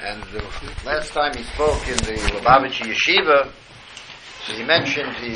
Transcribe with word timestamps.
And 0.00 0.22
the 0.24 0.44
last 0.84 1.12
time 1.12 1.34
he 1.34 1.42
spoke 1.42 1.88
in 1.88 1.96
the 1.96 2.20
Lubavitcher 2.32 2.84
Yeshiva, 2.84 3.50
he 4.46 4.62
mentioned 4.62 5.16
he, 5.16 5.34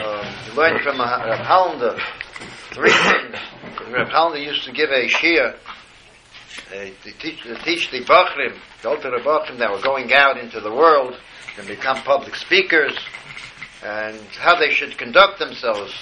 um, 0.00 0.26
he 0.44 0.52
learned 0.56 0.80
from 0.82 1.00
Reb 1.00 1.40
Hollander 1.40 1.98
three 2.70 2.90
things. 2.90 3.36
Reb 3.90 4.08
Hollander 4.08 4.38
used 4.38 4.64
to 4.64 4.72
give 4.72 4.90
a 4.90 5.08
shir 5.08 5.54
uh, 6.70 6.74
to, 6.74 7.12
teach, 7.18 7.42
to 7.42 7.56
teach 7.64 7.90
the 7.90 8.00
Bachrim, 8.04 8.58
the 8.82 8.88
older 8.88 9.10
Bachrim 9.18 9.58
that 9.58 9.70
were 9.70 9.82
going 9.82 10.12
out 10.12 10.38
into 10.38 10.60
the 10.60 10.72
world 10.72 11.14
and 11.58 11.66
become 11.66 11.96
public 12.02 12.36
speakers 12.36 12.96
and 13.84 14.18
how 14.38 14.58
they 14.58 14.70
should 14.70 14.96
conduct 14.96 15.38
themselves. 15.38 15.92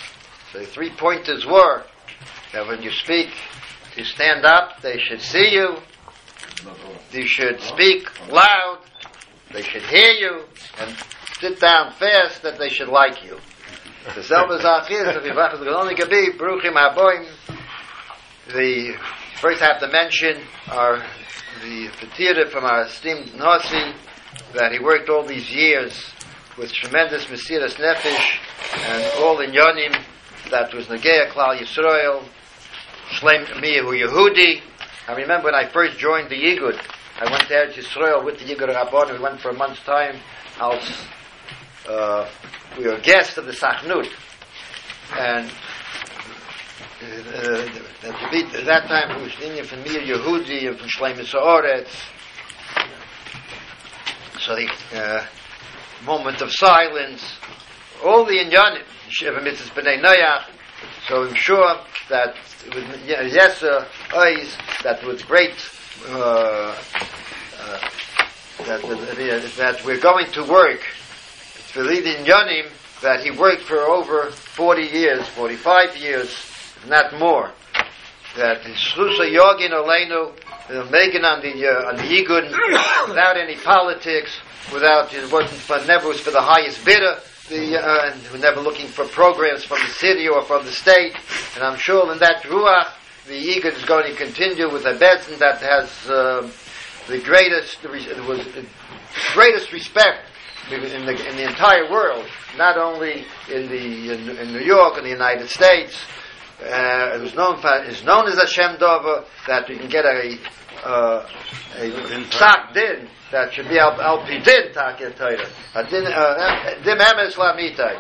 The 0.53 0.67
three 0.67 0.91
pointers 0.91 1.47
were 1.47 1.85
that 2.53 2.67
when 2.67 2.83
you 2.83 2.91
speak, 2.91 3.31
to 4.03 4.07
stand 4.07 4.47
up, 4.47 4.81
they 4.81 4.99
should 4.99 5.21
see 5.21 5.51
you, 5.53 5.77
you 7.13 7.27
should 7.27 7.61
speak 7.61 8.09
loud, 8.31 8.79
they 9.53 9.63
should 9.63 9.83
hear 9.83 10.13
you, 10.13 10.45
and 10.79 10.97
sit 11.39 11.61
down 11.61 11.93
fast 11.93 12.43
that 12.43 12.59
they 12.59 12.71
should 12.71 12.89
like 12.89 13.23
you. 13.23 13.37
The 14.15 14.23
the 18.53 18.97
first 19.41 19.63
I 19.63 19.67
have 19.67 19.81
to 19.81 19.89
mention 19.89 20.43
are 20.69 20.97
the 21.63 21.89
Fatira 21.99 22.51
from 22.51 22.65
our 22.65 22.85
esteemed 22.87 23.35
Nasi, 23.37 23.93
that 24.55 24.73
he 24.73 24.79
worked 24.79 25.11
all 25.11 25.27
these 25.27 25.51
years 25.53 26.11
with 26.57 26.73
tremendous 26.73 27.27
Mesiras 27.27 27.75
Nefesh 27.75 28.39
and 28.89 29.23
all 29.23 29.41
in 29.41 29.51
Yonim 29.51 30.03
that 30.51 30.73
was 30.75 30.87
Nagea 30.87 31.29
Klal 31.31 31.59
Yisrael, 31.59 32.25
Shlem 33.11 33.47
Miyahu 33.61 34.07
Yehudi. 34.07 34.63
I 35.09 35.15
remember 35.15 35.47
when 35.47 35.55
I 35.55 35.69
first 35.69 35.99
joined 35.99 36.31
the 36.31 36.37
Igud, 36.37 36.81
I 37.19 37.31
went 37.31 37.49
there 37.49 37.67
to 37.67 37.81
Yisrael 37.81 38.25
with 38.25 38.39
the 38.39 38.45
Igud 38.45 38.69
Rabbon, 38.69 39.13
we 39.13 39.19
went 39.19 39.41
for 39.41 39.51
a 39.51 39.55
month's 39.55 39.83
time. 39.85 40.21
Uh, 40.61 42.31
we 42.79 42.87
were 42.87 42.99
guests 43.01 43.37
of 43.37 43.47
the 43.47 43.53
Sachnut. 43.53 44.09
And 45.19 45.51
uh, 47.03 47.67
at 48.07 48.65
that 48.67 48.85
time 48.87 49.11
it 49.19 49.23
was 49.23 49.33
Indian 49.43 49.67
from 49.67 49.83
Mir 49.83 50.01
Yehudi 50.01 50.69
and 50.69 50.79
from 50.79 50.89
Shlemis 50.89 51.35
Oretz. 51.35 51.89
So 54.39 54.55
the 54.55 54.71
uh, 54.95 55.27
moment 56.05 56.41
of 56.41 56.53
silence, 56.53 57.23
all 58.05 58.25
the 58.25 58.39
Inyanim, 58.39 58.85
Shiva 59.09 59.41
Mitzvahs 59.41 59.71
B'nai 59.71 60.01
Noyach, 60.01 60.45
so 61.09 61.25
I'm 61.25 61.35
sure 61.35 61.81
that 62.11 62.35
with 62.75 62.85
Yeser 63.07 63.87
eyes, 64.15 64.57
that 64.83 65.05
with 65.07 65.27
great 65.27 65.55
uh, 66.09 66.77
uh, 67.59 67.81
that, 68.67 68.83
that, 68.83 69.53
that 69.57 69.85
we're 69.85 70.01
going 70.01 70.31
to 70.33 70.45
work 70.45 70.81
for 70.81 71.83
leading 71.83 72.25
Yonim 72.25 72.69
that 73.01 73.25
he 73.25 73.31
worked 73.31 73.63
for 73.63 73.79
over 73.79 74.31
40 74.31 74.83
years, 74.83 75.27
45 75.29 75.97
years, 75.97 76.37
not 76.87 77.19
more. 77.19 77.51
That 78.37 78.63
Shlusa 78.63 79.33
Yogin 79.33 79.71
Olenu, 79.71 80.91
Megan 80.91 81.25
on 81.25 81.41
the 81.41 81.67
uh, 81.67 81.89
on 81.89 81.97
the 81.97 82.03
Yigun, 82.03 82.45
without 83.09 83.37
any 83.37 83.57
politics, 83.57 84.39
without 84.73 85.13
it 85.15 85.33
wasn't 85.33 85.61
for 85.61 85.85
never 85.87 86.09
was 86.09 86.21
for 86.21 86.31
the 86.31 86.41
highest 86.41 86.85
bidder 86.85 87.19
the, 87.51 87.77
uh, 87.77 88.13
and 88.13 88.23
we're 88.33 88.39
never 88.39 88.61
looking 88.61 88.87
for 88.87 89.05
programs 89.05 89.65
from 89.65 89.79
the 89.81 89.93
city 89.93 90.29
or 90.29 90.43
from 90.43 90.65
the 90.65 90.73
state. 90.73 91.15
And 91.55 91.65
I'm 91.65 91.77
sure 91.77 92.11
in 92.13 92.19
that 92.21 92.45
ruach, 92.45 92.93
the 93.27 93.37
Egan 93.37 93.75
is 93.75 93.85
going 93.85 94.11
to 94.11 94.17
continue 94.17 94.73
with 94.73 94.87
a 94.87 94.95
Bezdin 94.95 95.39
that 95.39 95.61
has 95.61 96.09
uh, 96.09 96.51
the 97.09 97.19
greatest, 97.21 97.83
the 97.83 97.89
was 97.89 98.45
the 98.55 98.65
greatest 99.35 99.73
respect 99.73 100.25
in 100.71 100.81
the, 100.81 101.29
in 101.29 101.37
the 101.37 101.49
entire 101.49 101.91
world, 101.91 102.25
not 102.57 102.79
only 102.79 103.25
in 103.53 103.69
the 103.69 104.13
in, 104.15 104.29
in 104.39 104.53
New 104.53 104.65
York 104.65 104.97
and 104.97 105.05
the 105.05 105.11
United 105.11 105.49
States. 105.49 106.01
Uh, 106.61 107.17
it 107.17 107.23
was 107.23 107.35
known 107.35 107.59
for, 107.61 107.73
is 107.85 108.05
known 108.05 108.27
as 108.27 108.37
a 108.37 108.47
Shem 108.47 108.79
Dover 108.79 109.25
that 109.47 109.67
we 109.67 109.79
can 109.79 109.89
get 109.89 110.05
a 110.05 110.37
uh, 110.85 111.27
a 111.77 111.91
psak 112.31 112.73
din 112.75 113.09
that 113.31 113.53
should 113.53 113.69
be 113.69 113.79
al, 113.79 114.01
al 114.01 114.19
pidin 114.25 114.73
takia 114.73 115.11
Torah. 115.17 115.49
A 115.75 115.85
din 115.85 116.07
uh, 116.07 116.83
dim 116.85 116.99
emes 116.99 117.35
lamitai. 117.37 117.97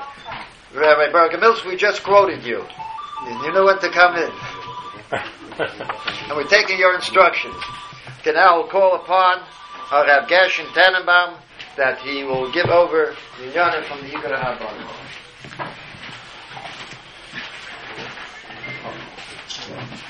Rabbi 0.75 1.11
Bergamilsk, 1.13 1.65
we 1.67 1.77
just 1.77 2.03
quoted 2.03 2.45
you. 2.45 2.65
You 3.43 3.53
know 3.53 3.65
when 3.65 3.79
to 3.81 3.91
come 3.91 4.17
in. 4.17 4.31
and 5.61 6.37
we're 6.37 6.49
taking 6.49 6.79
your 6.79 6.95
instructions. 6.95 7.57
Okay, 8.21 8.33
now 8.33 8.57
we'll 8.57 8.69
call 8.69 8.95
upon 8.95 9.43
our 9.91 10.07
Rav 10.07 10.29
Gershon 10.29 10.67
Tannenbaum 10.67 11.39
that 11.77 11.99
he 12.01 12.25
will 12.25 12.51
give 12.53 12.67
over 12.67 13.17
the 13.41 13.53
Yonah 13.53 13.83
from 13.83 14.01
the 14.03 14.09
Yigur 14.09 14.39
HaBon. 14.39 15.01
Thank 19.71 20.01
you 20.01 20.10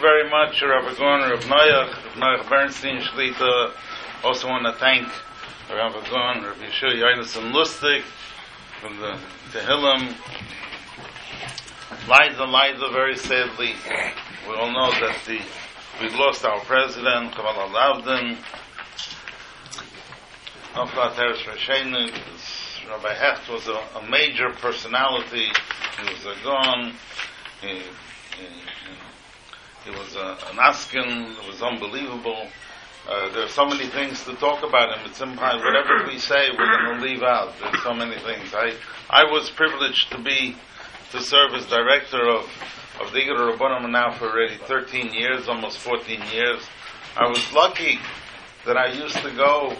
very 0.00 0.30
much, 0.30 0.62
Rabbi 0.62 0.94
Gorn, 0.96 1.22
Rav 1.22 1.40
Noach, 1.40 1.90
Rav 1.92 2.14
Noach 2.14 2.48
Bernstein, 2.48 3.00
Shlita. 3.00 3.72
Also 4.22 4.48
want 4.48 4.64
to 4.64 4.72
thank 4.72 5.08
Rabbi 5.68 6.08
Gorn, 6.08 6.44
Rav 6.44 6.56
Yeshua 6.58 6.94
Yonason 6.94 7.52
Lustig 7.52 8.02
from 8.80 8.98
the 8.98 9.18
Tehillim. 9.50 10.14
Liza, 12.08 12.44
Liza, 12.44 12.88
very 12.92 13.16
sadly, 13.16 13.74
we 14.48 14.54
all 14.54 14.70
know 14.72 14.90
that 15.00 15.18
the 15.26 15.40
we 16.00 16.08
lost 16.10 16.44
our 16.44 16.60
president, 16.60 17.32
Kamal 17.34 17.54
Alavdin. 17.54 18.36
Nafla 20.74 21.16
Teres 21.16 21.40
Rashenu, 21.40 22.10
Rabbi 22.88 23.14
Hecht 23.14 23.48
was 23.50 23.66
a, 23.68 23.98
a 23.98 24.08
major 24.08 24.50
personality. 24.60 25.48
He 25.98 26.12
was 26.12 26.24
a 26.26 26.44
gone. 26.44 26.94
He, 27.60 27.68
he, 27.68 28.46
he 29.84 29.90
was 29.90 30.14
a, 30.14 30.38
an 30.50 30.58
askin. 30.68 31.36
It 31.40 31.46
was 31.46 31.62
unbelievable. 31.62 32.48
Uh, 33.08 33.32
there 33.32 33.44
are 33.44 33.48
so 33.48 33.64
many 33.64 33.86
things 33.86 34.24
to 34.24 34.34
talk 34.34 34.62
about 34.64 34.98
him. 34.98 35.06
It's 35.06 35.20
impossible. 35.20 35.64
Whatever 35.64 36.06
we 36.08 36.18
say, 36.18 36.50
we're 36.50 36.86
going 36.86 36.98
to 37.00 37.06
leave 37.06 37.22
out. 37.22 37.54
There's 37.60 37.82
so 37.82 37.94
many 37.94 38.18
things. 38.18 38.52
I 38.52 38.74
I 39.08 39.24
was 39.30 39.48
privileged 39.50 40.10
to 40.10 40.22
be 40.22 40.56
to 41.12 41.20
serve 41.20 41.54
as 41.54 41.66
director 41.66 42.28
of 42.28 42.50
of 43.00 43.12
the 43.12 43.20
Igud 43.20 43.56
Rabbanim 43.56 43.90
now 43.90 44.12
for 44.12 44.26
already 44.30 44.56
13 44.56 45.12
years, 45.12 45.48
almost 45.48 45.78
14 45.78 46.20
years. 46.32 46.62
I 47.16 47.28
was 47.28 47.52
lucky 47.52 47.98
that 48.64 48.76
I 48.76 48.92
used 48.92 49.16
to 49.18 49.30
go 49.36 49.76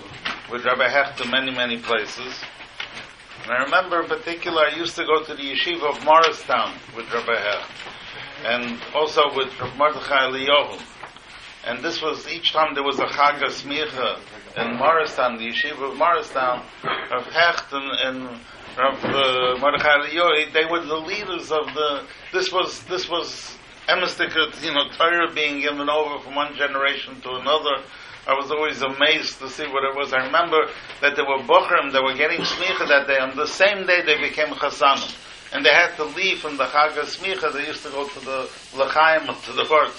with 0.51 0.65
Rabbi 0.65 0.89
Hecht 0.89 1.19
to 1.19 1.29
many 1.29 1.51
many 1.51 1.79
places. 1.79 2.45
And 3.47 3.55
I 3.55 3.63
remember 3.63 4.03
in 4.03 4.09
particular, 4.09 4.63
I 4.63 4.75
used 4.75 4.97
to 4.97 5.05
go 5.05 5.23
to 5.23 5.33
the 5.33 5.41
yeshiva 5.41 5.97
of 5.97 6.05
Morristown 6.05 6.75
with 6.97 7.07
Rabbi 7.15 7.39
Hecht, 7.39 7.71
and 8.45 8.83
also 8.93 9.23
with 9.37 9.57
Rabbi 9.61 9.77
Mordechai 9.77 10.27
Eliyahu. 10.27 10.83
And 11.65 11.79
this 11.79 12.03
was 12.03 12.27
each 12.27 12.53
time 12.53 12.75
there 12.75 12.83
was 12.83 12.99
a 12.99 13.05
Chag 13.05 13.39
Smicha 13.45 14.19
in 14.57 14.77
Morristown, 14.77 15.39
the 15.39 15.47
yeshiva 15.47 15.93
of 15.93 15.97
Morristown, 15.97 16.67
of 17.13 17.25
Hecht 17.27 17.73
and, 17.73 18.19
and 18.27 18.41
Rav 18.77 19.05
uh, 19.05 19.59
Mordechai 19.61 19.95
Eliyahu, 19.95 20.53
they 20.53 20.65
were 20.65 20.85
the 20.85 20.97
leaders 20.97 21.53
of 21.53 21.67
the. 21.73 22.03
This 22.33 22.53
was 22.53 22.83
this 22.87 23.09
was 23.09 23.57
emistic, 23.89 24.35
you 24.61 24.75
know, 24.75 24.89
Torah 24.99 25.33
being 25.33 25.61
given 25.61 25.89
over 25.89 26.19
from 26.19 26.35
one 26.35 26.57
generation 26.57 27.21
to 27.21 27.31
another. 27.35 27.85
I 28.27 28.35
was 28.35 28.51
always 28.51 28.83
amazed 28.83 29.39
to 29.39 29.49
see 29.49 29.67
what 29.67 29.85
it 29.85 29.95
was. 29.95 30.13
I 30.13 30.27
remember 30.27 30.67
that 31.01 31.15
there 31.15 31.25
were 31.25 31.39
Bochrim 31.47 31.93
that 31.93 32.03
were 32.03 32.15
getting 32.15 32.41
Smicha 32.41 32.89
that 32.89 33.07
day. 33.07 33.19
On 33.19 33.37
the 33.37 33.47
same 33.47 33.87
day, 33.87 34.03
they 34.03 34.19
became 34.19 34.49
Chasanim. 34.49 35.15
And 35.55 35.65
they 35.65 35.71
had 35.71 35.95
to 35.97 36.05
leave 36.05 36.41
from 36.41 36.57
the 36.57 36.65
Chag 36.65 36.99
Smicha. 37.07 37.53
They 37.53 37.67
used 37.67 37.85
to 37.85 37.91
go 37.91 38.09
to 38.09 38.21
the 38.21 38.51
L'chaim, 38.75 39.27
to 39.27 39.53
the 39.53 39.65
Bart. 39.69 39.95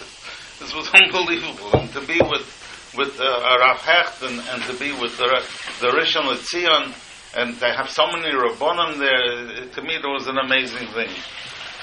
This 0.59 0.75
was 0.75 0.89
unbelievable. 0.93 1.71
And 1.79 1.89
to 1.93 2.01
be 2.01 2.19
with 2.19 2.45
with 2.97 3.19
uh, 3.19 3.57
Rav 3.59 3.77
Hecht 3.77 4.23
and, 4.23 4.39
and 4.39 4.63
to 4.63 4.73
be 4.79 4.91
with 4.91 5.17
the, 5.17 5.27
the 5.81 5.87
Rishon 5.87 6.23
LeZion 6.23 6.95
and 7.37 7.59
to 7.59 7.71
have 7.71 7.89
so 7.89 8.07
many 8.07 8.33
Rabbonim 8.33 8.97
there, 8.97 9.67
to 9.69 9.81
me, 9.83 9.95
it 9.95 10.03
was 10.03 10.27
an 10.27 10.37
amazing 10.37 10.87
thing. 10.87 11.09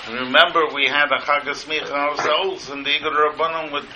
Remember, 0.08 0.61
we 0.75 0.88
had 0.88 1.06
a 1.12 1.20
Chag 1.23 1.49
Smicha 1.49 1.90
ourselves 1.90 2.69
in 2.69 2.82
the 2.82 2.90
Igud 2.90 3.14
Rabbonim 3.14 3.73
with 3.73 3.87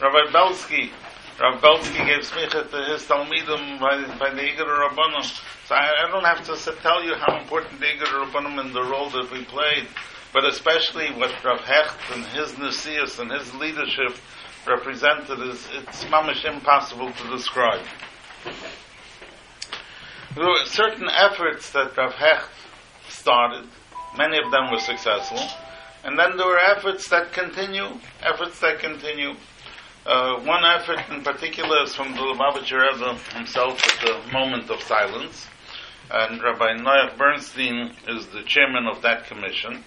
Rabbi 0.00 0.32
Belsky. 0.32 0.90
Rav 1.38 1.60
Belsky 1.60 1.98
gave 1.98 2.20
smicha 2.20 2.70
to 2.70 2.92
his 2.92 3.04
Talmidim 3.04 3.78
by, 3.78 4.00
by 4.18 4.30
the 4.30 4.40
Igud 4.40 4.66
Rabbanim. 4.66 5.22
So 5.66 5.74
I, 5.74 6.06
I, 6.06 6.10
don't 6.10 6.24
have 6.24 6.42
to 6.46 6.72
tell 6.80 7.04
you 7.04 7.14
how 7.14 7.38
important 7.38 7.78
the 7.78 7.84
Igud 7.84 8.24
Rabbanim 8.24 8.58
and 8.58 8.74
the 8.74 8.82
role 8.82 9.10
that 9.10 9.30
we 9.30 9.44
played, 9.44 9.86
but 10.32 10.46
especially 10.46 11.08
what 11.08 11.44
Rav 11.44 11.60
Hecht 11.60 11.98
and 12.14 12.24
his 12.26 12.52
Nasias 12.52 13.18
and 13.18 13.30
his 13.30 13.52
leadership 13.54 14.16
represented 14.66 15.38
is, 15.40 15.68
it's 15.74 16.04
mamish 16.04 16.46
impossible 16.46 17.12
to 17.12 17.28
describe. 17.28 17.84
there 20.34 20.46
were 20.46 20.64
certain 20.64 21.08
efforts 21.10 21.70
that 21.72 21.94
Rav 21.98 22.14
Hecht 22.14 22.50
started. 23.10 23.68
Many 24.16 24.38
of 24.38 24.50
them 24.50 24.70
were 24.70 24.78
successful. 24.78 25.40
And 26.02 26.18
then 26.18 26.38
there 26.38 26.46
were 26.46 26.58
efforts 26.58 27.10
that 27.10 27.34
continue, 27.34 27.88
efforts 28.22 28.58
that 28.60 28.78
continue. 28.78 29.34
Uh, 30.06 30.38
one 30.44 30.64
effort 30.64 31.00
in 31.10 31.20
particular 31.24 31.82
is 31.82 31.92
from 31.92 32.12
the 32.12 32.18
Lubavitcher 32.18 32.92
Rebbe 32.92 33.18
himself 33.34 33.84
at 33.84 34.06
the 34.06 34.32
moment 34.32 34.70
of 34.70 34.80
silence. 34.82 35.48
And 36.08 36.40
Rabbi 36.40 36.76
Noach 36.76 37.18
Bernstein 37.18 37.92
is 38.06 38.28
the 38.28 38.44
chairman 38.44 38.86
of 38.86 39.02
that 39.02 39.26
commission. 39.26 39.82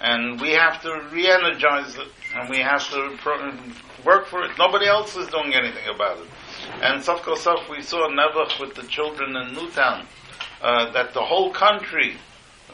And 0.00 0.40
we 0.40 0.50
have 0.50 0.80
to 0.82 1.08
re-energize 1.10 1.96
it, 1.96 2.08
and 2.36 2.48
we 2.50 2.58
have 2.58 2.88
to 2.90 3.16
pro- 3.18 3.52
work 4.04 4.26
for 4.26 4.44
it. 4.44 4.52
Nobody 4.58 4.86
else 4.86 5.16
is 5.16 5.26
doing 5.26 5.54
anything 5.54 5.92
about 5.92 6.18
it. 6.18 6.28
And 6.80 7.02
Sof 7.02 7.24
Sof, 7.36 7.68
we 7.68 7.82
saw 7.82 8.08
Nebuch 8.08 8.60
with 8.60 8.76
the 8.76 8.86
children 8.86 9.34
in 9.34 9.54
Newtown, 9.54 10.06
uh, 10.62 10.92
that 10.92 11.14
the 11.14 11.22
whole 11.22 11.52
country 11.52 12.16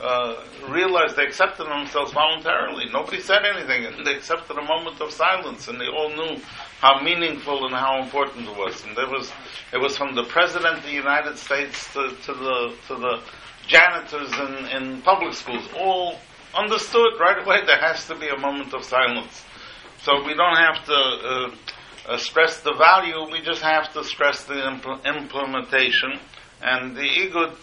uh, 0.02 0.44
realized 0.68 1.16
they 1.16 1.24
accepted 1.24 1.64
themselves 1.64 2.12
voluntarily. 2.12 2.86
Nobody 2.92 3.20
said 3.20 3.40
anything, 3.44 3.86
and 3.86 4.06
they 4.06 4.14
accepted 4.14 4.58
a 4.58 4.64
moment 4.64 5.00
of 5.00 5.10
silence, 5.12 5.68
and 5.68 5.80
they 5.80 5.88
all 5.88 6.10
knew 6.10 6.42
how 6.80 7.00
meaningful 7.02 7.66
and 7.66 7.74
how 7.74 8.02
important 8.02 8.48
it 8.48 8.56
was. 8.56 8.84
And 8.84 8.96
there 8.96 9.08
was, 9.08 9.30
it 9.72 9.78
was 9.78 9.96
from 9.96 10.14
the 10.14 10.24
president 10.24 10.78
of 10.78 10.82
the 10.84 10.92
United 10.92 11.36
States 11.38 11.92
to, 11.92 12.14
to 12.24 12.32
the 12.34 12.74
to 12.88 12.94
the 12.96 13.22
janitors 13.66 14.32
in, 14.32 14.66
in 14.76 15.02
public 15.02 15.34
schools, 15.34 15.68
all 15.78 16.16
understood 16.54 17.12
right 17.20 17.44
away. 17.44 17.58
There 17.66 17.80
has 17.80 18.06
to 18.08 18.16
be 18.18 18.28
a 18.28 18.38
moment 18.38 18.74
of 18.74 18.82
silence. 18.84 19.44
So 20.02 20.24
we 20.26 20.34
don't 20.34 20.56
have 20.56 20.84
to. 20.86 20.94
Uh, 20.94 21.54
uh, 22.08 22.16
stress 22.16 22.60
the 22.62 22.72
value, 22.72 23.30
we 23.30 23.40
just 23.42 23.62
have 23.62 23.92
to 23.92 24.02
stress 24.02 24.44
the 24.44 24.54
impl- 24.54 25.04
implementation. 25.04 26.18
And 26.62 26.96
the 26.96 27.02
Igud 27.02 27.54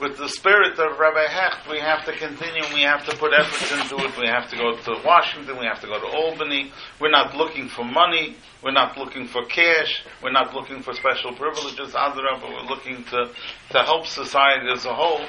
with 0.00 0.16
the 0.16 0.28
spirit 0.28 0.78
of 0.78 0.98
Rabbi 0.98 1.26
Hecht, 1.28 1.70
we 1.70 1.78
have 1.78 2.04
to 2.06 2.12
continue, 2.12 2.62
we 2.74 2.82
have 2.82 3.04
to 3.06 3.16
put 3.16 3.32
efforts 3.38 3.70
into 3.70 4.04
it, 4.04 4.16
we 4.18 4.26
have 4.26 4.50
to 4.50 4.56
go 4.56 4.76
to 4.76 5.00
Washington, 5.06 5.58
we 5.58 5.66
have 5.66 5.80
to 5.80 5.86
go 5.86 6.00
to 6.00 6.06
Albany. 6.06 6.72
We're 7.00 7.10
not 7.10 7.36
looking 7.36 7.68
for 7.68 7.84
money, 7.84 8.36
we're 8.64 8.72
not 8.72 8.96
looking 8.96 9.26
for 9.26 9.44
cash, 9.44 10.02
we're 10.22 10.32
not 10.32 10.54
looking 10.54 10.82
for 10.82 10.92
special 10.94 11.32
privileges, 11.34 11.94
other 11.96 12.22
but 12.40 12.48
we're 12.50 12.68
looking 12.68 13.04
to, 13.04 13.30
to 13.70 13.78
help 13.82 14.06
society 14.06 14.66
as 14.72 14.86
a 14.86 14.94
whole. 14.94 15.24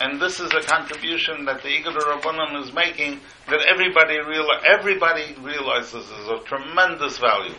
And 0.00 0.20
this 0.20 0.40
is 0.40 0.52
a 0.52 0.60
contribution 0.60 1.44
that 1.46 1.62
the 1.62 1.68
Igud 1.68 1.96
Rabbanim 1.96 2.62
is 2.62 2.72
making 2.72 3.20
that 3.48 3.64
everybody, 3.70 4.16
reali- 4.18 4.62
everybody 4.68 5.36
realizes 5.40 6.04
is 6.04 6.28
of 6.28 6.44
tremendous 6.44 7.18
value. 7.18 7.54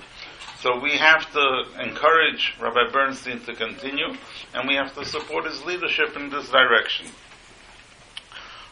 So 0.62 0.78
we 0.78 0.98
have 0.98 1.32
to 1.32 1.64
encourage 1.80 2.54
Rabbi 2.60 2.92
Bernstein 2.92 3.40
to 3.46 3.56
continue, 3.56 4.10
and 4.54 4.68
we 4.68 4.76
have 4.76 4.94
to 4.96 5.06
support 5.06 5.46
his 5.46 5.64
leadership 5.64 6.18
in 6.18 6.30
this 6.30 6.50
direction. 6.50 7.06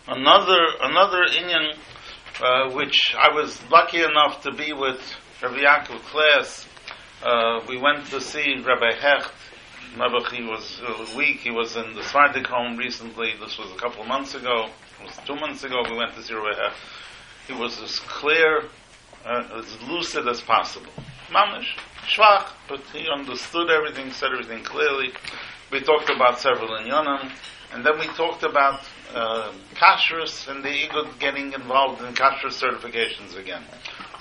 Another 0.06 0.60
another 0.82 1.24
Indian, 1.24 1.78
uh, 2.44 2.72
which 2.72 3.16
I 3.18 3.34
was 3.34 3.64
lucky 3.72 4.04
enough 4.04 4.42
to 4.42 4.52
be 4.52 4.74
with 4.74 5.00
Rabbi 5.42 5.60
Yaakov 5.60 6.02
Klass, 6.12 6.68
uh, 7.24 7.66
we 7.70 7.78
went 7.78 8.06
to 8.08 8.20
see 8.20 8.58
Rabbi 8.58 8.94
Hecht. 9.00 9.32
Remember, 9.94 10.20
he 10.30 10.44
was 10.44 10.82
uh, 10.86 11.06
weak. 11.16 11.38
He 11.38 11.52
was 11.52 11.78
in 11.78 11.96
the 11.96 12.04
Sephardic 12.04 12.48
home 12.48 12.76
recently. 12.76 13.32
This 13.40 13.58
was 13.58 13.72
a 13.72 13.78
couple 13.78 14.02
of 14.02 14.10
months 14.10 14.36
ago. 14.36 14.66
It 15.00 15.06
was 15.06 15.18
two 15.26 15.36
months 15.36 15.64
ago. 15.64 15.84
We 15.90 15.96
went 15.96 16.16
to 16.16 16.22
see 16.22 16.34
Rabbi 16.34 16.50
Hecht. 16.50 16.76
He 17.48 17.54
was 17.54 17.82
as 17.82 17.98
clear, 18.00 18.64
uh, 19.26 19.62
as 19.62 19.82
lucid 19.84 20.28
as 20.28 20.42
possible 20.42 20.92
mamish, 21.30 21.78
schwach, 22.08 22.48
but 22.68 22.82
he 22.94 23.08
understood 23.10 23.70
everything, 23.70 24.12
said 24.12 24.32
everything 24.32 24.64
clearly. 24.64 25.12
We 25.72 25.82
talked 25.82 26.10
about 26.10 26.40
several 26.40 26.70
inyanim, 26.70 27.32
and 27.74 27.86
then 27.86 28.00
we 28.00 28.08
talked 28.08 28.44
about 28.44 28.82
uh, 29.14 29.52
kashrus 29.76 30.48
and 30.48 30.64
the 30.64 30.70
igud 30.70 31.20
getting 31.20 31.54
involved 31.54 32.02
in 32.02 32.14
kashrus 32.14 32.62
certifications 32.62 33.38
again. 33.38 33.64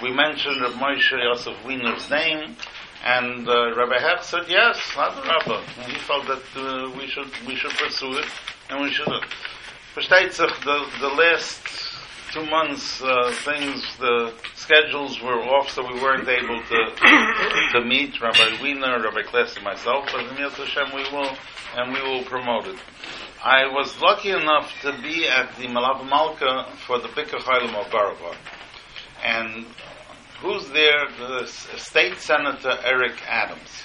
We 0.03 0.13
mentioned 0.13 0.61
Rav 0.61 0.73
Moshe 0.75 1.13
Yosef 1.13 1.57
Wiener's 1.65 2.11
name, 2.11 2.57
and 3.05 3.49
uh, 3.49 3.75
Rabbi 3.77 4.01
Hecht 4.01 4.25
said 4.25 4.45
yes, 4.49 4.79
Rabbi. 4.97 5.63
And 5.79 5.93
he 5.93 5.99
felt 5.99 6.27
that 6.27 6.43
uh, 6.57 6.91
we 6.99 7.07
should 7.07 7.31
we 7.47 7.55
should 7.55 7.73
pursue 7.73 8.19
it, 8.19 8.27
and 8.71 8.83
we 8.83 8.91
should. 8.91 9.09
Versteht 9.95 10.33
sich, 10.33 10.61
the, 10.65 10.87
the 11.01 11.09
last 11.09 11.86
two 12.37 12.51
months, 12.51 13.03
uh, 13.03 13.33
things, 13.45 13.83
the 13.99 14.33
schedules 14.55 15.21
were 15.23 15.41
off, 15.41 15.71
so 15.71 15.83
we 15.83 15.99
weren't 16.01 16.29
able 16.29 16.61
to 16.63 17.73
to 17.73 17.85
meet 17.85 18.21
Rabbi 18.21 18.63
Wiener, 18.63 19.03
Rabbi 19.03 19.23
Kless, 19.23 19.57
and 19.57 19.65
myself. 19.65 20.07
But 20.13 20.27
in 20.27 20.37
Hashem, 20.37 20.95
we 20.95 21.03
will, 21.13 21.35
and 21.77 21.93
we 21.95 22.03
will 22.03 22.25
promote 22.25 22.67
it. 22.67 22.77
I 23.43 23.67
was 23.73 23.99
lucky 24.03 24.31
enough 24.31 24.71
to 24.83 24.93
be 25.03 25.27
at 25.27 25.57
the 25.57 25.67
Malav 25.69 26.07
Malka 26.09 26.71
for 26.87 26.99
the 26.99 27.09
Bikkur 27.09 27.39
Chaylim 27.39 27.75
of 27.75 27.87
Barabar. 27.91 28.37
And 29.25 29.67
who's 30.41 30.69
there? 30.71 31.09
The 31.19 31.47
State 31.47 32.19
Senator 32.19 32.77
Eric 32.85 33.23
Adams. 33.27 33.85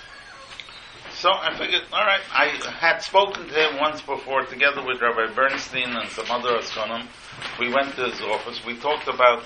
So 1.13 1.29
I 1.31 1.57
figured, 1.57 1.83
all 1.93 2.05
right, 2.05 2.21
I 2.33 2.47
had 2.79 2.99
spoken 2.99 3.47
to 3.47 3.53
him 3.53 3.79
once 3.79 4.01
before 4.01 4.45
together 4.45 4.83
with 4.85 5.01
Rabbi 5.01 5.33
Bernstein 5.33 5.95
and 5.95 6.09
some 6.09 6.29
other 6.31 6.57
Askonim. 6.57 7.07
We 7.59 7.73
went 7.73 7.95
to 7.95 8.09
his 8.09 8.21
office. 8.21 8.61
We 8.65 8.77
talked 8.77 9.07
about 9.07 9.43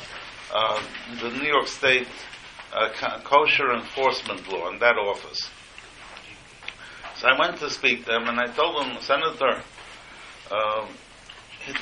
uh, 0.54 0.82
the 1.22 1.30
New 1.32 1.48
York 1.48 1.68
State 1.68 2.08
uh, 2.74 2.90
kosher 3.24 3.74
enforcement 3.74 4.48
law 4.52 4.70
in 4.72 4.80
that 4.80 4.98
office. 4.98 5.50
So 7.18 7.28
I 7.28 7.40
went 7.40 7.58
to 7.60 7.70
speak 7.70 8.06
to 8.06 8.16
him 8.16 8.28
and 8.28 8.40
I 8.40 8.48
told 8.48 8.84
him, 8.84 8.98
Senator, 9.02 9.62
uh, 10.52 10.88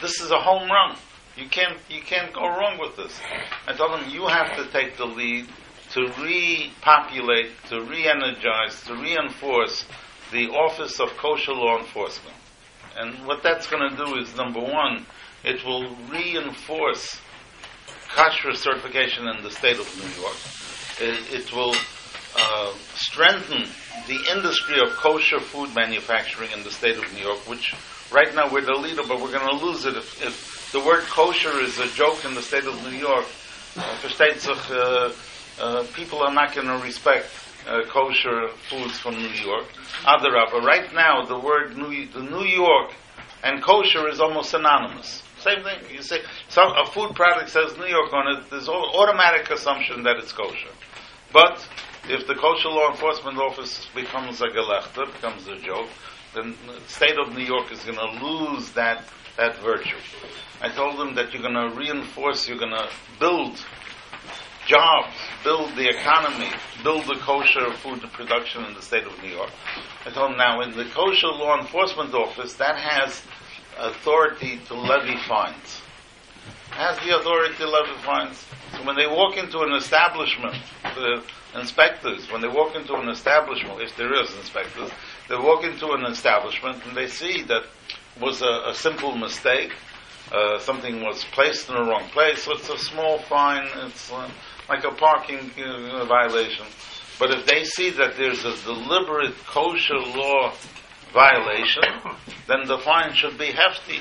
this 0.01 0.21
is 0.21 0.31
a 0.31 0.39
home 0.39 0.69
run. 0.69 0.95
You 1.35 1.50
can't, 1.50 1.77
you 1.89 2.01
can't 2.01 2.31
go 2.33 2.47
wrong 2.47 2.77
with 2.79 2.95
this. 2.95 3.19
I 3.67 3.73
told 3.73 4.00
him, 4.00 4.09
you 4.09 4.27
have 4.27 4.55
to 4.57 4.71
take 4.71 4.97
the 4.97 5.05
lead 5.05 5.47
to 5.94 6.01
repopulate, 6.01 7.51
to 7.69 7.81
re-energize, 7.81 8.83
to 8.83 8.95
reinforce 8.95 9.85
the 10.31 10.50
Office 10.50 11.00
of 11.00 11.09
Kosher 11.17 11.53
Law 11.53 11.79
Enforcement. 11.79 12.35
And 12.95 13.25
what 13.25 13.41
that's 13.41 13.67
going 13.67 13.89
to 13.89 13.95
do 13.95 14.17
is, 14.17 14.35
number 14.35 14.59
one, 14.59 15.05
it 15.44 15.63
will 15.66 15.95
reinforce 16.10 17.19
kosher 18.10 18.54
certification 18.54 19.28
in 19.28 19.44
the 19.44 19.51
state 19.51 19.80
of 19.80 19.88
New 19.98 20.22
York. 20.22 20.38
It, 21.01 21.42
it 21.42 21.54
will 21.54 21.75
uh, 22.36 22.74
strengthen 22.95 23.68
the 24.07 24.19
industry 24.36 24.80
of 24.81 24.90
kosher 24.95 25.40
food 25.40 25.74
manufacturing 25.75 26.51
in 26.51 26.63
the 26.63 26.72
state 26.72 26.98
of 26.98 27.13
New 27.13 27.22
York, 27.22 27.40
which 27.50 27.74
right 28.12 28.34
now 28.36 28.51
we're 28.51 28.62
the 28.62 28.74
leader, 28.74 29.01
but 29.07 29.22
we're 29.22 29.31
going 29.31 29.48
to 29.48 29.66
lose 29.66 29.86
it 29.86 29.95
if, 29.95 30.22
if, 30.24 30.72
the 30.72 30.79
word 30.79 31.03
kosher 31.03 31.60
is 31.60 31.77
a 31.79 31.88
joke 31.89 32.25
in 32.25 32.34
the 32.34 32.41
state 32.41 32.65
of 32.65 32.82
New 32.84 32.98
York. 32.98 33.25
Uh, 33.75 35.13
uh, 35.60 35.86
people 35.94 36.20
are 36.20 36.34
not 36.34 36.56
going 36.56 36.67
to 36.67 36.84
respect 36.84 37.27
uh, 37.67 37.82
kosher 37.89 38.50
foods 38.70 39.00
from 39.00 39.15
New 39.15 39.29
York. 39.29 39.65
Adarabah. 40.03 40.63
Right 40.63 40.91
now, 40.94 41.25
the 41.25 41.39
word 41.39 41.77
New, 41.77 42.08
the 42.08 42.24
New 42.24 42.46
York 42.46 42.91
and 43.44 43.62
kosher 43.62 44.08
is 44.10 44.20
almost 44.20 44.51
synonymous. 44.51 45.23
Same 45.43 45.63
thing. 45.63 45.93
You 45.93 46.01
say 46.01 46.19
some, 46.47 46.71
a 46.71 46.85
food 46.85 47.15
product 47.15 47.50
says 47.50 47.77
New 47.77 47.85
York 47.85 48.13
on 48.13 48.38
it. 48.38 48.50
There's 48.50 48.69
automatic 48.69 49.51
assumption 49.51 50.03
that 50.03 50.15
it's 50.17 50.31
kosher. 50.31 50.71
But 51.33 51.67
if 52.07 52.27
the 52.27 52.35
kosher 52.35 52.69
law 52.69 52.91
enforcement 52.91 53.38
office 53.38 53.88
becomes 53.93 54.41
a 54.41 54.47
gelechter, 54.47 55.12
becomes 55.12 55.47
a 55.47 55.57
joke, 55.57 55.89
then 56.33 56.55
the 56.65 56.79
state 56.88 57.17
of 57.19 57.35
New 57.35 57.43
York 57.43 57.71
is 57.71 57.83
going 57.83 57.97
to 57.97 58.25
lose 58.25 58.71
that 58.71 59.03
that 59.38 59.57
virtue. 59.57 59.97
I 60.62 60.69
told 60.69 61.00
them 61.00 61.15
that 61.15 61.33
you're 61.33 61.41
going 61.41 61.55
to 61.55 61.75
reinforce, 61.75 62.47
you're 62.47 62.59
going 62.59 62.71
to 62.71 62.88
build 63.19 63.57
jobs, 64.67 65.13
build 65.43 65.75
the 65.75 65.89
economy, 65.89 66.50
build 66.83 67.05
the 67.07 67.19
kosher 67.19 67.73
food 67.73 68.01
production 68.13 68.63
in 68.63 68.73
the 68.75 68.81
state 68.81 69.05
of 69.05 69.21
New 69.21 69.29
York. 69.29 69.50
I 70.05 70.12
told 70.12 70.31
them 70.31 70.38
now 70.38 70.62
in 70.62 70.71
the 70.71 70.85
kosher 70.85 71.27
law 71.27 71.59
enforcement 71.59 72.13
office 72.13 72.53
that 72.55 72.77
has 72.77 73.23
authority 73.77 74.60
to 74.68 74.74
levy 74.74 75.18
fines. 75.27 75.82
Has 76.72 76.98
the 77.00 77.18
authority 77.18 77.56
to 77.56 77.70
levy 77.70 78.01
fines. 78.03 78.44
So 78.74 78.86
when 78.86 78.96
they 78.96 79.08
walk 79.08 79.38
into 79.38 79.60
an 79.60 79.74
establishment, 79.74 80.56
the 80.84 81.24
inspectors, 81.56 82.32
when 82.32 82.42
they 82.42 82.48
walk 82.48 82.75
into 82.75 82.96
an 82.96 83.10
establishment, 83.10 83.82
if 83.82 83.96
there 83.96 84.13
is 84.22 84.36
inspectors, 84.38 84.89
they 85.30 85.36
walk 85.36 85.63
into 85.63 85.92
an 85.92 86.06
establishment 86.06 86.84
and 86.86 86.98
they 86.98 87.08
see 87.08 87.44
that 87.44 87.63
was 88.20 88.42
a, 88.42 88.70
a 88.70 88.74
simple 88.74 89.15
mistake, 89.15 89.72
uh, 90.32 90.58
something 90.60 91.01
was 91.01 91.24
placed 91.25 91.70
in 91.70 91.75
the 91.75 91.82
wrong 91.82 92.08
place, 92.10 92.44
so 92.44 92.53
it's 92.53 92.70
a 92.70 92.77
small 92.77 93.20
fine, 93.20 93.68
it's 93.86 94.12
uh, 94.12 94.30
like 94.70 94.84
a 94.84 94.92
parking 94.92 95.51
uh, 95.58 96.06
violation. 96.06 96.65
But 97.20 97.32
if 97.32 97.46
they 97.46 97.63
see 97.63 97.92
that 97.92 98.18
there's 98.18 98.44
a 98.44 98.56
deliberate 98.63 99.36
kosher 99.46 100.00
law 100.00 100.53
violation, 101.13 101.84
then 102.48 102.67
the 102.67 102.79
fine 102.79 103.13
should 103.13 103.38
be 103.38 103.51
hefty. 103.51 104.00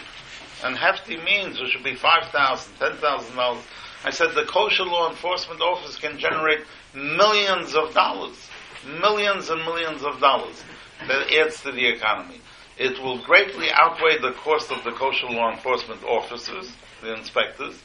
And 0.65 0.77
hefty 0.77 1.17
means 1.17 1.61
it 1.61 1.69
should 1.69 1.85
be 1.85 1.95
$5,000, 1.95 2.33
$10,000. 2.79 3.63
I 4.05 4.11
said 4.11 4.35
the 4.35 4.45
kosher 4.45 4.85
law 4.85 5.11
enforcement 5.11 5.61
office 5.61 5.97
can 5.97 6.19
generate 6.19 6.61
millions 6.95 7.75
of 7.75 7.95
dollars. 7.95 8.49
Millions 9.01 9.51
and 9.51 9.61
millions 9.65 10.03
of 10.03 10.19
dollars. 10.21 10.63
That 11.07 11.33
adds 11.33 11.63
to 11.63 11.73
the 11.73 11.87
economy. 11.87 12.41
it 12.79 13.01
will 13.03 13.23
greatly 13.25 13.69
outweigh 13.73 14.19
the 14.19 14.33
cost 14.33 14.71
of 14.71 14.83
the 14.85 14.93
kosher 14.93 15.27
law 15.27 15.53
enforcement 15.53 16.03
officers, 16.05 16.73
the 17.01 17.15
inspectors, 17.15 17.81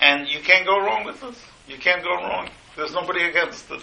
and 0.00 0.28
you 0.28 0.40
can't 0.40 0.64
go 0.64 0.78
wrong 0.78 1.04
with 1.04 1.20
this. 1.20 1.42
You 1.66 1.76
can't 1.78 2.02
go 2.02 2.14
wrong. 2.14 2.48
There's 2.76 2.92
nobody 2.92 3.24
against 3.24 3.70
it. 3.70 3.82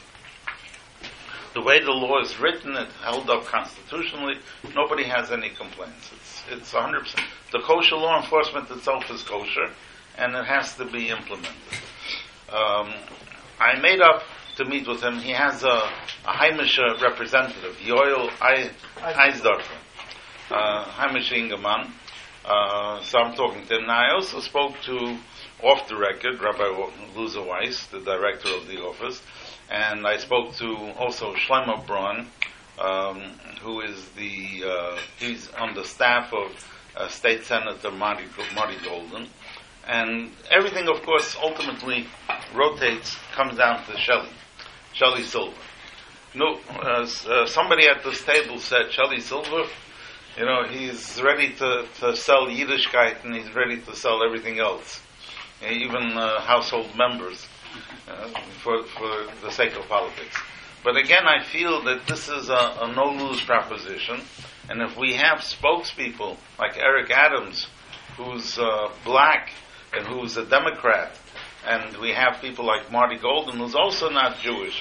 The 1.56 1.62
way 1.62 1.80
the 1.80 1.92
law 1.92 2.22
is 2.22 2.38
written, 2.38 2.76
it 2.76 2.90
held 3.02 3.30
up 3.30 3.46
constitutionally. 3.46 4.36
Nobody 4.76 5.06
has 5.06 5.32
any 5.32 5.50
complaints. 5.52 6.12
It's 6.14 6.44
it's 6.52 6.74
100. 6.74 7.00
percent 7.00 7.24
The 7.54 7.60
kosher 7.60 7.96
law 7.96 8.22
enforcement 8.22 8.70
itself 8.70 9.10
is 9.10 9.24
kosher, 9.24 9.72
and 10.18 10.36
it 10.36 10.46
has 10.46 10.76
to 10.76 10.86
be 10.86 11.08
implemented. 11.08 11.54
Um, 12.50 12.94
I 13.58 13.80
made 13.82 14.02
up 14.02 14.24
to 14.58 14.66
meet 14.66 14.86
with 14.86 15.02
him. 15.02 15.20
He 15.20 15.32
has 15.32 15.64
a, 15.64 15.68
a 16.28 16.34
Heimish 16.34 16.78
representative, 17.02 17.78
Yoel 17.78 18.30
Eisdorfer, 18.98 19.78
uh, 20.52 20.84
Heimish 20.86 21.32
Ingemann. 21.32 21.90
Uh, 22.44 23.02
so 23.02 23.18
I'm 23.20 23.34
talking 23.34 23.66
to 23.68 23.78
him. 23.78 23.88
Now 23.88 24.10
I 24.10 24.14
also 24.14 24.40
spoke 24.42 24.74
to, 24.84 25.18
off 25.64 25.88
the 25.88 25.96
record, 25.96 26.42
Rabbi 26.42 26.64
Luzer 27.16 27.46
Weiss, 27.48 27.88
the 27.88 28.02
director 28.02 28.50
of 28.54 28.68
the 28.68 28.82
office, 28.82 29.22
and 29.70 30.06
I 30.06 30.18
spoke 30.18 30.54
to 30.56 30.76
also 30.98 31.34
Shlomo 31.34 31.86
Braun, 31.86 32.28
um, 32.80 33.22
who 33.62 33.82
is 33.82 34.10
the, 34.12 34.64
uh, 34.66 35.00
he's 35.18 35.52
on 35.54 35.74
the 35.74 35.84
staff 35.84 36.34
of 36.34 36.52
uh, 36.96 37.08
State 37.08 37.44
Senator 37.44 37.92
Marty, 37.92 38.26
Marty 38.54 38.78
Golden. 38.84 39.28
And 39.88 40.32
everything, 40.50 40.88
of 40.88 41.02
course, 41.04 41.36
ultimately 41.42 42.08
rotates, 42.54 43.16
comes 43.34 43.58
down 43.58 43.84
to 43.86 43.98
Shelley, 43.98 44.30
Shelley 44.94 45.24
Silver. 45.24 45.58
No, 46.34 46.60
uh, 46.70 47.08
uh, 47.28 47.46
somebody 47.46 47.88
at 47.88 48.04
this 48.04 48.24
table 48.24 48.60
said 48.60 48.92
Shelley 48.92 49.22
Silver, 49.22 49.64
you 50.38 50.46
know, 50.46 50.66
he's 50.70 51.22
ready 51.22 51.54
to, 51.54 51.86
to 52.00 52.16
sell 52.16 52.48
Yiddishkeit 52.48 53.24
and 53.24 53.34
he's 53.34 53.54
ready 53.56 53.80
to 53.80 53.96
sell 53.96 54.22
everything 54.22 54.60
else, 54.60 55.02
even 55.66 56.18
uh, 56.18 56.42
household 56.42 56.90
members, 56.98 57.48
uh, 58.08 58.28
for, 58.64 58.84
for 58.84 59.28
the 59.42 59.52
sake 59.52 59.76
of 59.76 59.88
politics. 59.88 60.36
But 60.84 60.98
again, 60.98 61.26
I 61.26 61.44
feel 61.44 61.84
that 61.84 62.06
this 62.08 62.30
is 62.30 62.50
a, 62.50 62.78
a 62.82 62.94
no 62.96 63.06
lose 63.06 63.42
proposition, 63.42 64.22
and 64.70 64.82
if 64.82 64.96
we 64.98 65.14
have 65.14 65.40
spokespeople 65.40 66.38
like 66.60 66.78
Eric 66.78 67.10
Adams, 67.12 67.68
who's 68.18 68.58
uh, 68.60 68.90
black 69.04 69.50
and 69.94 70.06
who's 70.06 70.38
a 70.38 70.46
Democrat, 70.46 71.18
and 71.68 71.98
we 71.98 72.12
have 72.12 72.42
people 72.42 72.66
like 72.66 72.92
Marty 72.92 73.18
Golden, 73.18 73.58
who's 73.58 73.76
also 73.76 74.10
not 74.10 74.38
Jewish, 74.40 74.80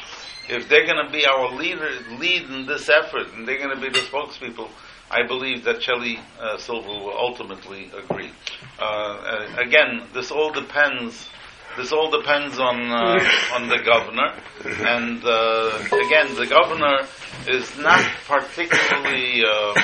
if 0.49 0.69
they're 0.69 0.85
going 0.87 1.05
to 1.05 1.11
be 1.11 1.25
our 1.27 1.51
leader, 1.55 1.91
lead 2.19 2.43
in 2.51 2.67
this 2.67 2.91
effort, 2.91 3.29
and 3.35 3.49
they're 3.49 3.59
going 3.59 3.75
to 3.75 3.81
be 3.81 3.89
the 3.89 4.05
spokespeople, 4.05 4.69
I 5.11 5.27
believe 5.27 5.65
that 5.65 5.83
Shelley 5.83 6.19
uh, 6.41 6.59
Silver 6.59 6.89
will 6.89 7.17
ultimately 7.17 7.91
agree. 7.97 8.31
Uh, 8.79 9.47
again, 9.59 10.03
this 10.13 10.31
all 10.31 10.53
depends. 10.53 11.29
This 11.77 11.93
all 11.93 12.11
depends 12.11 12.59
on 12.59 12.91
uh, 12.91 13.19
on 13.55 13.69
the 13.69 13.79
governor, 13.85 14.33
and 14.65 15.25
uh, 15.25 15.79
again, 16.07 16.35
the 16.37 16.47
governor 16.49 17.07
is 17.49 17.77
not 17.79 18.01
particularly 18.27 19.43
uh, 19.45 19.75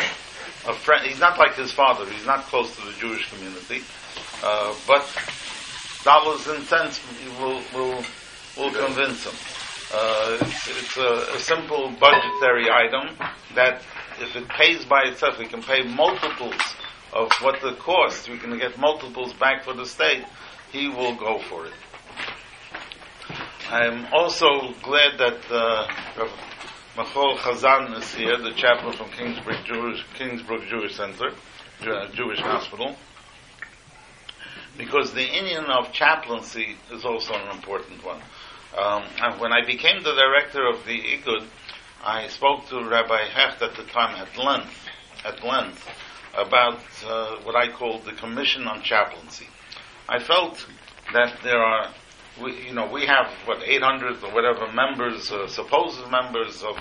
a 0.68 0.74
friend. 0.74 1.06
He's 1.06 1.20
not 1.20 1.38
like 1.38 1.54
his 1.54 1.72
father. 1.72 2.08
He's 2.10 2.26
not 2.26 2.44
close 2.44 2.74
to 2.76 2.86
the 2.86 2.92
Jewish 2.92 3.28
community. 3.32 3.82
Uh, 4.42 4.74
but 4.86 5.04
dollars 6.04 6.46
and 6.46 6.64
cents 6.64 7.00
will 7.40 7.60
will 7.74 8.04
will 8.56 8.72
convince 8.72 9.24
him. 9.24 9.34
Uh, 9.92 10.38
it's, 10.40 10.68
it's 10.68 10.96
a, 10.96 11.34
a, 11.34 11.38
simple 11.40 11.90
budgetary 11.98 12.70
item 12.70 13.16
that, 13.56 13.82
if 14.20 14.36
it 14.36 14.48
pays 14.48 14.84
by 14.84 15.02
itself, 15.02 15.36
we 15.36 15.46
can 15.46 15.60
pay 15.60 15.82
multiples 15.82 16.54
of 17.12 17.28
what 17.40 17.60
the 17.60 17.72
cost. 17.72 18.28
We 18.28 18.38
can 18.38 18.56
get 18.56 18.78
multiples 18.78 19.32
back 19.32 19.64
for 19.64 19.74
the 19.74 19.84
state. 19.84 20.24
He 20.72 20.88
will 20.88 21.16
go 21.16 21.40
for 21.48 21.66
it. 21.66 21.72
I'm 23.70 24.06
also 24.12 24.74
glad 24.82 25.18
that 25.18 25.50
uh, 25.50 25.86
Machol 26.96 27.36
Chazan 27.36 27.96
is 27.98 28.14
here, 28.14 28.36
the 28.36 28.52
chaplain 28.52 28.96
from 28.96 29.08
Kingsbrook 29.10 29.64
Jewish, 29.64 30.04
Kingsbrook 30.18 30.68
Jewish 30.68 30.96
Center, 30.96 31.30
Jewish 32.14 32.40
Hospital 32.40 32.96
because 34.80 35.12
the 35.12 35.26
Indian 35.26 35.64
of 35.66 35.92
chaplaincy 35.92 36.76
is 36.90 37.04
also 37.04 37.34
an 37.34 37.54
important 37.54 38.04
one. 38.04 38.20
Um, 38.76 39.02
when 39.38 39.52
I 39.52 39.64
became 39.66 40.02
the 40.02 40.14
director 40.14 40.66
of 40.66 40.86
the 40.86 40.98
Igud, 40.98 41.44
I 42.02 42.28
spoke 42.28 42.66
to 42.68 42.82
Rabbi 42.82 43.24
Hecht 43.28 43.60
at 43.60 43.74
the 43.76 43.82
time 43.84 44.16
at 44.16 44.38
length, 44.38 44.88
at 45.24 45.44
length, 45.44 45.86
about 46.34 46.80
uh, 47.04 47.36
what 47.42 47.56
I 47.56 47.70
called 47.70 48.04
the 48.04 48.12
Commission 48.12 48.66
on 48.66 48.82
Chaplaincy. 48.82 49.48
I 50.10 50.18
felt 50.18 50.66
that 51.12 51.38
there 51.44 51.62
are, 51.62 51.94
we, 52.42 52.66
you 52.66 52.72
know, 52.72 52.90
we 52.90 53.06
have 53.06 53.30
what 53.44 53.62
800 53.64 54.24
or 54.24 54.34
whatever 54.34 54.66
members, 54.72 55.30
uh, 55.30 55.46
supposed 55.46 56.00
members 56.10 56.64
of 56.64 56.76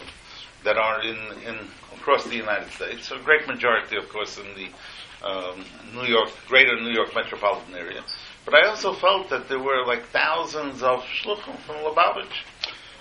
that 0.63 0.77
are 0.77 1.00
in, 1.03 1.15
in 1.45 1.55
across 1.95 2.24
the 2.25 2.36
United 2.36 2.71
States. 2.71 3.12
A 3.12 3.19
great 3.19 3.48
majority, 3.48 3.98
of 3.98 4.09
course, 4.09 4.39
in 4.39 4.48
the 4.55 5.27
um, 5.27 5.63
New 5.93 6.05
York, 6.05 6.29
greater 6.48 6.75
New 6.81 6.91
York 6.91 7.13
metropolitan 7.13 7.75
area. 7.75 8.03
But 8.45 8.55
I 8.55 8.67
also 8.67 8.93
felt 8.93 9.29
that 9.29 9.48
there 9.48 9.59
were 9.59 9.86
like 9.86 10.07
thousands 10.07 10.81
of 10.81 11.01
shluchim 11.01 11.55
from 11.67 11.75
Lubavitch. 11.75 12.33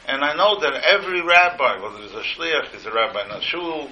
And 0.07 0.23
I 0.23 0.35
know 0.37 0.61
that 0.61 0.85
every 0.93 1.23
rabbi, 1.23 1.83
whether 1.83 2.05
it's 2.05 2.13
a 2.13 2.21
shliach, 2.21 2.75
is 2.75 2.85
a 2.85 2.93
rabbi 2.93 3.25
in 3.25 3.31
a 3.31 3.41
shul, 3.41 3.89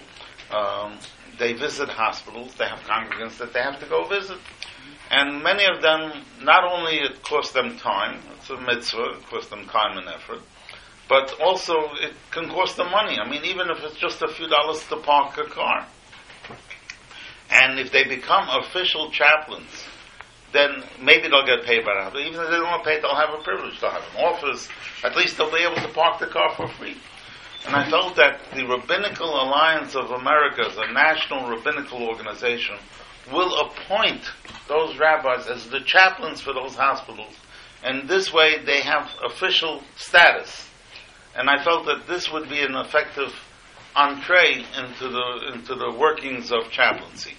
um, 0.50 0.98
they 1.38 1.54
visit 1.54 1.88
hospitals, 1.88 2.54
they 2.54 2.66
have 2.66 2.80
congregants 2.80 3.38
that 3.38 3.54
they 3.54 3.60
have 3.60 3.80
to 3.80 3.86
go 3.86 4.06
visit. 4.06 4.38
And 5.10 5.42
many 5.42 5.64
of 5.64 5.82
them, 5.82 6.24
not 6.42 6.64
only 6.64 6.96
it 6.96 7.22
costs 7.22 7.52
them 7.52 7.78
time, 7.78 8.20
it's 8.36 8.50
a 8.50 8.60
mitzvah, 8.60 9.18
it 9.18 9.26
costs 9.26 9.50
them 9.50 9.66
time 9.66 9.98
and 9.98 10.08
effort, 10.08 10.40
but 11.08 11.40
also 11.40 11.74
it 12.00 12.14
can 12.32 12.48
cost 12.48 12.76
them 12.76 12.90
money. 12.90 13.18
I 13.18 13.28
mean, 13.28 13.44
even 13.44 13.70
if 13.70 13.84
it's 13.84 13.96
just 13.96 14.22
a 14.22 14.28
few 14.28 14.48
dollars 14.48 14.86
to 14.88 14.96
park 14.96 15.38
a 15.38 15.44
car. 15.48 15.86
And 17.48 17.78
if 17.78 17.92
they 17.92 18.02
become 18.02 18.48
official 18.48 19.10
chaplains, 19.12 19.70
then 20.52 20.82
maybe 21.00 21.28
they'll 21.28 21.46
get 21.46 21.64
paid 21.64 21.84
by 21.84 21.94
now. 21.94 22.10
But 22.10 22.22
even 22.22 22.40
if 22.40 22.50
they 22.50 22.56
don't 22.56 22.82
to 22.82 22.84
pay, 22.84 23.00
they'll 23.00 23.14
have 23.14 23.38
a 23.38 23.42
privilege. 23.44 23.80
They'll 23.80 23.90
have 23.90 24.04
an 24.16 24.24
office. 24.24 24.68
At 25.04 25.16
least 25.16 25.38
they'll 25.38 25.50
be 25.50 25.62
able 25.62 25.76
to 25.76 25.88
park 25.94 26.18
the 26.18 26.26
car 26.26 26.54
for 26.56 26.66
free. 26.68 26.96
And 27.66 27.74
I 27.74 27.88
felt 27.90 28.16
that 28.16 28.40
the 28.54 28.64
Rabbinical 28.64 29.28
Alliance 29.28 29.94
of 29.94 30.10
America, 30.10 30.62
as 30.66 30.76
a 30.76 30.92
national 30.92 31.48
rabbinical 31.50 32.02
organization, 32.02 32.76
will 33.32 33.58
appoint 33.58 34.30
those 34.68 34.98
rabbis 34.98 35.46
as 35.46 35.68
the 35.68 35.80
chaplains 35.80 36.40
for 36.40 36.52
those 36.52 36.74
hospitals. 36.74 37.34
And 37.82 38.08
this 38.08 38.32
way 38.32 38.64
they 38.64 38.80
have 38.80 39.08
official 39.24 39.82
status. 39.96 40.68
And 41.36 41.48
I 41.50 41.62
felt 41.62 41.86
that 41.86 42.06
this 42.08 42.30
would 42.32 42.48
be 42.48 42.60
an 42.60 42.74
effective 42.74 43.32
entree 43.94 44.64
into 44.76 45.08
the 45.08 45.52
into 45.54 45.74
the 45.74 45.94
workings 45.98 46.52
of 46.52 46.70
chaplaincy. 46.70 47.34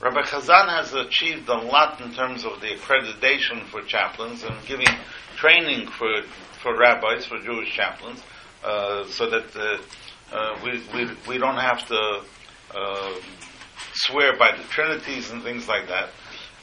Rabbi 0.00 0.22
Chazan 0.22 0.68
has 0.68 0.92
achieved 0.92 1.48
a 1.48 1.56
lot 1.56 2.00
in 2.02 2.12
terms 2.12 2.44
of 2.44 2.60
the 2.60 2.68
accreditation 2.68 3.66
for 3.68 3.80
chaplains 3.82 4.42
and 4.42 4.54
giving 4.66 4.88
training 5.36 5.88
for 5.88 6.22
for 6.62 6.76
rabbis 6.78 7.26
for 7.26 7.38
Jewish 7.38 7.72
chaplains, 7.74 8.22
uh, 8.62 9.06
so 9.06 9.30
that 9.30 9.56
uh, 9.56 10.36
uh, 10.36 10.60
we, 10.64 10.82
we 10.94 11.10
we 11.28 11.38
don't 11.38 11.56
have 11.56 11.86
to 11.86 12.20
uh, 12.74 13.14
swear 13.94 14.36
by 14.36 14.54
the 14.56 14.64
trinities 14.64 15.30
and 15.30 15.42
things 15.42 15.66
like 15.68 15.88
that. 15.88 16.10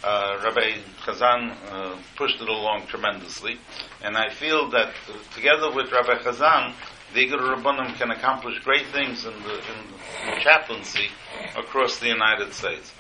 Uh, 0.04 0.38
Rabbi 0.44 0.80
Chazan 1.06 1.56
uh, 1.72 1.96
pushed 2.18 2.42
it 2.42 2.50
along 2.50 2.88
tremendously, 2.88 3.58
and 4.04 4.18
I 4.18 4.30
feel 4.30 4.70
that 4.72 4.94
together 5.34 5.72
with 5.72 5.94
Rabbi 5.94 6.22
Chazan, 6.22 6.74
the 7.14 7.26
Igud 7.26 7.40
Rabbanim 7.40 7.96
can 7.96 8.12
accomplish 8.12 8.60
great 8.64 8.88
things 8.88 9.24
in 9.24 9.34
the, 9.44 9.54
in 9.54 9.78
the 10.26 10.42
chaplaincy 10.42 11.08
across 11.56 12.00
the 12.00 12.08
United 12.08 12.54
States. 12.54 12.92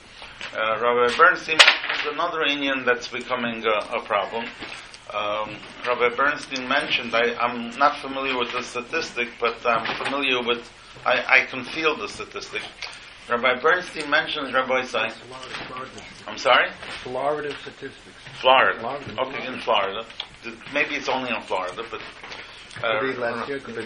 Uh, 0.55 0.79
Rabbi 0.79 1.15
Bernstein 1.17 1.57
is 1.57 2.13
another 2.13 2.43
Indian 2.43 2.85
that's 2.85 3.07
becoming 3.09 3.65
a, 3.65 3.97
a 3.97 4.01
problem. 4.03 4.45
Um, 5.13 5.57
Rabbi 5.85 6.15
Bernstein 6.15 6.67
mentioned, 6.67 7.13
I, 7.13 7.35
am 7.45 7.71
not 7.77 7.99
familiar 7.99 8.37
with 8.37 8.51
the 8.51 8.63
statistic, 8.63 9.29
but 9.39 9.57
I'm 9.65 10.03
familiar 10.03 10.41
with, 10.41 10.71
I, 11.05 11.41
I 11.41 11.45
can 11.47 11.65
feel 11.65 11.97
the 11.97 12.07
statistic. 12.07 12.61
Rabbi 13.29 13.61
Bernstein 13.61 14.09
mentions 14.09 14.53
Rabbi 14.53 14.83
Sai. 14.83 15.11
I'm 16.27 16.37
sorry? 16.37 16.69
Florida 17.03 17.55
statistics. 17.61 18.15
Florida. 18.41 18.79
Florida. 18.79 19.21
Okay, 19.21 19.47
in 19.47 19.59
Florida. 19.59 20.05
Maybe 20.73 20.95
it's 20.95 21.07
only 21.07 21.29
in 21.29 21.41
Florida, 21.43 21.83
but 21.89 22.01
uh, 22.83 23.01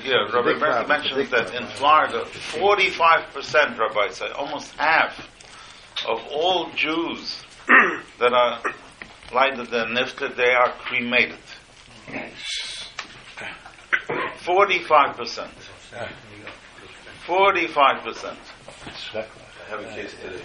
yeah, 0.03 0.27
Rabbi 0.33 0.57
Bernstein 0.59 0.87
mentions 0.87 1.29
that 1.29 1.53
in 1.53 1.67
Florida, 1.67 2.25
45%, 2.25 3.77
Rabbi 3.77 4.09
said, 4.09 4.31
almost 4.31 4.73
half 4.75 5.19
of 6.07 6.19
all 6.31 6.71
Jews 6.71 7.43
that 8.19 8.33
are 8.33 8.61
lighted 9.33 9.67
their 9.67 9.85
nifta, 9.85 10.35
they 10.35 10.53
are 10.53 10.71
cremated. 10.79 11.37
45%. 14.45 15.49
45%. 17.27 18.37
Have 19.69 19.81
a 19.81 19.83
case 19.95 20.13
today. 20.21 20.43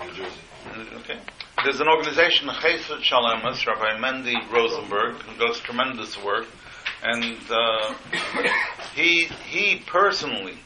New 0.00 0.12
Jersey. 0.12 0.40
Okay. 0.96 1.20
There's 1.64 1.80
an 1.80 1.88
organization, 1.88 2.48
Chesed 2.48 3.02
Shel 3.02 3.22
Emes, 3.22 3.64
Rabbi 3.66 3.98
Mendy 3.98 4.34
Rosenberg, 4.52 5.22
who 5.22 5.46
does 5.46 5.60
tremendous 5.60 6.22
work, 6.24 6.46
and 7.02 7.36
uh, 7.50 7.94
he 8.94 9.26
he 9.48 9.82
personally 9.86 10.58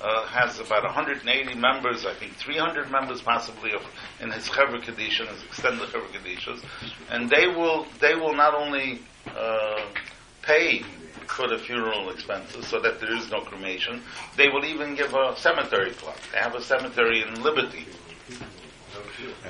uh, 0.00 0.26
has 0.26 0.60
about 0.60 0.84
180 0.84 1.54
members, 1.58 2.06
I 2.06 2.14
think 2.14 2.34
300 2.34 2.90
members 2.90 3.22
possibly 3.22 3.72
of, 3.72 3.82
in 4.20 4.30
his 4.30 4.48
Chevra 4.48 4.80
Kadisha, 4.80 5.26
his 5.26 5.42
extended 5.44 5.88
Chevra 5.88 6.08
Kadishas, 6.08 6.62
and 7.10 7.28
they 7.28 7.46
will 7.46 7.86
they 8.00 8.14
will 8.14 8.34
not 8.34 8.54
only 8.54 9.00
uh, 9.26 9.86
pay 10.46 10.82
for 11.26 11.48
the 11.48 11.58
funeral 11.58 12.10
expenses 12.10 12.66
so 12.68 12.80
that 12.80 13.00
there 13.00 13.12
is 13.14 13.30
no 13.30 13.40
cremation, 13.40 14.00
they 14.36 14.48
will 14.48 14.64
even 14.64 14.94
give 14.94 15.12
a 15.14 15.34
cemetery 15.36 15.90
plot. 15.90 16.16
They 16.32 16.38
have 16.38 16.54
a 16.54 16.62
cemetery 16.62 17.22
in 17.22 17.42
Liberty. 17.42 17.84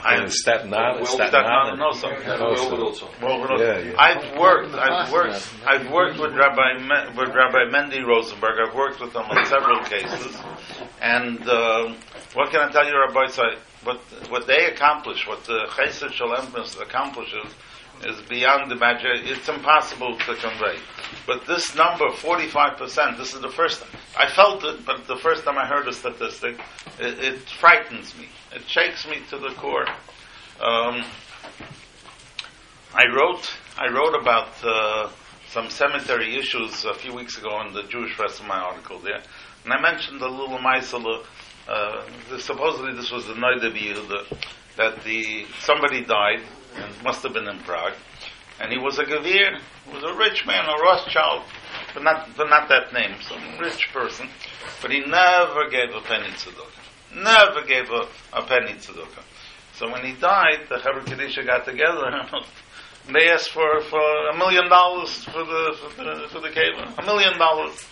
And 0.04 0.24
in 0.24 0.30
Staten 0.30 0.72
Island, 0.72 1.02
Well, 1.02 1.06
Staten 1.14 1.28
Staten 1.28 1.50
Island. 1.50 1.82
Island 1.82 1.82
also. 1.82 2.08
Also. 2.44 2.84
also. 2.84 3.08
Well. 3.22 3.60
Yeah, 3.60 3.78
yeah. 3.78 3.94
I've 3.98 4.38
worked. 4.38 4.74
I've 4.74 5.12
worked. 5.12 5.48
I've 5.66 5.90
worked 5.90 6.18
with 6.20 6.34
Rabbi 6.34 6.78
Me- 6.78 7.16
with 7.16 7.28
Rabbi 7.34 7.64
Mendy 7.70 8.04
Rosenberg. 8.06 8.58
I've 8.68 8.74
worked 8.74 9.00
with 9.00 9.12
him 9.14 9.22
on 9.22 9.44
several 9.46 9.80
cases, 9.84 10.36
and 11.00 11.40
uh, 11.48 11.94
what 12.34 12.50
can 12.50 12.60
I 12.60 12.70
tell 12.70 12.86
you, 12.86 12.98
Rabbi? 12.98 13.26
So 13.28 13.42
what 13.84 13.98
what 14.28 14.46
they 14.46 14.66
accomplish, 14.66 15.26
what 15.26 15.44
the 15.44 15.66
Chesed 15.70 16.12
Shalem 16.12 16.52
accomplishes, 16.80 17.52
is 18.04 18.20
beyond 18.28 18.70
imagination. 18.72 19.26
It's 19.28 19.48
impossible 19.48 20.16
to 20.18 20.34
convey. 20.36 20.78
But 21.26 21.46
this 21.46 21.74
number, 21.74 22.10
forty-five 22.12 22.76
percent. 22.76 23.16
This 23.18 23.34
is 23.34 23.40
the 23.40 23.48
first. 23.48 23.82
time. 23.82 23.90
I 24.18 24.28
felt 24.30 24.64
it, 24.64 24.84
but 24.84 25.06
the 25.06 25.16
first 25.16 25.44
time 25.44 25.56
I 25.58 25.66
heard 25.66 25.86
the 25.86 25.92
statistic, 25.92 26.58
it, 26.98 27.18
it 27.18 27.38
frightens 27.60 28.16
me. 28.18 28.26
It 28.54 28.62
shakes 28.68 29.06
me 29.08 29.18
to 29.30 29.38
the 29.38 29.50
core. 29.56 29.86
Um, 30.60 31.04
I 32.94 33.04
wrote 33.14 33.50
I 33.78 33.88
wrote 33.92 34.14
about 34.20 34.48
uh, 34.64 35.10
some 35.48 35.70
cemetery 35.70 36.36
issues 36.36 36.84
a 36.84 36.94
few 36.94 37.14
weeks 37.14 37.38
ago 37.38 37.60
in 37.66 37.72
the 37.74 37.82
Jewish 37.84 38.14
Press 38.16 38.40
in 38.40 38.46
my 38.46 38.58
article 38.58 38.98
there, 38.98 39.20
and 39.64 39.72
I 39.72 39.80
mentioned 39.80 40.20
the 40.20 40.28
little 40.28 40.58
Maisala. 40.58 41.24
Uh, 41.68 42.04
the- 42.30 42.40
supposedly 42.40 42.94
this 42.94 43.10
was 43.10 43.26
the 43.26 43.34
Noida 43.34 43.72
that 44.76 45.02
the 45.04 45.46
somebody 45.60 46.04
died 46.04 46.40
and 46.76 47.02
must 47.02 47.22
have 47.22 47.32
been 47.32 47.48
in 47.48 47.58
Prague, 47.60 47.94
and 48.60 48.72
he 48.72 48.78
was 48.78 48.98
a 48.98 49.04
Gavir, 49.04 49.60
was 49.92 50.02
a 50.02 50.14
rich 50.16 50.46
man, 50.46 50.64
a 50.64 50.82
Rothschild, 50.82 51.42
but 51.94 52.02
not 52.02 52.28
but 52.36 52.48
not 52.48 52.68
that 52.68 52.92
name, 52.92 53.16
some 53.28 53.58
rich 53.58 53.88
person, 53.92 54.28
but 54.82 54.90
he 54.90 55.00
never 55.00 55.68
gave 55.70 55.94
a 55.94 56.00
penny 56.00 56.28
tzedakah, 56.28 57.22
never 57.22 57.62
gave 57.66 57.90
a, 57.90 58.08
a 58.32 58.42
penny 58.42 58.72
tzedakah. 58.74 59.24
So 59.74 59.90
when 59.92 60.04
he 60.04 60.14
died, 60.14 60.66
the 60.70 60.76
Chevra 60.76 61.04
Kadisha 61.04 61.44
got 61.44 61.66
together 61.66 62.06
and 62.06 62.44
they 63.14 63.28
asked 63.28 63.50
for, 63.50 63.82
for 63.82 64.28
a 64.28 64.36
million 64.36 64.68
dollars 64.68 65.24
for 65.24 65.44
the 65.44 65.76
for 65.94 66.02
the 66.02 66.28
for 66.30 66.40
the 66.40 66.98
a 66.98 67.04
million 67.04 67.38
dollars. 67.38 67.86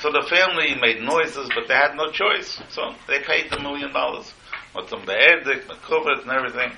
So 0.00 0.12
the 0.12 0.26
family 0.28 0.74
made 0.80 1.00
noises, 1.00 1.48
but 1.54 1.66
they 1.66 1.74
had 1.74 1.96
no 1.96 2.10
choice. 2.10 2.60
So 2.68 2.92
they 3.08 3.20
paid 3.20 3.50
the 3.50 3.58
million 3.60 3.92
dollars. 3.92 4.34
With 4.74 4.90
some 4.90 5.06
be'edik, 5.06 5.66
mekubet, 5.66 6.22
and 6.22 6.30
everything. 6.30 6.72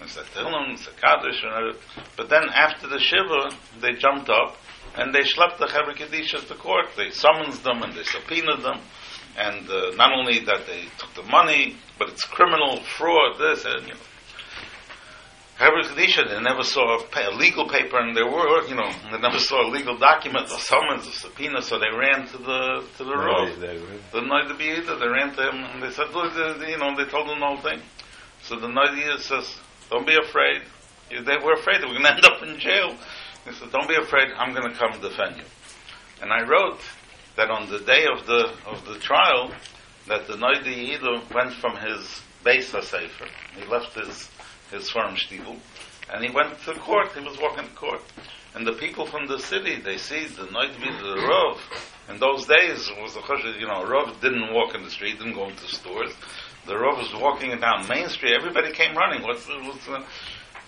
And 0.00 0.10
said 0.10 0.24
Tehillim, 0.34 0.76
said 0.78 0.94
Kaddish, 1.00 1.42
and. 1.44 1.76
But 2.16 2.28
then 2.28 2.44
after 2.52 2.88
the 2.88 2.98
Shiva, 2.98 3.56
they 3.80 3.92
jumped 3.92 4.28
up 4.28 4.56
and 4.96 5.14
they 5.14 5.20
schlepped 5.20 5.58
the 5.58 5.66
Chevra 5.66 5.94
Kadishas 5.96 6.46
to 6.48 6.54
court. 6.54 6.86
They 6.96 7.10
summoned 7.10 7.54
them 7.64 7.82
and 7.82 7.94
they 7.94 8.02
subpoenaed 8.04 8.62
them. 8.62 8.80
And 9.36 9.68
uh, 9.68 9.90
not 9.96 10.12
only 10.12 10.40
that 10.44 10.66
they 10.66 10.84
took 10.98 11.14
the 11.14 11.28
money, 11.30 11.76
but 11.98 12.08
it's 12.10 12.24
criminal 12.24 12.80
fraud, 12.96 13.38
this, 13.38 13.64
and 13.64 13.86
you 13.88 13.94
know. 13.94 14.00
Chevra 15.58 16.28
they 16.28 16.40
never 16.40 16.64
saw 16.64 16.98
a, 16.98 17.04
pa- 17.06 17.28
a 17.30 17.34
legal 17.36 17.68
paper 17.68 18.00
in 18.00 18.14
their 18.14 18.26
work, 18.30 18.68
you 18.68 18.74
know, 18.74 18.90
they 19.12 19.18
never 19.18 19.38
saw 19.38 19.68
a 19.68 19.70
legal 19.70 19.96
document, 19.96 20.46
a 20.46 20.58
summons, 20.58 21.06
a 21.06 21.12
subpoena, 21.12 21.62
so 21.62 21.78
they 21.78 21.90
ran 21.96 22.26
to 22.26 22.38
the, 22.38 22.84
to 22.98 23.04
the 23.04 23.10
No, 23.10 23.14
Rav. 23.14 23.60
they 23.60 23.78
were- 23.78 24.00
The 24.12 24.54
B'Yida, 24.54 24.98
they 24.98 25.06
ran 25.08 25.32
to 25.36 25.42
him 25.48 25.62
and 25.64 25.82
they 25.82 25.90
said, 25.90 26.10
look, 26.12 26.34
you 26.34 26.78
know, 26.78 26.96
they 26.96 27.08
told 27.08 27.28
him 27.28 27.38
the 27.38 27.46
whole 27.46 27.58
thing. 27.58 27.80
So 28.42 28.56
the 28.56 28.66
Noida 28.66 29.18
says, 29.20 29.56
don't 29.90 30.06
be 30.06 30.16
afraid. 30.16 30.62
Were 31.10 31.52
afraid 31.52 31.80
we're 31.82 31.92
going 31.92 32.02
to 32.02 32.14
end 32.14 32.24
up 32.24 32.42
in 32.42 32.58
jail. 32.58 32.96
He 33.44 33.52
said, 33.52 33.70
don't 33.72 33.88
be 33.88 33.96
afraid, 33.96 34.28
I'm 34.36 34.54
going 34.54 34.72
to 34.72 34.78
come 34.78 35.00
defend 35.00 35.36
you. 35.36 35.44
And 36.22 36.32
I 36.32 36.46
wrote 36.46 36.80
that 37.36 37.50
on 37.50 37.68
the 37.70 37.80
day 37.80 38.06
of 38.06 38.26
the, 38.26 38.52
of 38.66 38.84
the 38.86 38.98
trial, 38.98 39.52
that 40.08 40.26
the 40.26 40.34
Noida 40.34 40.64
Yida 40.64 41.34
went 41.34 41.52
from 41.54 41.76
his 41.76 42.22
base 42.42 42.68
Sefer. 42.68 43.26
He 43.56 43.64
left 43.66 43.94
his, 43.94 44.30
his 44.70 44.90
farm 44.90 45.16
shtiebel, 45.16 45.58
and 46.12 46.24
he 46.24 46.30
went 46.30 46.58
to 46.64 46.74
court. 46.74 47.12
He 47.12 47.20
was 47.20 47.38
walking 47.40 47.64
to 47.64 47.74
court. 47.74 48.02
And 48.54 48.66
the 48.66 48.72
people 48.72 49.06
from 49.06 49.26
the 49.26 49.38
city, 49.38 49.80
they 49.80 49.96
see 49.96 50.26
the 50.26 50.44
Noida 50.44 50.74
Yida, 50.74 51.16
the 51.16 51.26
Rav. 51.26 51.60
In 52.08 52.20
those 52.20 52.46
days, 52.46 52.90
was 53.00 53.14
the 53.14 53.20
choshev, 53.20 53.58
you 53.58 53.66
know, 53.66 53.84
Rav 53.84 54.20
didn't 54.20 54.52
walk 54.52 54.74
in 54.74 54.82
the 54.84 54.90
street, 54.90 55.18
didn't 55.18 55.34
go 55.34 55.48
into 55.48 55.66
stores. 55.66 56.12
The 56.66 56.78
Rav 56.78 56.96
was 56.96 57.12
walking 57.14 57.50
down 57.60 57.86
Main 57.88 58.08
Street. 58.08 58.32
Everybody 58.34 58.72
came 58.72 58.96
running. 58.96 59.22
What's 59.22 59.44
the, 59.46 59.52
the 59.86 60.04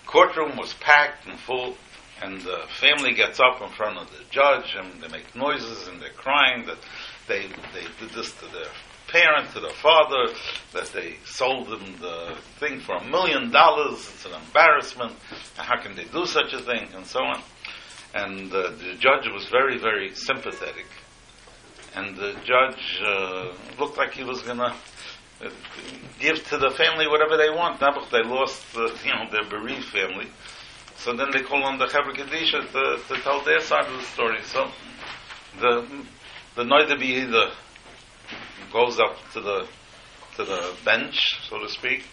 courtroom 0.06 0.56
was 0.56 0.74
packed 0.74 1.26
and 1.26 1.38
full, 1.38 1.74
and 2.22 2.40
the 2.42 2.64
family 2.80 3.14
gets 3.14 3.40
up 3.40 3.62
in 3.62 3.70
front 3.70 3.96
of 3.96 4.10
the 4.10 4.22
judge, 4.30 4.76
and 4.76 5.02
they 5.02 5.08
make 5.08 5.34
noises 5.34 5.88
and 5.88 6.00
they're 6.00 6.10
crying 6.10 6.66
that 6.66 6.76
they 7.28 7.46
they 7.72 7.86
did 7.98 8.10
this 8.14 8.30
to 8.34 8.46
their 8.52 8.68
parent, 9.08 9.50
to 9.52 9.60
their 9.60 9.70
father, 9.70 10.34
that 10.74 10.92
they 10.92 11.16
sold 11.24 11.68
them 11.68 11.96
the 12.00 12.36
thing 12.58 12.80
for 12.80 12.96
a 12.96 13.04
million 13.04 13.50
dollars. 13.50 13.98
It's 13.98 14.26
an 14.26 14.32
embarrassment. 14.34 15.14
How 15.56 15.80
can 15.80 15.96
they 15.96 16.04
do 16.04 16.26
such 16.26 16.52
a 16.52 16.60
thing, 16.60 16.88
and 16.94 17.06
so 17.06 17.20
on. 17.20 17.40
And 18.14 18.52
uh, 18.52 18.70
the 18.70 18.96
judge 18.98 19.28
was 19.32 19.46
very, 19.48 19.78
very 19.78 20.14
sympathetic. 20.14 20.86
And 21.94 22.16
the 22.16 22.34
judge 22.44 23.00
uh, 23.02 23.52
looked 23.78 23.96
like 23.96 24.12
he 24.12 24.24
was 24.24 24.42
going 24.42 24.58
to 24.58 24.74
give 26.18 26.44
to 26.48 26.58
the 26.58 26.70
family 26.70 27.06
whatever 27.06 27.36
they 27.36 27.50
want. 27.50 27.80
Nebuch, 27.80 28.10
they 28.10 28.22
lost, 28.22 28.64
uh, 28.76 28.88
you 29.04 29.12
know, 29.12 29.30
their 29.30 29.44
bereaved 29.44 29.86
family. 29.86 30.28
So 30.98 31.14
then 31.14 31.28
they 31.32 31.42
call 31.42 31.62
on 31.62 31.78
the 31.78 31.86
Kadisha 31.86 32.72
to, 32.72 33.14
to 33.14 33.22
tell 33.22 33.44
their 33.44 33.60
side 33.60 33.86
of 33.86 33.98
the 33.98 34.04
story. 34.04 34.42
So 34.44 34.70
the 35.60 36.04
the 36.56 36.62
Noida 36.62 36.96
B'Yida 36.98 37.52
goes 38.72 38.98
up 38.98 39.16
to 39.32 39.40
the 39.40 39.68
to 40.36 40.44
the 40.44 40.74
bench, 40.84 41.18
so 41.48 41.58
to 41.58 41.68
speak, 41.68 42.04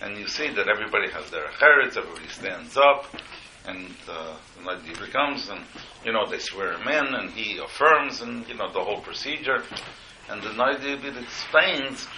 and 0.00 0.16
you 0.16 0.26
see 0.28 0.48
that 0.50 0.68
everybody 0.68 1.10
has 1.10 1.30
their 1.30 1.46
cheretz, 1.58 1.96
everybody 1.96 2.28
stands 2.28 2.76
up, 2.76 3.06
and 3.66 3.90
uh, 4.08 4.36
the 4.56 4.62
Noida 4.62 5.12
comes, 5.12 5.48
and 5.48 5.60
you 6.04 6.12
know 6.12 6.26
they 6.28 6.38
swear 6.38 6.72
him 6.72 6.88
in, 6.88 7.14
and 7.14 7.30
he 7.30 7.58
affirms, 7.58 8.20
and 8.22 8.46
you 8.48 8.54
know 8.54 8.72
the 8.72 8.82
whole 8.82 9.00
procedure. 9.00 9.62
And 10.28 10.42
the 10.42 10.50
Noida 10.50 11.22
explains 11.22 12.08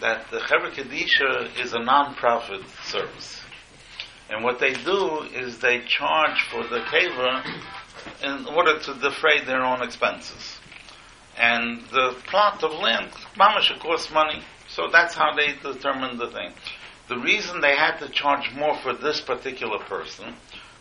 that 0.00 0.30
the 0.30 0.38
Chevra 0.38 0.70
Kadisha 0.72 1.58
is 1.62 1.72
a 1.72 1.78
non-profit 1.78 2.62
service. 2.84 3.40
And 4.30 4.44
what 4.44 4.60
they 4.60 4.74
do 4.74 5.22
is 5.34 5.58
they 5.58 5.80
charge 5.86 6.48
for 6.50 6.62
the 6.64 6.80
keva 6.80 7.44
in 8.22 8.46
order 8.46 8.78
to 8.78 8.94
defray 8.94 9.44
their 9.44 9.62
own 9.62 9.82
expenses. 9.82 10.58
And 11.36 11.82
the 11.92 12.14
plot 12.26 12.62
of 12.62 12.72
land, 12.72 13.10
mamash, 13.38 13.70
it 13.70 13.80
costs 13.80 14.12
money. 14.12 14.42
So 14.68 14.88
that's 14.92 15.14
how 15.14 15.34
they 15.34 15.54
determine 15.62 16.18
the 16.18 16.30
thing. 16.30 16.52
The 17.08 17.18
reason 17.18 17.60
they 17.60 17.74
had 17.74 17.98
to 17.98 18.08
charge 18.10 18.52
more 18.54 18.76
for 18.82 18.92
this 18.92 19.20
particular 19.20 19.78
person 19.78 20.34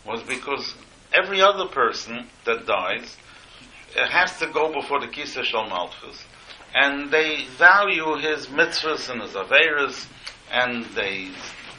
was 0.06 0.21
because 0.23 0.75
every 1.13 1.41
other 1.41 1.67
person 1.67 2.27
that 2.45 2.65
dies 2.65 3.15
has 3.95 4.38
to 4.39 4.47
go 4.47 4.73
before 4.73 4.99
the 4.99 5.08
Kisa 5.08 5.43
Shal 5.43 5.69
and 6.73 7.12
they 7.12 7.45
value 7.58 8.17
his 8.17 8.47
mitzvahs 8.47 9.10
and 9.10 9.21
his 9.21 9.34
averas, 9.34 10.08
and 10.51 10.86
they 10.95 11.30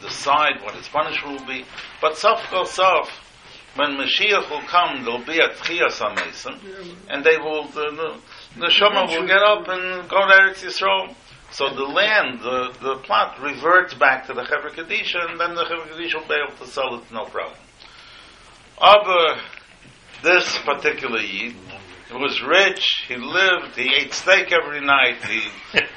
decide 0.02 0.62
what 0.62 0.74
his 0.74 0.88
punishment 0.88 1.40
will 1.40 1.46
be. 1.46 1.64
But 2.00 2.16
Sof 2.16 2.42
Kol 2.50 2.66
Sof, 2.66 3.10
when 3.74 3.96
Mashiach 3.96 4.50
will 4.50 4.62
come, 4.62 5.04
there'll 5.04 5.24
be 5.24 5.38
a 5.38 5.50
Tchias 5.50 6.00
HaMesim, 6.00 6.96
and 7.08 7.24
they 7.24 7.38
will, 7.38 7.64
the, 7.68 7.90
the, 8.56 8.60
the 8.60 9.16
will 9.16 9.26
get 9.26 9.42
up 9.42 9.68
and 9.68 10.08
go 10.08 10.26
to 10.26 10.34
Eretz 10.34 10.64
Yisrael. 10.64 11.14
So 11.50 11.70
the 11.70 11.84
land, 11.84 12.40
the, 12.40 12.74
the 12.82 12.96
plot 13.04 13.40
reverts 13.40 13.94
back 13.94 14.26
to 14.26 14.34
the 14.34 14.42
Chevra 14.42 14.70
Kadisha, 14.70 15.30
and 15.30 15.40
then 15.40 15.54
the 15.54 15.64
Chevra 15.64 15.88
Kadisha 15.88 16.20
will 16.20 16.28
be 16.28 16.34
able 16.34 16.56
to 16.58 16.66
sell 16.66 16.96
it 16.96 17.10
no 17.10 17.24
problem. 17.24 17.56
Aber 18.80 19.40
this 20.22 20.58
particular 20.58 21.20
Yid, 21.20 21.54
was 22.14 22.42
rich, 22.42 23.04
he 23.06 23.16
lived, 23.16 23.76
he 23.76 23.92
ate 23.94 24.14
steak 24.14 24.50
every 24.50 24.80
night, 24.80 25.22
he, 25.24 25.42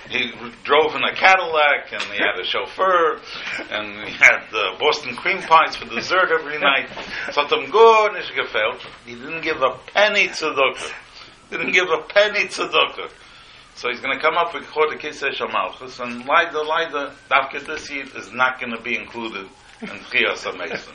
he 0.10 0.32
drove 0.64 0.94
in 0.96 1.04
a 1.04 1.16
Cadillac, 1.16 1.94
and 1.94 2.04
he 2.04 2.20
had 2.20 2.38
a 2.40 2.44
chauffeur, 2.44 3.20
and 3.70 4.08
he 4.08 4.14
had 4.14 4.44
uh, 4.54 4.78
Boston 4.78 5.16
cream 5.16 5.42
pies 5.42 5.76
for 5.78 5.86
dessert 5.86 6.32
every 6.38 6.60
night. 6.60 6.90
So 7.32 7.48
them 7.48 7.70
good. 7.72 8.12
He 9.06 9.16
didn't 9.16 9.42
give 9.42 9.62
a 9.62 9.78
penny 9.94 10.28
to 10.28 10.34
tzedakah. 10.34 10.94
Didn't 11.50 11.72
give 11.72 11.90
a 11.90 12.02
penny 12.10 12.48
tzedakah. 12.48 13.10
So 13.76 13.90
he's 13.90 14.02
going 14.02 14.16
to 14.16 14.22
come 14.22 14.36
up 14.36 14.54
with 14.54 14.70
Chod 14.72 14.90
Kisei 15.00 15.34
Shamalchus, 15.34 16.00
and 16.02 16.26
Lida, 16.26 16.62
Lida, 16.62 17.16
Dafka 17.30 17.66
this 17.66 17.90
year 17.90 18.06
is 18.18 18.32
not 18.34 18.60
going 18.60 18.76
to 18.76 18.82
be 18.82 18.98
included 18.98 19.48
in 19.82 19.88
Chiyas 19.88 20.44
HaMeson. 20.44 20.94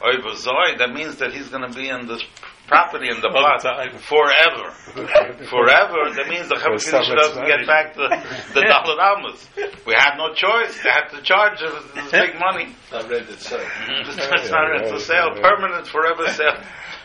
Oiva 0.00 0.34
Zoy, 0.34 0.78
that 0.78 0.92
means 0.92 1.16
that 1.16 1.32
he's 1.32 1.48
going 1.48 1.68
to 1.68 1.74
be 1.74 1.88
in 1.88 2.06
this 2.06 2.22
property 2.66 3.08
in 3.10 3.20
the 3.20 3.28
All 3.28 3.34
plot 3.34 3.62
the 3.62 3.98
forever. 3.98 4.70
Forever, 5.50 6.00
that 6.16 6.26
means 6.28 6.48
the 6.48 6.56
For 6.56 6.76
Chavis 6.78 7.14
doesn't 7.14 7.36
money. 7.36 7.48
get 7.48 7.66
back 7.66 7.94
the, 7.94 8.08
the 8.54 8.60
Dalit 8.60 8.98
Almas. 8.98 9.48
We 9.86 9.94
had 9.96 10.16
no 10.16 10.32
choice. 10.34 10.80
They 10.82 10.90
had 10.90 11.08
to 11.10 11.22
charge 11.22 11.60
us 11.62 11.84
this 11.94 12.10
big 12.10 12.38
money. 12.38 12.74
Not 12.92 13.10
rented 13.10 13.38
site. 13.40 13.66
It's 13.88 14.16
it's 14.16 14.50
not 14.50 14.70
rental 14.70 14.98
sale, 15.00 15.34
permanent, 15.40 15.86
forever 15.86 16.26
sale, 16.28 16.62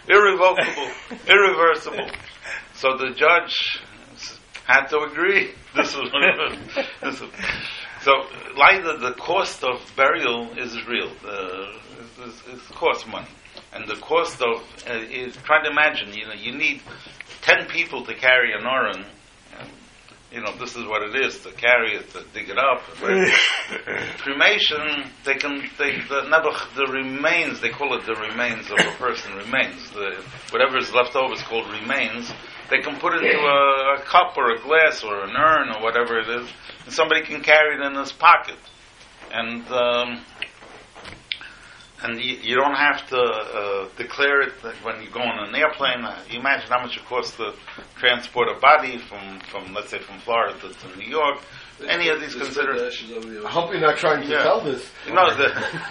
irrevocable, 0.07 0.89
irreversible. 1.27 2.09
So 2.73 2.95
the 2.97 3.11
judge 3.15 3.81
had 4.65 4.85
to 4.87 4.99
agree. 4.99 5.51
This 5.75 5.95
was 5.95 6.09
what 6.13 6.23
it 6.23 6.37
was. 6.37 6.85
This 7.01 7.21
was- 7.21 7.31
so, 8.01 8.11
like 8.55 8.81
the, 8.83 8.95
the 9.09 9.13
cost 9.19 9.61
of 9.65 9.81
burial 9.97 10.57
is 10.57 10.73
real. 10.87 11.09
Uh, 11.21 11.73
the, 12.15 12.27
it's, 12.27 12.41
it's 12.47 12.67
cost 12.69 13.05
money, 13.09 13.27
and 13.73 13.87
the 13.87 13.95
cost 13.95 14.41
of 14.41 14.61
uh, 14.89 14.93
is 14.93 15.35
try 15.37 15.61
to 15.63 15.69
imagine. 15.69 16.13
You 16.13 16.27
know, 16.27 16.33
you 16.33 16.53
need 16.53 16.81
ten 17.41 17.67
people 17.67 18.05
to 18.05 18.13
carry 18.15 18.53
an 18.53 18.65
oran. 18.65 19.05
You 20.31 20.41
know, 20.41 20.55
this 20.57 20.75
is 20.75 20.85
what 20.85 21.01
it 21.01 21.25
is 21.25 21.39
to 21.39 21.51
carry 21.53 21.95
it, 21.95 22.11
to 22.11 22.23
dig 22.35 22.49
it 22.49 22.57
up. 22.59 22.83
cremation, 24.19 25.09
they 25.25 25.33
can, 25.33 25.67
they, 25.79 25.97
the, 26.07 26.29
nebuch, 26.29 26.75
the 26.75 26.85
remains, 26.85 27.59
they 27.61 27.69
call 27.69 27.97
it 27.97 28.05
the 28.05 28.13
remains 28.13 28.69
of 28.69 28.77
a 28.77 28.91
person, 28.99 29.33
remains. 29.35 29.89
The, 29.89 30.23
whatever 30.51 30.77
is 30.77 30.93
left 30.93 31.15
over 31.15 31.33
is 31.33 31.41
called 31.41 31.65
remains. 31.71 32.31
They 32.69 32.77
can 32.77 32.99
put 32.99 33.15
it 33.15 33.23
into 33.23 33.39
a, 33.39 33.95
a 33.97 34.01
cup 34.03 34.37
or 34.37 34.51
a 34.51 34.61
glass 34.61 35.03
or 35.03 35.23
an 35.23 35.35
urn 35.35 35.75
or 35.75 35.81
whatever 35.81 36.19
it 36.19 36.29
is, 36.29 36.47
and 36.85 36.93
somebody 36.93 37.23
can 37.23 37.41
carry 37.41 37.77
it 37.77 37.81
in 37.81 37.95
his 37.95 38.11
pocket. 38.11 38.57
And, 39.31 39.67
um, 39.69 40.21
and 42.03 42.19
you, 42.19 42.35
you 42.41 42.55
don't 42.55 42.75
have 42.75 43.07
to 43.09 43.17
uh, 43.19 43.87
declare 43.97 44.41
it 44.41 44.61
that 44.63 44.75
when 44.85 45.01
you 45.01 45.09
go 45.09 45.19
on 45.21 45.47
an 45.49 45.55
airplane. 45.55 46.03
Uh, 46.03 46.17
you 46.29 46.39
imagine 46.39 46.69
how 46.69 46.81
much 46.81 46.95
it 46.97 47.05
costs 47.05 47.35
to 47.37 47.53
transport 47.97 48.47
a 48.55 48.59
body 48.59 48.97
from, 48.97 49.39
from 49.51 49.73
let's 49.73 49.89
say, 49.89 49.99
from 49.99 50.19
Florida 50.19 50.57
to, 50.61 50.69
to 50.73 50.97
New 50.97 51.07
York. 51.07 51.39
Any 51.87 52.09
of 52.09 52.19
these 52.19 52.33
Just 52.33 52.45
considered 52.51 52.77
the 52.79 52.87
ashes 52.87 53.11
over 53.11 53.29
the 53.29 53.45
I 53.45 53.49
hope 53.49 53.71
you're 53.71 53.79
not 53.79 53.97
trying 53.97 54.21
to 54.23 54.27
Yeah. 54.27 54.43
tell 54.43 54.59
this. 54.59 54.91
no, 55.09 55.33
the 55.35 55.47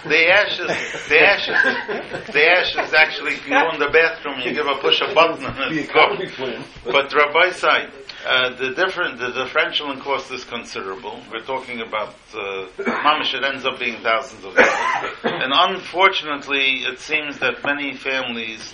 the 0.07 0.29
ashes, 0.31 0.67
the 1.09 1.19
ashes, 1.19 2.27
the 2.31 2.45
ashes 2.45 2.93
actually 2.93 3.33
if 3.33 3.43
you 3.47 3.53
go 3.53 3.71
in 3.73 3.79
the 3.79 3.89
bathroom, 3.89 4.39
you 4.41 4.53
give 4.53 4.67
a 4.67 4.75
push 4.75 5.01
a 5.01 5.11
button 5.15 5.43
and 5.45 5.75
it's 5.75 5.91
gone. 5.91 6.13
economy 6.13 6.29
plan. 6.29 6.63
But 6.85 7.11
Rabbi 7.11 7.49
side, 7.51 7.91
uh, 8.25 8.55
the 8.55 8.71
different, 8.75 9.19
the 9.19 9.31
differential 9.31 9.91
in 9.91 10.01
cost 10.01 10.31
is 10.31 10.43
considerable. 10.43 11.21
We're 11.31 11.45
talking 11.45 11.81
about 11.81 12.15
uh, 12.33 12.67
mamish. 12.77 13.33
It 13.33 13.43
ends 13.43 13.65
up 13.65 13.79
being 13.79 14.01
thousands 14.01 14.43
of 14.43 14.55
dollars, 14.55 14.69
and 15.23 15.53
unfortunately, 15.55 16.83
it 16.83 16.99
seems 16.99 17.39
that 17.39 17.63
many 17.63 17.95
families 17.95 18.73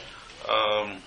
um, 0.50 0.98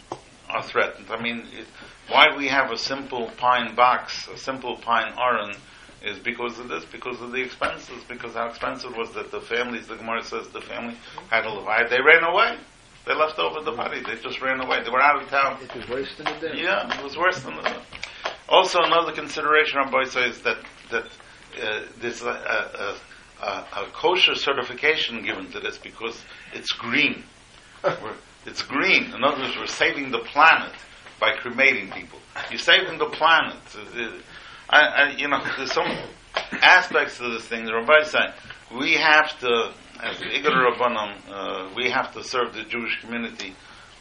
are 0.49 0.63
threatened. 0.63 1.07
I 1.11 1.21
mean, 1.21 1.47
it, 1.53 1.67
why 2.09 2.37
we 2.37 2.49
have 2.49 2.71
a 2.71 2.79
simple 2.79 3.31
pine 3.37 3.75
box, 3.75 4.29
a 4.29 4.39
simple 4.39 4.77
pine 4.77 5.13
aron, 5.19 5.55
is 6.03 6.19
because 6.19 6.59
of 6.59 6.69
this, 6.69 6.85
because 6.85 7.21
of 7.21 7.33
the 7.33 7.43
expenses, 7.43 8.05
because 8.09 8.35
how 8.35 8.49
expensive 8.49 8.97
was 8.97 9.13
that 9.15 9.31
the 9.31 9.41
families, 9.41 9.89
the 9.89 9.97
Gemara 9.97 10.23
says 10.23 10.49
the 10.49 10.61
family 10.61 10.97
had 11.31 11.45
a 11.45 11.53
live. 11.53 11.91
They 11.91 12.01
ran 12.01 12.25
away. 12.25 12.57
They 13.07 13.15
left 13.15 13.39
over 13.39 13.63
the 13.63 13.73
body. 13.73 14.03
They 14.07 14.21
just 14.21 14.41
ran 14.41 14.61
away. 14.61 14.83
They 14.85 14.91
were 14.91 15.01
out 15.01 15.23
of 15.23 15.29
town. 15.29 15.59
It 15.63 15.75
was 15.75 15.89
worse 15.89 16.15
than 16.17 16.27
a 16.27 16.41
death. 16.41 16.55
Yeah, 16.55 16.99
it 16.99 17.03
was 17.03 17.17
worse 17.17 17.43
than 17.43 17.57
that. 17.57 17.83
Also, 18.49 18.79
another 18.83 19.13
consideration 19.13 19.79
on 19.79 19.91
both 19.91 20.11
sides 20.11 20.37
is 20.37 20.43
that 20.43 20.59
that 20.91 21.05
uh, 21.63 21.81
there's 22.01 22.23
a, 22.23 22.29
a, 22.29 23.45
a, 23.45 23.83
a 23.83 23.91
kosher 23.93 24.35
certification 24.35 25.23
given 25.25 25.51
to 25.51 25.61
this 25.61 25.77
because 25.79 26.23
it's 26.55 26.73
green. 26.73 27.25
We're, 27.85 28.15
it's 28.47 28.63
green. 28.63 29.13
In 29.15 29.25
other 29.25 29.43
words, 29.43 29.57
we're 29.57 29.67
saving 29.67 30.11
the 30.11 30.21
planet 30.21 30.73
by 31.21 31.33
cremating 31.37 31.91
people. 31.91 32.19
You're 32.51 32.59
saving 32.59 32.99
the 32.99 33.07
planet. 33.07 33.57
Uh, 33.75 34.01
uh, 34.01 34.13
I, 34.71 34.81
I, 34.81 35.11
you 35.17 35.29
know, 35.29 35.43
there's 35.57 35.73
some 35.73 35.91
aspects 36.53 37.19
to 37.19 37.29
this 37.31 37.47
thing. 37.47 37.65
The 37.65 37.75
Rabbi 37.75 38.05
said 38.05 38.35
we 38.75 38.95
have 38.95 39.39
to, 39.41 39.73
as 40.03 40.17
Igud 40.19 40.53
Rabbanim, 40.53 41.17
uh, 41.31 41.75
we 41.75 41.91
have 41.91 42.13
to 42.15 42.23
serve 42.23 42.55
the 42.55 42.63
Jewish 42.63 43.01
community. 43.01 43.55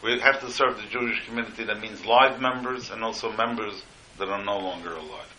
We 0.03 0.19
have 0.19 0.39
to 0.41 0.51
serve 0.51 0.77
the 0.77 0.87
Jewish 0.89 1.25
community. 1.25 1.65
That 1.65 1.79
means 1.79 2.05
live 2.05 2.39
members 2.39 2.91
and 2.91 3.03
also 3.03 3.31
members 3.31 3.83
that 4.19 4.29
are 4.29 4.43
no 4.43 4.59
longer 4.59 4.93
alive. 4.93 5.33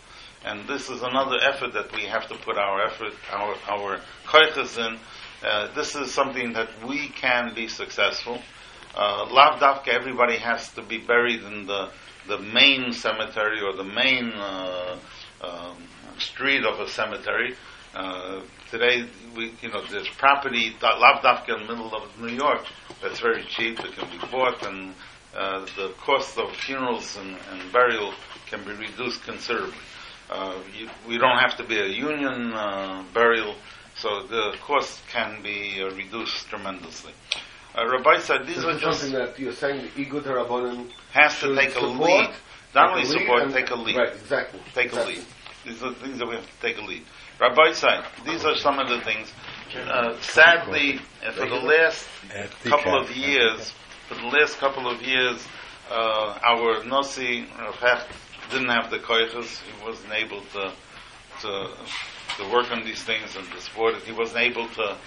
And 0.45 0.67
this 0.67 0.89
is 0.89 1.01
another 1.01 1.37
effort 1.41 1.73
that 1.73 1.93
we 1.93 2.03
have 2.03 2.27
to 2.29 2.35
put 2.35 2.57
our 2.57 2.85
effort, 2.85 3.13
our 3.31 3.55
our 3.67 3.99
koiches 4.25 4.77
in. 4.77 4.97
Uh, 5.43 5.73
this 5.73 5.95
is 5.95 6.13
something 6.13 6.53
that 6.53 6.69
we 6.87 7.09
can 7.09 7.53
be 7.53 7.67
successful. 7.67 8.39
Uh, 8.95 9.25
everybody 9.87 10.37
has 10.37 10.71
to 10.73 10.81
be 10.81 10.97
buried 10.97 11.43
in 11.43 11.65
the 11.65 11.89
the 12.27 12.37
main 12.37 12.93
cemetery 12.93 13.61
or 13.61 13.73
the 13.75 13.83
main 13.83 14.31
uh, 14.31 14.97
um, 15.41 15.77
street 16.17 16.65
of 16.65 16.79
a 16.79 16.87
cemetery. 16.87 17.55
Uh, 17.93 18.41
today, 18.69 19.05
we 19.35 19.51
you 19.61 19.69
know 19.69 19.83
there's 19.89 20.07
property 20.09 20.75
da- 20.79 20.97
Lav 20.99 21.21
Davka 21.23 21.59
in 21.59 21.67
the 21.67 21.73
middle 21.73 21.93
of 21.95 22.03
New 22.19 22.33
York 22.33 22.65
that's 23.01 23.19
very 23.19 23.43
cheap. 23.43 23.79
It 23.79 23.93
can 23.93 24.09
be 24.09 24.25
bought, 24.27 24.63
and 24.65 24.93
uh, 25.35 25.65
the 25.75 25.93
cost 25.99 26.37
of 26.37 26.55
funerals 26.55 27.17
and, 27.17 27.37
and 27.51 27.71
burial 27.71 28.13
can 28.49 28.63
be 28.63 28.71
reduced 28.73 29.23
considerably. 29.23 29.77
Uh, 30.29 30.55
you, 30.77 30.89
we 31.07 31.17
don't 31.17 31.39
have 31.39 31.57
to 31.57 31.63
be 31.63 31.79
a 31.79 31.87
union 31.87 32.53
uh, 32.53 33.03
burial, 33.13 33.55
so 33.95 34.23
the 34.23 34.55
cost 34.61 35.01
can 35.11 35.41
be 35.41 35.81
uh, 35.81 35.89
reduced 35.95 36.47
tremendously. 36.47 37.13
Uh, 37.75 37.87
Rabbi 37.87 38.19
said 38.19 38.45
these 38.45 38.57
This 38.57 38.65
are 38.65 38.71
is 38.71 38.81
just 38.81 38.99
something 39.01 39.19
that 39.19 39.39
you're 39.39 39.53
saying 39.53 39.87
Igud 39.95 40.23
Rabbanim 40.23 40.89
has 41.11 41.39
to 41.39 41.55
take 41.55 41.69
a 41.69 41.73
support, 41.73 41.99
lead. 41.99 42.29
Not 42.75 42.91
only 42.91 43.03
take 43.03 43.11
a 43.11 43.15
lead 43.15 43.21
support, 43.21 43.53
take 43.53 43.69
a 43.71 43.75
lead. 43.75 43.95
Right, 43.97 44.13
exactly. 44.13 44.59
Take 44.73 44.85
exactly. 44.87 45.13
a 45.13 45.17
lead. 45.17 45.25
These 45.65 45.83
are 45.83 45.93
things 45.93 46.19
that 46.19 46.27
we 46.27 46.35
have 46.35 46.45
to 46.45 46.61
take 46.61 46.77
a 46.77 46.81
lead. 46.81 47.03
Rabbi 47.39 47.71
said 47.73 48.03
these 48.25 48.45
are 48.45 48.55
some 48.55 48.79
of 48.79 48.89
the 48.89 49.01
things. 49.01 49.31
Uh, 49.75 50.19
sadly, 50.21 50.99
uh, 51.25 51.31
for 51.31 51.47
the 51.47 51.55
last 51.55 52.07
couple 52.63 52.99
of 52.99 53.15
years, 53.15 53.71
for 54.07 54.15
the 54.15 54.27
last 54.27 54.57
couple 54.57 54.89
of 54.89 55.01
years, 55.01 55.45
uh, 55.91 56.39
our 56.43 56.83
Nasi 56.85 57.45
Rav 57.57 58.03
didn't 58.51 58.69
have 58.69 58.89
the 58.91 58.99
koiches. 58.99 59.61
He 59.61 59.85
wasn't 59.85 60.13
able 60.13 60.41
to 60.53 60.73
to 61.41 61.69
to 62.37 62.51
work 62.51 62.71
on 62.71 62.83
these 62.83 63.03
things 63.03 63.35
and 63.35 63.45
to 63.51 63.61
support 63.61 63.95
it. 63.95 64.03
He 64.03 64.11
wasn't 64.11 64.39
able 64.41 64.67
to 64.69 64.97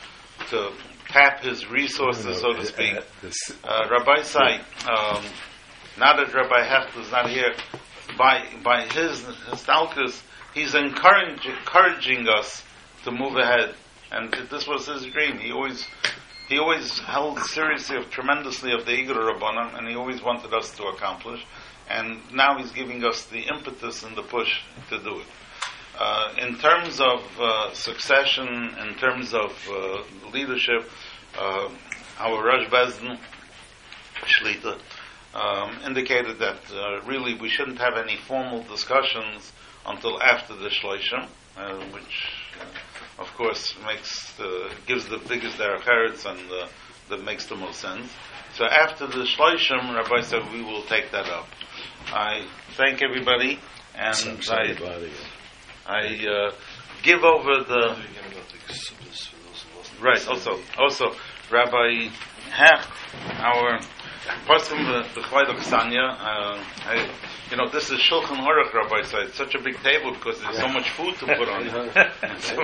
to 0.51 0.73
tap 1.09 1.43
his 1.43 1.69
resources, 1.71 2.41
so 2.41 2.53
to 2.53 2.65
speak. 2.67 2.95
Uh, 2.97 3.01
Uh, 3.65 3.89
Rabbi 3.91 4.23
Sai, 4.23 4.61
um, 4.91 5.23
now 5.99 6.17
that 6.17 6.33
Rabbi 6.35 6.63
Hecht 6.65 6.97
is 6.97 7.11
not 7.11 7.29
here, 7.29 7.53
by 8.19 8.45
by 8.65 8.83
his 8.83 9.25
his 9.51 9.63
talkas, 9.65 10.23
he's 10.55 10.75
encouraging 10.75 11.53
encouraging 11.53 12.29
us 12.29 12.63
to 13.05 13.11
move 13.11 13.37
ahead, 13.37 13.75
and 14.11 14.33
this 14.51 14.67
was 14.67 14.87
his 14.87 15.05
dream. 15.07 15.39
He 15.39 15.53
always 15.53 15.87
he 16.49 16.59
always 16.59 16.99
held 17.01 17.39
seriously 17.41 17.97
of 17.97 18.11
tremendously 18.11 18.73
of 18.73 18.85
the 18.87 18.93
Igud 18.93 19.17
Rabbanim, 19.17 19.77
and 19.79 19.89
he 19.89 19.95
always 19.97 20.23
wanted 20.23 20.53
us 20.55 20.71
to 20.77 20.85
accomplish. 20.85 21.45
And 21.93 22.21
now 22.33 22.59
he's 22.59 22.73
giving 22.73 23.05
us 23.05 23.27
the 23.27 23.41
impetus 23.41 24.03
and 24.03 24.17
the 24.17 24.23
push 24.23 24.61
to 24.89 24.99
do 24.99 25.21
it. 25.21 25.27
Uh, 25.99 26.35
in 26.39 26.57
terms 26.59 27.01
of 27.01 27.21
uh, 27.39 27.73
succession, 27.75 28.49
in 28.81 28.95
terms 28.95 29.35
of 29.35 29.53
uh, 29.69 30.03
leadership, 30.33 30.89
uh, 31.39 31.69
our 32.19 32.43
Rosh 32.43 32.69
Bezdin 32.71 33.19
Shlita 34.25 34.81
um, 35.35 35.79
indicated 35.85 36.39
that 36.39 36.61
uh, 36.73 37.03
really 37.07 37.39
we 37.39 37.51
shouldn't 37.51 37.79
have 37.79 37.95
any 37.97 38.17
formal 38.17 38.63
discussions 38.63 39.53
until 39.87 40.21
after 40.23 40.55
the 40.57 40.71
Shloshim, 40.71 41.29
uh, 41.59 41.85
which 41.93 42.27
of 43.19 43.29
course 43.35 43.75
makes 43.85 44.33
gives 44.87 45.07
the 45.09 45.19
biggest 45.29 45.59
derech 45.59 45.83
eretz 45.83 46.25
and 46.25 46.41
that 47.11 47.23
makes 47.23 47.47
the 47.47 47.57
most 47.57 47.81
sense. 47.81 48.11
So 48.55 48.65
after 48.65 49.07
the 49.07 49.25
Shloshim, 49.25 49.95
Rabbi 49.95 50.23
said 50.23 50.51
we 50.53 50.63
will 50.63 50.83
take 50.85 51.13
that 51.13 51.29
up. 51.29 51.47
I 52.07 52.47
thank 52.77 53.03
everybody 53.03 53.59
and 53.95 54.41
I, 54.51 54.65
you. 54.65 55.11
I 55.87 56.27
uh, 56.27 56.55
give 57.03 57.23
over 57.25 57.65
the 57.65 57.93
Again, 57.93 58.33
about 58.33 58.49
the 58.49 58.75
syphilis 58.75 59.27
for 59.27 59.37
those 59.47 59.62
who 59.62 59.77
lost 59.79 60.01
Right. 60.01 60.29
Also, 60.29 60.61
also, 60.79 61.17
Rabbi 61.51 62.09
Hecht, 62.51 62.88
our 63.41 63.81
person, 64.47 64.79
the 64.85 65.21
Chvayda 65.21 65.55
Ksanya, 65.57 66.12
uh, 66.19 66.65
I, 66.87 67.11
you 67.51 67.57
know, 67.57 67.69
this 67.69 67.91
is 67.91 67.99
Shulchan 67.99 68.38
Aruch, 68.38 68.73
Rabbi. 68.73 69.03
So 69.03 69.19
it's 69.19 69.37
such 69.37 69.55
a 69.55 69.62
big 69.62 69.77
table 69.83 70.12
because 70.12 70.41
there's 70.41 70.59
so 70.59 70.69
much 70.69 70.91
food 70.91 71.15
to 71.17 71.27
put 71.27 71.49
on 71.49 71.67
it. 71.67 71.97
and, 72.23 72.41
so, 72.41 72.62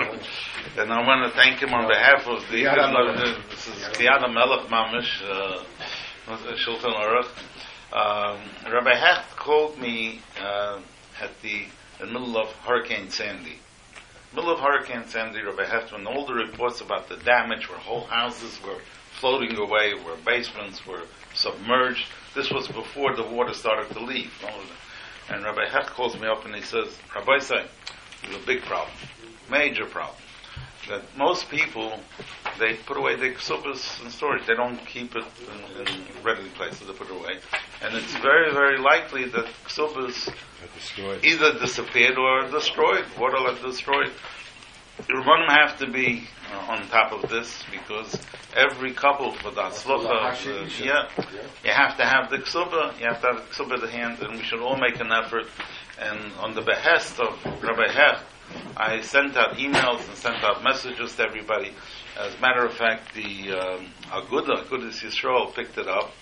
and 0.79 0.93
I 0.93 1.07
want 1.07 1.31
to 1.31 1.37
thank 1.39 1.61
him 1.61 1.75
on 1.75 1.89
behalf 1.89 2.27
of 2.27 2.49
the. 2.51 2.65
Yad 2.65 2.79
HaMelech. 2.79 3.51
This 3.51 3.69
is 3.69 3.75
Yad 3.99 4.23
HaMelech 4.23 4.67
Mamish, 4.69 5.23
uh, 5.29 5.65
Shulchan 6.57 6.95
Aruch. 6.95 7.29
Um, 7.93 8.39
Rabbi 8.71 8.95
Hecht 8.95 9.37
called 9.37 9.79
me 9.79 10.21
uh, 10.41 10.81
at 11.21 11.41
the 11.43 11.67
the 11.99 12.07
middle 12.07 12.37
of 12.37 12.49
Hurricane 12.65 13.11
Sandy. 13.11 13.59
Middle 14.35 14.53
of 14.53 14.61
Hurricane 14.61 15.07
Sandy, 15.07 15.43
Rabbi 15.43 15.65
Heftman, 15.65 16.07
all 16.07 16.27
the 16.27 16.35
reports 16.35 16.81
about 16.81 17.09
the 17.09 17.17
damage 17.17 17.69
where 17.69 17.79
whole 17.79 18.05
houses 18.05 18.59
were 18.65 18.79
floating 19.19 19.59
away, 19.59 19.95
where 19.95 20.17
basements 20.25 20.87
were 20.87 21.03
submerged. 21.35 22.07
This 22.35 22.51
was 22.51 22.69
before 22.69 23.17
the 23.17 23.25
water 23.25 23.53
started 23.53 23.93
to 23.95 24.01
leave. 24.01 24.33
And 25.29 25.45
Rabbi 25.45 25.69
Hecht 25.69 25.89
calls 25.89 26.19
me 26.21 26.29
up 26.29 26.45
and 26.45 26.55
he 26.55 26.63
says, 26.63 26.97
Rabbi 27.15 27.39
say, 27.39 27.65
there's 28.23 28.37
a 28.37 28.47
big 28.47 28.63
problem, 28.63 28.95
major 29.51 29.87
problem. 29.87 30.17
That 30.89 31.03
most 31.17 31.51
people, 31.51 32.01
they 32.59 32.75
put 32.75 32.97
away 32.97 33.17
their 33.17 33.35
ksubas 33.35 34.03
in 34.03 34.11
storage. 34.11 34.47
They 34.47 34.55
don't 34.55 34.79
keep 34.87 35.15
it 35.15 35.25
in, 35.51 35.87
in 35.87 36.25
readily 36.25 36.49
places. 36.51 36.87
They 36.87 36.93
put 36.95 37.11
it 37.11 37.17
away. 37.17 37.39
And 37.83 37.95
it's 37.95 38.15
very, 38.17 38.53
very 38.53 38.79
likely 38.79 39.27
that 39.27 39.47
ksubas 39.67 40.33
either 41.23 41.59
disappeared 41.59 42.17
or 42.17 42.49
destroyed. 42.51 43.05
Water 43.19 43.39
left 43.39 43.63
destroyed. 43.63 44.13
The 45.07 45.13
Rabbanim 45.13 45.49
have 45.49 45.79
to 45.79 45.91
be 45.91 46.25
uh, 46.53 46.73
on 46.73 46.89
top 46.89 47.13
of 47.13 47.31
this 47.31 47.63
because 47.71 48.19
every 48.57 48.93
couple 48.93 49.33
for 49.33 49.53
the 49.53 49.61
Hatzlacha, 49.61 50.33
uh, 50.33 50.83
yeah, 50.83 51.09
you 51.65 51.71
have 51.71 51.97
to 51.99 52.05
have 52.05 52.31
the 52.31 52.39
ksuba, 52.39 52.99
you 52.99 53.07
have 53.07 53.21
to 53.21 53.27
have 53.29 53.37
the 53.37 53.55
ksuba 53.55 53.75
in 53.75 53.81
the 53.81 53.91
hand, 53.91 54.19
and 54.21 54.37
we 54.37 54.43
should 54.43 54.61
all 54.61 54.77
make 54.77 54.99
an 54.99 55.13
effort. 55.13 55.47
And 56.01 56.33
on 56.41 56.55
the 56.55 56.63
behest 56.63 57.21
of 57.21 57.45
Rabbi 57.63 57.93
Hecht, 57.93 58.25
I 58.77 59.01
sent 59.01 59.37
out 59.37 59.57
emails 59.57 60.07
and 60.09 60.17
sent 60.17 60.43
out 60.45 60.63
messages 60.63 61.17
to 61.17 61.23
everybody. 61.25 61.73
As 62.19 62.35
a 62.35 62.41
matter 62.41 62.65
of 62.65 62.73
fact, 62.73 63.15
the 63.15 63.53
um, 63.53 63.87
Aguda, 64.11 64.65
Agudas 64.65 65.03
Yisrael, 65.03 65.55
picked 65.55 65.79
it 65.79 65.89
up, 65.89 66.13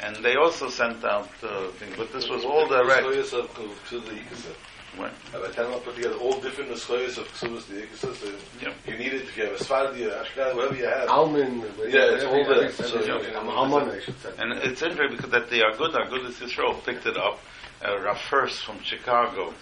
and 0.00 0.16
they 0.24 0.36
also 0.36 0.68
sent 0.68 1.04
out 1.04 1.28
uh, 1.42 1.68
things. 1.72 1.94
But 1.96 2.12
this 2.12 2.28
was 2.28 2.44
all 2.44 2.66
direct. 2.68 3.04
Nuskoyos 3.06 3.32
of 3.32 3.88
to 3.88 4.00
the 4.00 4.10
Yikasa. 4.12 4.54
Right. 4.96 5.12
Rabbi 5.32 5.48
Tanma 5.52 5.82
put 5.82 5.96
together 5.96 6.14
all 6.16 6.38
different 6.40 6.70
Nuskoyos 6.70 7.18
of 7.18 7.26
Ksubas 7.32 7.66
the 7.66 7.82
Yikasa. 7.82 8.14
So 8.14 8.32
Yeah. 8.62 8.72
you 8.86 8.96
need 8.96 9.12
it 9.12 9.22
if 9.22 9.36
you 9.36 9.44
have 9.44 9.54
a 9.54 9.64
Sfardi, 9.64 10.06
a 10.06 10.24
Ashkenaz, 10.24 10.54
whatever 10.54 10.76
you 10.76 10.86
have. 10.86 11.08
Alman. 11.08 11.60
Yeah, 11.88 12.14
it's 12.14 12.24
all 12.24 12.44
there. 12.44 12.70
So, 12.70 12.84
So, 12.84 13.20
yeah. 13.20 13.38
Alman, 13.38 13.90
I 13.90 14.00
should 14.00 14.18
say. 14.20 14.30
And 14.38 14.52
it's 14.58 14.82
interesting 14.82 15.16
because 15.16 15.30
that 15.32 15.50
the 15.50 15.60
Aguda, 15.62 16.08
Agudas 16.08 16.34
Yisrael, 16.40 16.84
picked 16.84 17.06
it 17.06 17.16
up. 17.16 17.40
Uh, 17.84 17.98
Rav 18.00 18.16
Fuerst 18.18 18.64
from 18.64 18.80
Chicago 18.82 19.52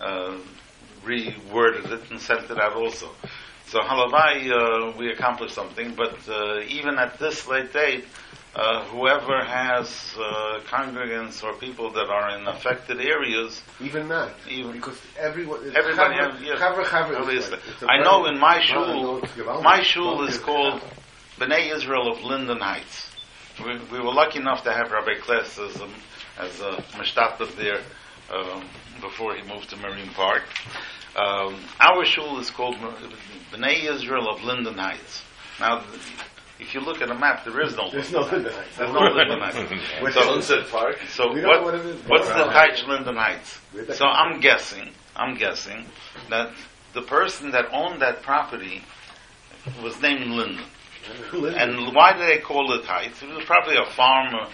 uh, 0.00 0.36
reworded 1.04 1.90
it 1.90 2.10
and 2.10 2.20
sent 2.20 2.50
it 2.50 2.58
out 2.58 2.74
also. 2.74 3.10
So 3.66 3.78
Halavai, 3.80 4.50
uh, 4.50 4.96
we 4.98 5.10
accomplished 5.12 5.54
something, 5.54 5.94
but 5.94 6.16
uh, 6.28 6.60
even 6.66 6.98
at 6.98 7.18
this 7.18 7.46
late 7.46 7.72
date, 7.72 8.04
uh, 8.56 8.82
whoever 8.86 9.44
has 9.44 9.88
uh, 10.18 10.58
congregants 10.66 11.44
or 11.44 11.54
people 11.54 11.92
that 11.92 12.06
are 12.10 12.36
in 12.36 12.48
affected 12.48 13.00
areas, 13.00 13.62
Even 13.80 14.08
that. 14.08 14.34
even 14.48 14.72
Because 14.72 14.98
everyone. 15.16 15.60
Everybody 15.76 16.16
Chavra- 16.16 16.32
have- 16.32 16.42
yes. 16.42 16.58
Chavra- 16.58 16.84
Chavra 16.84 17.32
is 17.32 17.50
like- 17.50 17.60
I 17.84 17.98
very- 17.98 18.02
know 18.04 18.26
in 18.26 18.40
my 18.40 18.60
shul, 18.60 18.86
no, 19.02 19.16
it's 19.18 19.32
Gewalt. 19.34 19.62
my 19.62 19.82
shul 19.82 20.24
is 20.26 20.36
called 20.38 20.82
Bnei 21.38 21.72
Israel 21.72 22.10
of 22.10 22.24
Linden 22.24 22.58
Heights. 22.58 23.06
We, 23.64 23.78
we 23.92 24.00
were 24.00 24.12
lucky 24.12 24.40
enough 24.40 24.64
to 24.64 24.72
have 24.72 24.90
Rabbi 24.90 25.20
Kless 25.20 25.58
as 25.64 25.80
a, 25.80 25.88
as 26.42 26.60
a 26.60 26.82
mishtatev 26.98 27.54
there 27.56 27.80
um, 28.32 28.64
before 29.00 29.34
he 29.36 29.42
moved 29.48 29.70
to 29.70 29.76
Marine 29.76 30.08
Park. 30.10 30.42
Um, 31.16 31.58
our 31.80 32.04
shul 32.04 32.38
is 32.38 32.50
called 32.50 32.76
Bnei 33.52 33.90
Israel 33.92 34.28
of 34.30 34.42
Linden 34.44 34.74
Heights. 34.78 35.22
Now, 35.58 35.84
if 36.58 36.74
you 36.74 36.80
look 36.80 37.00
at 37.02 37.10
a 37.10 37.14
map, 37.14 37.44
there 37.44 37.60
is 37.62 37.76
no 37.76 37.90
There's 37.90 38.12
Linden 38.12 38.42
no 38.44 38.50
Heights. 38.52 38.76
There's 38.76 38.92
no 38.92 39.00
Linden 39.00 39.40
Heights. 39.40 39.56
Which 40.02 40.14
So- 40.14 40.22
Sunset 40.22 40.68
Park. 40.70 40.96
so 41.08 41.32
We 41.32 41.40
don't 41.40 41.48
what, 41.50 41.74
know 41.74 41.78
what 41.80 41.86
it 41.86 41.86
is. 41.86 42.00
what's 42.08 42.28
the 42.28 42.34
Right. 42.34 42.70
Taich 42.72 42.86
Linden 42.86 43.16
Heights? 43.16 43.58
So 43.96 44.06
I'm 44.06 44.40
guessing, 44.40 44.90
I'm 45.16 45.36
guessing 45.36 45.84
that 46.28 46.52
the 46.94 47.02
person 47.02 47.50
that 47.52 47.66
owned 47.72 48.00
that 48.02 48.22
property 48.22 48.82
was 49.82 50.00
named 50.00 50.26
Linden. 50.30 50.64
Linden. 51.32 51.54
And 51.54 51.94
why 51.94 52.12
do 52.12 52.20
they 52.24 52.38
call 52.38 52.72
it 52.74 52.84
Heights? 52.84 53.22
It 53.22 53.28
was 53.34 53.44
probably 53.46 53.76
a 53.76 53.90
farmer. 53.94 54.46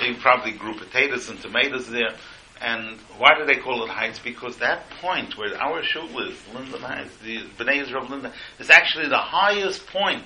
They 0.00 0.14
probably 0.14 0.52
grew 0.52 0.74
potatoes 0.74 1.28
and 1.28 1.40
tomatoes 1.40 1.88
there. 1.90 2.14
And 2.60 2.98
why 3.18 3.38
do 3.38 3.44
they 3.46 3.60
call 3.60 3.84
it 3.84 3.88
Heights? 3.90 4.18
Because 4.18 4.56
that 4.58 4.88
point 5.00 5.36
where 5.38 5.54
our 5.60 5.82
shul 5.82 6.08
is, 6.28 6.36
Linden 6.52 6.80
Heights, 6.80 7.16
the 7.18 7.42
Bnei 7.58 7.82
Israel 7.82 8.04
of 8.04 8.10
Linden, 8.10 8.32
is 8.58 8.70
actually 8.70 9.08
the 9.08 9.16
highest 9.18 9.86
point 9.88 10.24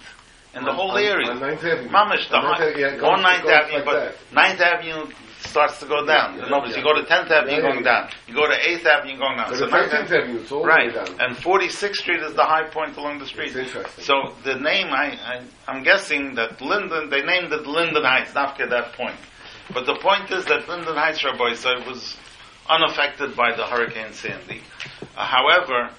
in 0.55 0.65
the 0.65 0.71
On- 0.71 0.77
whole 0.77 0.91
on- 0.93 1.03
area. 1.03 1.31
on 1.31 1.41
Ninth 1.41 1.65
Avenue. 1.65 1.89
Mamish, 1.91 2.29
the 2.29 2.37
On 2.37 2.45
Ninth 2.45 2.61
Avenue, 2.63 2.81
yeah, 2.81 3.07
on 3.07 3.25
Avenue, 3.27 3.75
like 3.77 3.85
but 3.85 3.93
that. 3.93 4.15
Ninth 4.33 4.61
Avenue 4.61 5.07
starts 5.41 5.79
to 5.81 5.87
go 5.87 6.07
down. 6.07 6.39
Yeah, 6.39 6.47
yeah. 6.49 6.77
you 6.77 6.83
go 6.83 6.95
to 6.95 7.05
Tenth 7.05 7.31
Avenue, 7.31 7.51
Yeah, 7.53 7.59
you're 7.59 7.73
going 7.73 7.83
down. 7.85 8.09
You 8.29 8.35
go 8.35 8.47
to 8.47 8.69
Eighth 8.71 8.87
Avenue, 8.87 9.13
you're 9.13 9.19
going 9.21 9.37
down. 9.37 9.49
So 9.51 9.57
So 9.57 9.67
the 9.67 9.71
Ninth 9.73 9.93
13th 9.93 10.13
Avenue, 10.13 10.41
it's 10.41 10.53
all 10.53 10.65
right? 10.65 10.95
down. 10.95 11.21
And 11.21 11.37
46th 11.37 11.97
Street 11.97 12.23
is 12.23 12.35
the 12.35 12.45
high 12.45 12.69
point 12.71 12.97
along 12.97 13.19
the 13.19 13.27
street. 13.27 13.53
So 13.99 14.35
the 14.45 14.55
name, 14.55 14.89
I, 14.89 15.19
I, 15.33 15.43
I'm 15.69 15.83
guessing 15.83 16.35
that 16.37 16.61
Linden, 16.61 17.11
they 17.11 17.23
named 17.23 17.53
it 17.53 17.67
Linden 17.67 18.05
Heights, 18.05 18.35
not 18.35 18.59
at 18.61 18.71
that 18.71 18.93
point. 18.95 19.17
But 19.73 19.87
the 19.87 19.95
point 19.97 20.31
is 20.31 20.45
that 20.47 20.69
Linden 20.69 20.97
Heights, 20.97 21.25
Rabbi 21.25 21.55
said, 21.55 21.87
was 21.87 22.17
unaffected 22.69 23.37
by 23.37 23.55
the 23.57 23.65
Hurricane 23.67 24.13
Sandy. 24.13 24.61
Uh, 25.17 25.27
however, 25.27 25.91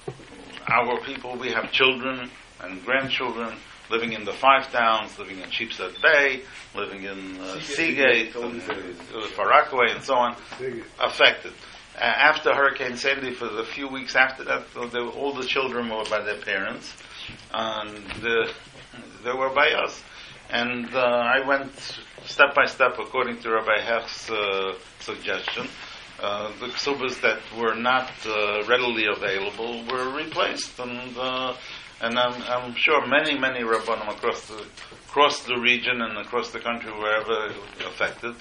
our 0.67 0.99
people, 1.01 1.37
we 1.37 1.51
have 1.51 1.71
children 1.71 2.29
and 2.61 2.83
grandchildren 2.85 3.55
living 3.89 4.13
in 4.13 4.23
the 4.25 4.31
five 4.33 4.71
towns, 4.71 5.17
living 5.19 5.39
in 5.39 5.49
Sheepshead 5.51 5.93
Bay, 6.01 6.41
living 6.73 7.03
in 7.03 7.39
uh, 7.39 7.59
Seagate, 7.59 8.33
and, 8.35 8.61
uh, 8.61 9.27
Far 9.35 9.49
Rockaway, 9.49 9.91
and 9.91 10.01
so 10.03 10.15
on, 10.15 10.35
affected. 10.99 11.51
Uh, 11.95 11.99
after 12.03 12.53
Hurricane 12.55 12.97
Sandy, 12.97 13.33
for 13.33 13.47
the 13.49 13.63
few 13.63 13.87
weeks 13.87 14.15
after 14.15 14.43
that, 14.45 14.63
they, 14.91 14.99
were- 14.99 15.09
all 15.09 15.33
the 15.33 15.45
children 15.45 15.89
were 15.89 16.03
by 16.09 16.21
their 16.23 16.41
parents, 16.41 16.93
and 17.53 18.25
uh, 18.25 18.47
they 19.23 19.31
were 19.33 19.49
by 19.53 19.71
us. 19.73 20.01
And 20.49 20.93
uh, 20.95 20.99
I 20.99 21.45
went 21.47 21.71
step 22.25 22.55
by 22.55 22.65
step 22.65 22.97
according 22.99 23.39
to 23.41 23.51
Rabbi 23.51 23.79
Hecht's 23.81 24.29
uh, 24.31 24.73
suggestion. 24.99 25.67
Uh, 26.23 26.53
the 26.61 26.67
ksubas 26.67 27.19
that 27.19 27.41
were 27.59 27.75
not 27.75 28.09
uh, 28.25 28.63
readily 28.65 29.07
available 29.13 29.83
were 29.91 30.09
replaced, 30.15 30.79
and 30.79 31.17
uh, 31.17 31.53
and 31.99 32.17
I'm, 32.17 32.41
I'm 32.43 32.75
sure 32.75 33.05
many 33.05 33.37
many 33.37 33.59
rabbanim 33.59 34.07
across 34.07 34.47
the 34.47 34.65
across 35.09 35.43
the 35.43 35.59
region 35.59 36.01
and 36.01 36.17
across 36.17 36.51
the 36.51 36.61
country, 36.61 36.93
wherever 36.93 37.53
affected, 37.85 38.35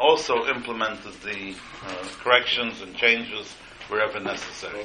also 0.00 0.46
implemented 0.46 1.12
the 1.22 1.54
uh, 1.86 2.08
corrections 2.22 2.82
and 2.82 2.96
changes 2.96 3.54
wherever 3.88 4.18
necessary. 4.18 4.84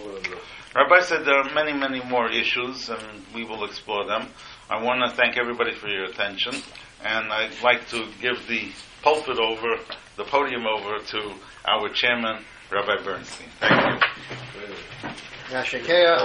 Rabbi 0.75 0.99
said 1.01 1.25
there 1.25 1.39
are 1.39 1.53
many, 1.53 1.73
many 1.73 2.03
more 2.05 2.29
issues, 2.31 2.89
and 2.89 3.25
we 3.33 3.43
will 3.43 3.63
explore 3.65 4.05
them. 4.05 4.27
I 4.69 4.81
want 4.81 5.01
to 5.09 5.15
thank 5.15 5.37
everybody 5.37 5.73
for 5.73 5.87
your 5.87 6.05
attention, 6.05 6.55
and 7.03 7.31
I'd 7.31 7.61
like 7.63 7.87
to 7.89 8.07
give 8.21 8.47
the 8.47 8.71
pulpit 9.01 9.39
over, 9.39 9.79
the 10.17 10.23
podium 10.23 10.65
over 10.65 10.99
to 10.99 11.33
our 11.65 11.89
chairman, 11.89 12.43
Rabbi 12.71 13.03
Bernstein. 13.03 13.47
Thank 13.59 14.01
you. 14.01 15.09
Yashikeya, 15.49 16.17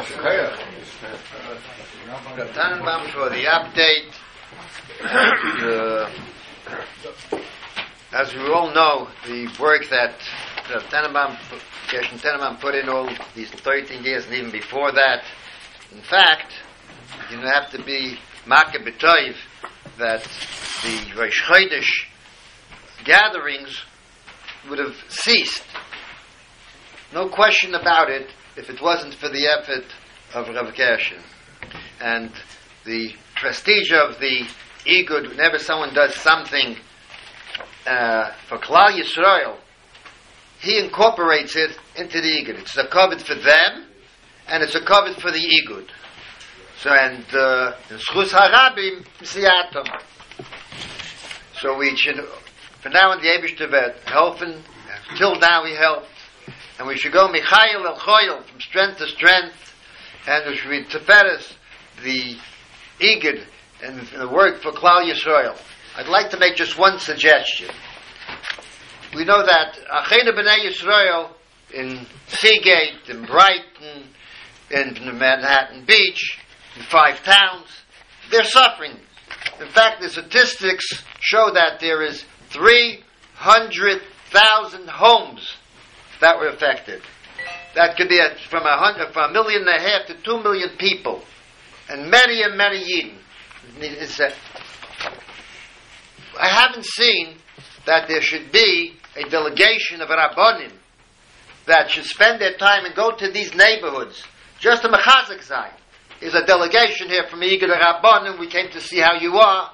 Rav 2.08 2.54
Tannenbaum 2.54 3.10
for 3.12 3.28
the 3.28 3.44
update. 3.44 4.14
And, 5.00 5.62
uh, 5.62 6.10
as 8.12 8.32
we 8.34 8.40
all 8.48 8.72
know, 8.72 9.08
the 9.26 9.48
work 9.60 9.88
that 9.90 10.14
Rav 10.72 10.82
Tannenbaum, 10.84 11.36
Gershon 11.90 12.18
Tannenbaum 12.18 12.58
put 12.60 12.74
in 12.74 12.88
all 12.88 13.08
these 13.34 13.50
13 13.50 14.02
years 14.02 14.24
and 14.26 14.34
even 14.34 14.50
before 14.50 14.92
that, 14.92 15.24
in 15.92 16.00
fact, 16.02 16.52
you 17.30 17.38
have 17.38 17.70
to 17.70 17.82
be 17.84 18.18
Makah 18.46 18.82
B'Toiv 18.82 19.36
that 19.98 20.22
the 20.82 21.14
Rosh 21.18 21.42
Chodesh 21.42 22.06
gatherings 23.04 23.84
would 24.68 24.78
have 24.78 24.96
ceased. 25.08 25.64
No 27.12 27.28
question 27.28 27.74
about 27.74 28.10
it 28.10 28.28
if 28.56 28.68
it 28.68 28.82
wasn't 28.82 29.14
for 29.14 29.28
the 29.28 29.46
effort 29.46 29.84
of 30.34 30.48
Rav 30.48 30.74
Gershon. 30.76 31.22
And 32.00 32.30
the 32.84 33.12
prestige 33.36 33.92
of 33.92 34.18
the 34.18 34.46
Igud, 34.86 35.28
whenever 35.28 35.58
someone 35.58 35.94
does 35.94 36.14
something 36.14 36.76
uh, 37.86 38.32
for 38.48 38.58
Klal 38.58 38.90
Yisrael, 38.90 39.58
he 40.60 40.78
incorporates 40.78 41.56
it 41.56 41.76
into 41.96 42.20
the 42.20 42.28
Igud. 42.28 42.58
It's 42.60 42.76
a 42.76 42.88
covet 42.88 43.20
for 43.20 43.34
them, 43.34 43.86
and 44.48 44.62
it's 44.62 44.74
a 44.74 44.84
covet 44.84 45.20
for 45.20 45.30
the 45.30 45.38
Igud. 45.38 45.88
So, 46.80 46.90
and 46.90 47.24
uh, 47.32 47.72
Schus 47.90 48.30
Harabim, 48.30 49.04
Siatom. 49.20 49.86
So 51.60 51.76
we 51.76 51.96
should, 51.96 52.20
for 52.82 52.90
now 52.90 53.12
in 53.12 53.20
the 53.20 53.28
Abish 53.28 53.56
Tibet, 53.56 54.00
helping, 54.04 54.62
till 55.16 55.34
now 55.38 55.64
we 55.64 55.74
help. 55.74 56.04
And 56.78 56.86
we 56.86 56.96
should 56.96 57.12
go 57.12 57.28
Michael 57.28 57.86
El 57.86 57.96
Choyel, 57.96 58.44
from 58.44 58.60
strength 58.60 58.98
to 58.98 59.08
strength, 59.08 59.74
and 60.26 60.48
we 60.48 60.56
should 60.56 60.70
be 60.70 60.84
Teferes, 60.84 61.54
the 62.04 62.36
Igid, 63.00 63.44
and 63.82 64.00
the 64.08 64.28
work 64.28 64.60
for 64.62 64.70
Klal 64.70 65.10
Yisrael. 65.10 65.56
I'd 65.96 66.06
like 66.06 66.30
to 66.30 66.38
make 66.38 66.56
just 66.56 66.78
one 66.78 66.98
suggestion. 67.00 67.68
We 69.14 69.24
know 69.24 69.44
that 69.44 69.78
Achena 69.90 70.32
B'nai 70.32 70.68
Yisrael 70.68 71.30
in 71.74 72.06
Seagate, 72.28 73.08
in 73.08 73.24
Brighton, 73.24 74.04
in 74.70 75.18
Manhattan 75.18 75.84
Beach, 75.84 76.38
in 76.76 76.82
five 76.82 77.22
towns. 77.24 77.66
They're 78.30 78.44
suffering. 78.44 79.00
In 79.60 79.68
fact, 79.68 80.00
the 80.02 80.08
statistics 80.08 81.02
show 81.20 81.50
that 81.52 81.80
there 81.80 82.02
is 82.02 82.24
300,000 82.50 84.88
homes 84.88 85.56
that 86.20 86.38
were 86.38 86.48
affected. 86.48 87.02
That 87.74 87.96
could 87.96 88.08
be 88.08 88.18
a, 88.18 88.34
from, 88.50 88.64
a 88.64 88.76
hundred, 88.76 89.12
from 89.12 89.30
a 89.30 89.32
million 89.32 89.66
and 89.66 89.76
a 89.76 89.80
half 89.80 90.06
to 90.06 90.14
two 90.22 90.42
million 90.42 90.70
people. 90.78 91.22
And 91.88 92.10
many 92.10 92.42
and 92.42 92.56
many 92.56 92.84
Yidden. 92.84 93.16
It's 93.80 94.20
a, 94.20 94.32
I 96.40 96.48
haven't 96.48 96.84
seen 96.84 97.36
that 97.86 98.08
there 98.08 98.20
should 98.20 98.52
be 98.52 98.94
a 99.16 99.28
delegation 99.28 100.00
of 100.00 100.08
Rabbonim 100.08 100.72
that 101.66 101.90
should 101.90 102.04
spend 102.04 102.40
their 102.40 102.56
time 102.56 102.84
and 102.84 102.94
go 102.94 103.16
to 103.16 103.30
these 103.30 103.54
neighborhoods. 103.54 104.22
Just 104.58 104.84
a 104.84 104.88
Mechazik 104.88 105.46
Zayin 105.46 105.72
is 106.20 106.34
a 106.34 106.44
delegation 106.44 107.08
here 107.08 107.24
from 107.30 107.40
Igud 107.40 107.70
Rabbonim. 107.70 108.38
We 108.38 108.48
came 108.48 108.70
to 108.72 108.80
see 108.80 108.98
how 108.98 109.18
you 109.20 109.36
are. 109.36 109.70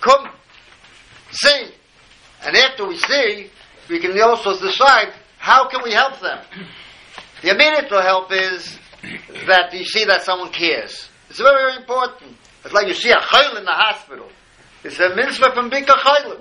Come, 0.00 0.28
see. 1.34 1.70
And 2.42 2.56
after 2.56 2.86
we 2.86 2.96
see, 2.98 3.50
we 3.88 4.00
can 4.00 4.18
also 4.20 4.58
decide 4.58 5.12
how 5.38 5.68
can 5.68 5.82
we 5.82 5.92
help 5.92 6.20
them. 6.20 6.38
The 7.42 7.50
immediate 7.50 7.90
help 7.90 8.32
is 8.32 8.78
that 9.46 9.72
you 9.72 9.84
see 9.84 10.04
that 10.06 10.22
someone 10.22 10.50
cares. 10.50 11.08
It's 11.28 11.38
very, 11.38 11.72
very 11.72 11.76
important. 11.76 12.36
It's 12.64 12.72
like 12.72 12.88
you 12.88 12.94
see 12.94 13.10
a 13.10 13.16
chayil 13.16 13.58
in 13.58 13.64
the 13.64 13.72
hospital. 13.72 14.28
It's 14.84 14.98
a 14.98 15.14
mitzvah 15.14 15.52
from 15.54 15.70
Bika 15.70 15.96
Chaylim. 15.96 16.40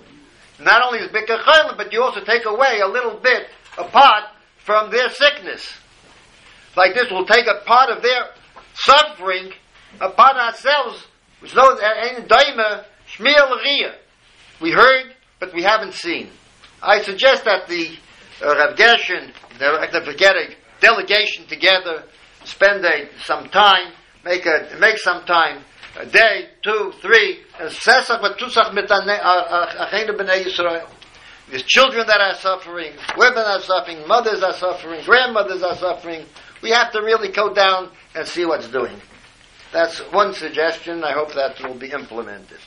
Not 0.60 0.82
only 0.86 1.00
is 1.00 1.12
Bika 1.12 1.40
Chaylim, 1.44 1.78
but 1.78 1.92
you 1.92 2.02
also 2.02 2.24
take 2.24 2.46
away 2.46 2.80
a 2.80 2.88
little 2.88 3.20
bit 3.20 3.48
apart 3.78 4.26
from 4.58 4.92
their 4.92 5.10
sickness. 5.10 5.66
Like 6.78 6.94
this, 6.94 7.08
we'll 7.12 7.26
take 7.26 7.48
a 7.48 7.66
part 7.66 7.90
of 7.90 8.02
their 8.02 8.30
suffering 8.74 9.52
upon 10.00 10.38
ourselves. 10.38 11.06
Which 11.40 11.56
knows 11.56 11.80
in 11.80 12.24
Daima 12.24 12.86
Shmiel 13.08 13.58
We 14.64 14.72
heard, 14.72 15.14
but 15.42 15.54
we 15.54 15.62
haven't 15.62 15.94
seen. 15.94 16.30
I 16.82 17.02
suggest 17.02 17.44
that 17.44 17.68
the 17.68 17.98
uh, 18.42 18.56
Rav 18.56 18.78
Gershon, 18.78 19.34
the, 19.60 19.90
the 19.92 20.56
delegation 20.80 21.46
together, 21.48 22.06
spend 22.46 22.86
a, 22.86 23.10
some 23.26 23.50
time, 23.50 23.92
make 24.24 24.46
a 24.46 24.78
make 24.80 25.00
some 25.00 25.26
time, 25.26 25.66
a 26.00 26.06
day, 26.06 26.48
two, 26.64 26.94
three, 27.02 27.42
and 27.60 27.70
sesach 27.70 28.22
v'tusach 28.22 28.74
achenu 28.74 30.18
b'nei 30.18 30.46
Yisrael. 30.46 30.90
There's 31.50 31.64
children 31.64 32.08
that 32.08 32.22
are 32.22 32.36
suffering, 32.36 32.94
women 33.18 33.44
are 33.44 33.60
suffering, 33.60 34.08
mothers 34.08 34.44
are 34.44 34.54
suffering, 34.54 35.04
grandmothers 35.04 35.62
are 35.62 35.76
suffering. 35.76 36.26
We 36.62 36.70
have 36.70 36.94
to 36.94 37.02
really 37.02 37.34
go 37.34 37.54
down 37.54 37.92
and 38.16 38.26
see 38.26 38.46
what's 38.46 38.70
doing. 38.70 38.96
That's 39.74 40.00
one 40.14 40.34
suggestion. 40.34 41.04
I 41.04 41.12
hope 41.12 41.34
that 41.34 41.62
will 41.62 41.78
be 41.78 41.92
implemented. 41.92 42.60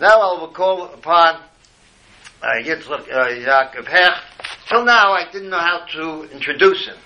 Now 0.00 0.20
I 0.20 0.40
will 0.40 0.52
call 0.52 0.84
upon 0.84 1.40
uh, 2.40 2.46
Yitzchak 2.62 3.10
uh, 3.10 3.26
Yaakov 3.28 3.86
Hecht. 3.88 4.22
Till 4.68 4.84
now, 4.84 5.12
I 5.12 5.28
didn't 5.32 5.50
know 5.50 5.58
how 5.58 5.84
to 5.92 6.30
introduce 6.30 6.86
him. 6.86 6.96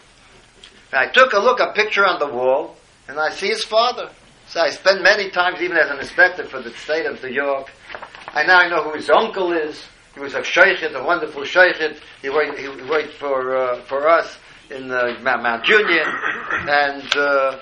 I 0.92 1.06
took 1.06 1.32
a 1.32 1.38
look, 1.38 1.58
a 1.58 1.72
picture 1.72 2.04
on 2.04 2.18
the 2.18 2.26
wall, 2.26 2.76
and 3.08 3.18
I 3.18 3.30
see 3.30 3.48
his 3.48 3.64
father. 3.64 4.10
So 4.48 4.60
I 4.60 4.70
spent 4.70 5.02
many 5.02 5.30
times, 5.30 5.62
even 5.62 5.78
as 5.78 5.90
an 5.90 6.00
inspector 6.00 6.44
for 6.44 6.60
the 6.60 6.70
state 6.72 7.06
of 7.06 7.22
New 7.22 7.30
York. 7.30 7.70
I 8.28 8.44
now 8.44 8.68
know 8.68 8.82
who 8.82 8.94
his 8.94 9.08
uncle 9.08 9.52
is. 9.52 9.82
He 10.14 10.20
was 10.20 10.34
a 10.34 10.40
shaykhid, 10.40 10.94
a 10.94 11.02
wonderful 11.02 11.44
shaykhid. 11.44 11.98
He 12.20 12.28
worked, 12.28 12.58
he 12.58 12.68
worked 12.68 13.14
for 13.14 13.56
uh, 13.56 13.80
for 13.84 14.06
us 14.06 14.36
in 14.70 14.90
uh, 14.90 15.16
Mount 15.22 15.64
Juliet, 15.64 16.06
and 16.06 17.16
uh, 17.16 17.58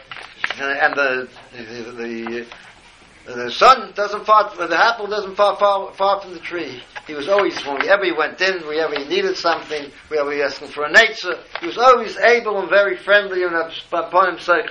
and 0.59 0.95
the 0.97 1.29
the, 1.53 1.93
the 1.93 2.47
the 3.35 3.51
sun 3.51 3.93
doesn't 3.95 4.25
fall, 4.25 4.55
the 4.57 4.77
apple 4.77 5.07
doesn't 5.07 5.37
fall 5.37 5.57
far, 5.57 5.93
far 5.95 6.21
from 6.21 6.33
the 6.33 6.41
tree. 6.41 6.83
He 7.07 7.15
was 7.15 7.29
always, 7.29 7.57
whenever 7.65 8.05
he 8.05 8.13
went 8.13 8.41
in, 8.41 8.67
whenever 8.67 8.95
he 8.99 9.09
needed 9.09 9.37
something, 9.37 9.91
whenever 10.09 10.33
he 10.33 10.43
asked 10.43 10.63
for 10.73 10.85
a 10.85 10.93
nature, 10.93 11.35
he 11.61 11.67
was 11.67 11.79
always 11.79 12.17
able 12.19 12.59
and 12.61 12.69
very 12.69 12.97
friendly 12.97 13.43
and 13.43 13.55
upon 13.93 14.29
himself. 14.31 14.67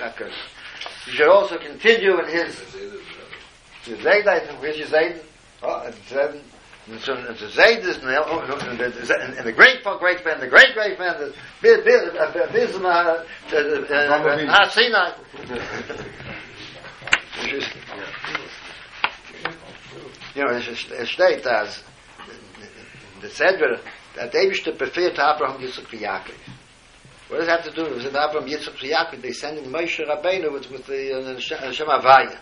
He 1.04 1.10
should 1.12 1.28
also 1.28 1.58
continue 1.58 2.18
in 2.20 2.26
his 2.28 2.56
Zayd, 3.84 4.28
I 4.28 4.40
think, 4.46 4.60
where's 4.60 4.78
your 4.78 4.86
Zayd? 4.88 5.20
Oh, 5.62 5.82
it's 5.86 6.08
so 7.04 7.14
a 7.14 7.34
Zayd 7.50 7.84
is 7.84 7.98
and 7.98 8.08
the 9.46 9.52
great 9.54 9.84
great 9.84 10.24
man, 10.24 10.40
the 10.40 10.48
great 10.48 10.74
great 10.74 10.98
man, 10.98 11.20
the 11.20 11.34
Bisma, 17.40 17.80
Hasina. 17.86 18.60
You 20.34 20.44
know, 20.44 20.50
es 20.50 21.10
steht 21.10 21.46
as 21.46 21.82
the 23.20 23.28
Sedra 23.28 23.80
that 24.16 24.32
they 24.32 24.46
wish 24.46 24.62
to 24.64 24.72
prefer 24.72 25.10
to 25.10 25.34
Abraham 25.34 25.60
Yitzchak 25.60 25.86
Yaakov. 25.86 26.34
What 27.28 27.38
does 27.38 27.46
that 27.46 27.64
have 27.64 27.74
to 27.74 27.84
do 27.84 27.94
with 27.94 28.06
Abraham 28.06 28.48
Yitzchak 28.48 28.78
Yaakov? 28.78 29.22
They 29.22 29.32
send 29.32 29.58
Moshe 29.66 30.06
Rabbeinu 30.06 30.52
with, 30.52 30.70
with 30.70 30.86
the 30.86 31.36
uh, 31.36 31.38
Shem 31.38 31.88
Havaya. 31.88 32.38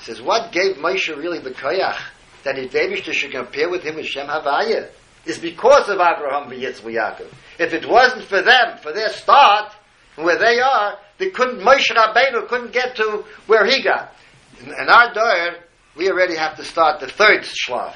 says, 0.00 0.22
what 0.22 0.52
gave 0.52 0.76
Moshe 0.76 1.14
really 1.16 1.38
the 1.38 1.50
koyach 1.50 2.00
that 2.44 2.58
if 2.58 2.72
David 2.72 3.04
should 3.04 3.32
compare 3.32 3.68
with 3.68 3.82
him 3.82 3.96
with 3.96 4.06
Shem 4.06 4.26
Havaya? 4.26 4.90
Is 5.26 5.38
because 5.38 5.88
of 5.88 5.96
Abraham 5.96 6.50
Yitzchak 6.50 6.82
Yaakov. 6.82 7.32
If 7.58 7.74
it 7.74 7.86
wasn't 7.86 8.24
for 8.24 8.42
them, 8.42 8.78
for 8.82 8.92
their 8.92 9.10
start, 9.10 9.72
where 10.16 10.38
they 10.38 10.60
are, 10.60 10.98
they 11.18 11.30
couldn't, 11.30 11.60
Moshe 11.60 11.90
Rabbeinu 11.90 12.48
couldn't 12.48 12.72
get 12.72 12.96
to 12.96 13.24
where 13.46 13.66
he 13.66 13.82
got. 13.82 14.12
In, 14.60 14.68
in 14.68 14.88
our 14.88 15.12
door, 15.14 15.56
we 15.96 16.10
already 16.10 16.36
have 16.36 16.56
to 16.56 16.64
start 16.64 17.00
the 17.00 17.08
third 17.08 17.42
shlaf. 17.42 17.94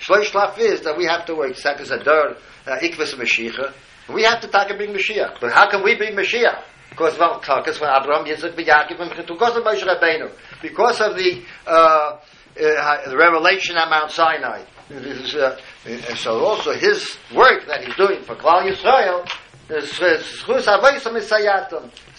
Shlosh 0.00 0.30
shlaf 0.30 0.58
is 0.58 0.82
that 0.82 0.96
we 0.96 1.04
have 1.06 1.26
to 1.26 1.34
work 1.34 1.56
second 1.56 1.90
a 1.90 2.02
door 2.02 2.36
uh, 2.66 2.76
Mashiach. 2.80 3.72
We 4.12 4.22
have 4.24 4.40
to 4.40 4.48
talk 4.48 4.70
and 4.70 4.78
bring 4.78 4.92
Mashiach. 4.92 5.40
But 5.40 5.52
how 5.52 5.70
can 5.70 5.84
we 5.84 5.96
bring 5.96 6.14
Mashiach? 6.14 6.62
Because 6.90 7.18
well, 7.18 7.38
because 7.38 7.80
when 7.80 7.90
Abraham 7.90 8.24
Yitzchak 8.24 8.56
Yaakov 8.56 9.00
and 9.00 9.26
because 9.26 9.56
of 9.56 9.62
Moshe 9.62 9.82
Rabbeinu, 9.82 10.32
because 10.60 11.00
of 11.00 11.16
the 11.16 11.42
uh, 11.66 12.18
uh, 12.58 13.08
the 13.08 13.16
revelation 13.16 13.76
at 13.76 13.88
Mount 13.88 14.10
Sinai. 14.10 14.64
Is, 14.90 15.36
uh, 15.36 15.56
and 15.86 16.18
so 16.18 16.44
also 16.44 16.72
his 16.72 17.16
work 17.32 17.64
that 17.68 17.84
he's 17.84 17.94
doing 17.94 18.24
for 18.24 18.34
Klal 18.34 18.68
Yisrael 18.68 19.24
is 19.24 19.32
So 19.70 19.78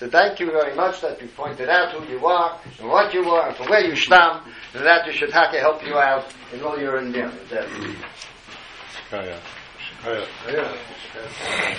thank 0.09 0.39
you 0.39 0.51
very 0.51 0.73
much 0.73 1.01
that 1.01 1.21
you 1.21 1.27
pointed 1.35 1.67
out 1.67 1.91
who 1.93 2.07
you 2.09 2.25
are 2.25 2.57
and 2.79 2.87
what 2.87 3.13
you 3.13 3.29
are 3.29 3.49
and 3.49 3.57
from 3.57 3.67
where 3.67 3.85
you 3.85 3.93
stam 3.93 4.45
and 4.73 4.85
that 4.85 5.05
you 5.05 5.11
should 5.11 5.31
have 5.31 5.51
to 5.51 5.59
help 5.59 5.85
you 5.85 5.97
out 5.97 6.33
in 6.53 6.61
all 6.61 6.79
your 6.79 6.97
endeavors. 6.97 7.35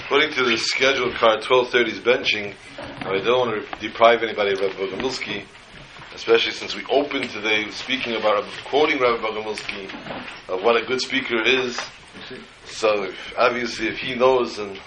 According 0.04 0.32
to 0.34 0.44
the 0.44 0.58
scheduled 0.58 1.14
card, 1.14 1.42
12.30 1.42 1.88
is 1.88 2.00
benching. 2.00 2.54
I 2.78 3.18
don't 3.24 3.48
want 3.48 3.66
to 3.66 3.80
deprive 3.80 4.22
anybody 4.22 4.52
of 4.52 4.60
Rabbi 4.60 4.74
Bogomilsky, 4.74 5.46
especially 6.14 6.52
since 6.52 6.74
we 6.76 6.84
opened 6.90 7.30
today 7.30 7.70
speaking 7.70 8.14
about, 8.16 8.44
quoting 8.66 8.98
Rabbi 9.00 9.22
Bogomilsky, 9.24 9.88
of 10.48 10.62
what 10.62 10.76
a 10.76 10.84
good 10.84 11.00
speaker 11.00 11.42
is. 11.42 11.80
So 12.66 13.10
obviously 13.38 13.88
if 13.88 13.96
he 13.98 14.14
knows 14.14 14.58
and 14.58 14.78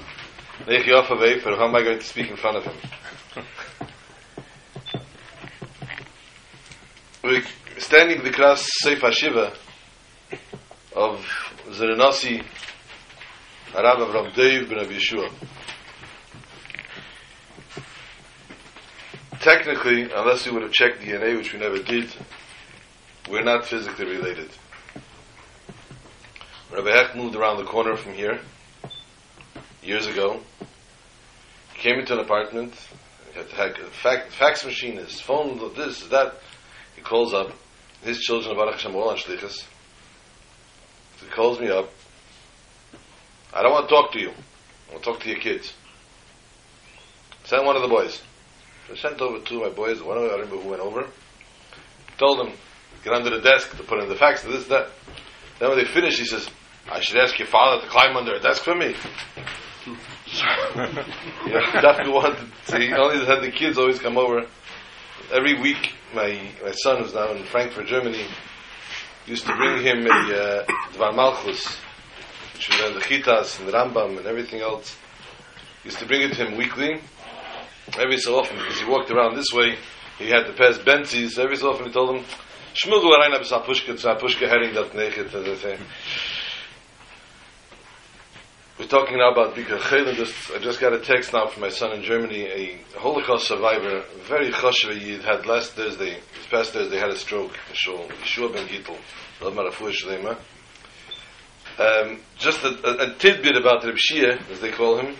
Nechi 0.63 0.93
off 0.93 1.11
of 1.11 1.19
how 1.19 1.67
am 1.67 1.75
I 1.75 1.83
going 1.83 1.99
to 1.99 2.05
speak 2.05 2.29
in 2.31 2.37
front 2.37 2.57
of 2.57 2.63
him? 2.63 2.75
We're 7.23 7.43
standing 7.77 8.23
the 8.23 8.31
class 8.31 8.67
Sefer 8.81 9.11
Shiva 9.11 9.53
of 10.95 11.19
Zerenasi 11.69 12.43
Arav 13.73 13.97
Avram 13.97 14.33
Dov 14.33 14.69
ben 14.69 14.87
Yeshua. 14.89 15.29
Technically, 19.41 20.03
unless 20.03 20.45
we 20.47 20.53
would 20.53 20.63
have 20.63 20.71
checked 20.71 21.01
DNA, 21.01 21.37
which 21.37 21.53
we 21.53 21.59
never 21.59 21.77
did, 21.77 22.11
we're 23.29 23.43
not 23.43 23.65
physically 23.65 24.05
related. 24.05 24.49
Rabbi 26.71 26.89
Hecht 26.89 27.15
moved 27.15 27.35
around 27.35 27.57
the 27.57 27.65
corner 27.65 27.95
from 27.97 28.13
here 28.13 28.39
years 29.85 30.07
ago. 30.07 30.39
He 31.73 31.81
came 31.81 31.99
into 31.99 32.13
an 32.13 32.19
apartment, 32.19 32.73
he 33.31 33.39
had 33.39 33.71
a 33.71 33.89
fax, 33.89 34.33
fax 34.35 34.65
machine, 34.65 34.97
his 34.97 35.19
phone, 35.21 35.59
this, 35.75 36.07
that. 36.07 36.35
He 36.95 37.01
calls 37.01 37.33
up, 37.33 37.51
his 38.03 38.19
children, 38.19 38.55
Baruch 38.55 38.75
Hashem, 38.75 38.95
all 38.95 39.09
on 39.09 39.17
shlichus. 39.17 39.65
he 41.19 41.27
calls 41.27 41.59
me 41.59 41.69
up. 41.69 41.89
I 43.53 43.61
don't 43.61 43.71
want 43.71 43.89
to 43.89 43.95
talk 43.95 44.11
to 44.13 44.19
you. 44.19 44.29
I 44.29 44.93
want 44.93 45.03
to 45.03 45.11
talk 45.11 45.19
to 45.21 45.29
your 45.29 45.39
kids. 45.39 45.73
Send 47.43 47.65
one 47.65 47.75
of 47.75 47.81
the 47.81 47.87
boys. 47.87 48.21
So 48.87 48.93
I 48.93 48.97
sent 48.97 49.21
over 49.21 49.39
two 49.39 49.63
of 49.63 49.69
my 49.69 49.75
boys, 49.75 50.01
one 50.01 50.17
of 50.17 50.23
them, 50.23 50.31
I 50.31 50.35
remember 50.35 50.57
who 50.57 50.69
went 50.69 50.81
over. 50.81 51.07
Told 52.17 52.39
them, 52.39 52.53
get 53.03 53.13
under 53.13 53.29
the 53.29 53.41
desk 53.41 53.75
to 53.77 53.83
put 53.83 53.99
in 53.99 54.09
the 54.09 54.15
fax, 54.15 54.43
this, 54.43 54.67
that. 54.67 54.89
Then 55.59 55.69
when 55.69 55.77
they 55.77 55.85
finished, 55.85 56.19
he 56.19 56.25
says, 56.25 56.49
I 56.89 57.01
should 57.01 57.17
ask 57.17 57.37
your 57.39 57.47
father 57.47 57.81
to 57.81 57.89
climb 57.89 58.15
under 58.15 58.35
a 58.35 58.39
desk 58.39 58.63
for 58.63 58.75
me. 58.75 58.95
Yeah, 59.85 61.81
Dafka 61.81 62.11
wanted. 62.11 62.51
So 62.65 62.79
he 62.79 62.91
only 62.93 63.23
had 63.25 63.41
the 63.41 63.51
kids 63.51 63.77
always 63.77 63.99
come 63.99 64.17
over. 64.17 64.45
Every 65.31 65.59
week, 65.61 65.93
my 66.13 66.39
my 66.63 66.71
son 66.71 67.03
who's 67.03 67.13
now 67.13 67.31
in 67.31 67.43
Frankfurt, 67.45 67.87
Germany, 67.87 68.25
used 69.27 69.45
to 69.45 69.55
bring 69.55 69.83
him 69.83 70.07
a 70.07 70.09
uh, 70.09 70.65
Dvar 70.93 71.15
Malchus, 71.15 71.77
which 72.53 72.69
was 72.69 72.93
the 72.95 72.99
Chitas 73.01 73.59
and 73.59 73.67
the 73.67 73.73
Rambam 73.73 74.17
and 74.17 74.25
everything 74.25 74.61
else. 74.61 74.95
Used 75.83 75.99
to 75.99 76.05
bring 76.07 76.21
it 76.21 76.33
to 76.33 76.45
him 76.45 76.57
weekly, 76.57 76.99
every 77.99 78.17
so 78.17 78.39
often, 78.39 78.57
because 78.57 78.79
he 78.79 78.85
walked 78.89 79.11
around 79.11 79.35
this 79.35 79.53
way. 79.53 79.77
He 80.17 80.29
had 80.29 80.45
to 80.47 80.53
pass 80.53 80.79
Benzis. 80.79 81.37
Every 81.37 81.57
so 81.57 81.69
often, 81.71 81.87
he 81.87 81.91
told 81.91 82.15
him, 82.15 82.25
"Shmugel 82.73 83.19
rein 83.19 83.33
ab 83.33 83.41
sapushka, 83.41 83.93
sapushka 83.93 84.47
herring 84.47 84.73
dat 84.73 84.93
nechet." 84.93 85.79
We're 88.77 88.87
talking 88.87 89.17
now 89.17 89.31
about 89.31 89.55
Bikar 89.55 89.79
Chayla. 89.79 90.13
Just, 90.15 90.51
I 90.51 90.57
just 90.57 90.81
got 90.81 90.91
a 90.91 90.99
text 90.99 91.31
now 91.31 91.47
from 91.47 91.61
my 91.61 91.69
son 91.69 91.93
in 91.93 92.03
Germany, 92.03 92.41
a 92.43 92.99
Holocaust 92.99 93.47
survivor, 93.47 94.03
very 94.27 94.51
chashiv 94.51 94.99
Yid, 94.99 95.23
had 95.23 95.45
last 95.45 95.71
Thursday, 95.71 96.15
this 96.15 96.47
past 96.51 96.73
Thursday, 96.73 96.97
had 96.97 97.09
a 97.09 97.15
stroke, 97.15 97.53
Yeshua, 97.71 98.05
Yeshua 98.09 98.51
ben 98.51 98.67
Gittel, 98.67 98.97
um, 101.77 102.19
just 102.37 102.63
a, 102.65 102.67
a, 102.67 103.11
a 103.11 103.15
tidbit 103.15 103.55
about 103.55 103.85
Reb 103.85 103.95
Shia, 103.95 104.41
as 104.51 104.59
they 104.59 104.71
call 104.71 104.97
him. 104.97 105.15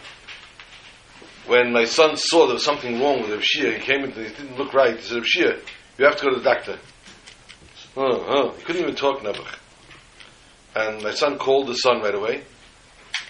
When 1.47 1.71
my 1.71 1.85
son 1.85 2.17
saw 2.17 2.47
there 2.47 2.55
was 2.55 2.65
something 2.65 2.99
wrong 2.99 3.21
with 3.21 3.31
Reb 3.31 3.39
Shia, 3.39 3.77
he 3.77 3.79
came 3.79 4.03
into, 4.03 4.21
he 4.21 4.35
didn't 4.35 4.57
look 4.57 4.73
right. 4.73 4.97
He 4.97 5.01
said, 5.01 5.15
Reb 5.15 5.23
Shia, 5.23 5.61
you 5.97 6.05
have 6.05 6.17
to 6.17 6.23
go 6.25 6.31
to 6.31 6.39
the 6.39 6.43
doctor. 6.43 6.77
Oh, 7.95 8.25
oh, 8.27 8.51
he 8.57 8.63
couldn't 8.63 8.81
even 8.81 8.95
talk 8.95 9.21
Nebuch. 9.21 9.59
And 10.75 11.01
my 11.01 11.11
son 11.11 11.37
called 11.37 11.67
the 11.67 11.75
son 11.75 12.01
right 12.01 12.15
away. 12.15 12.43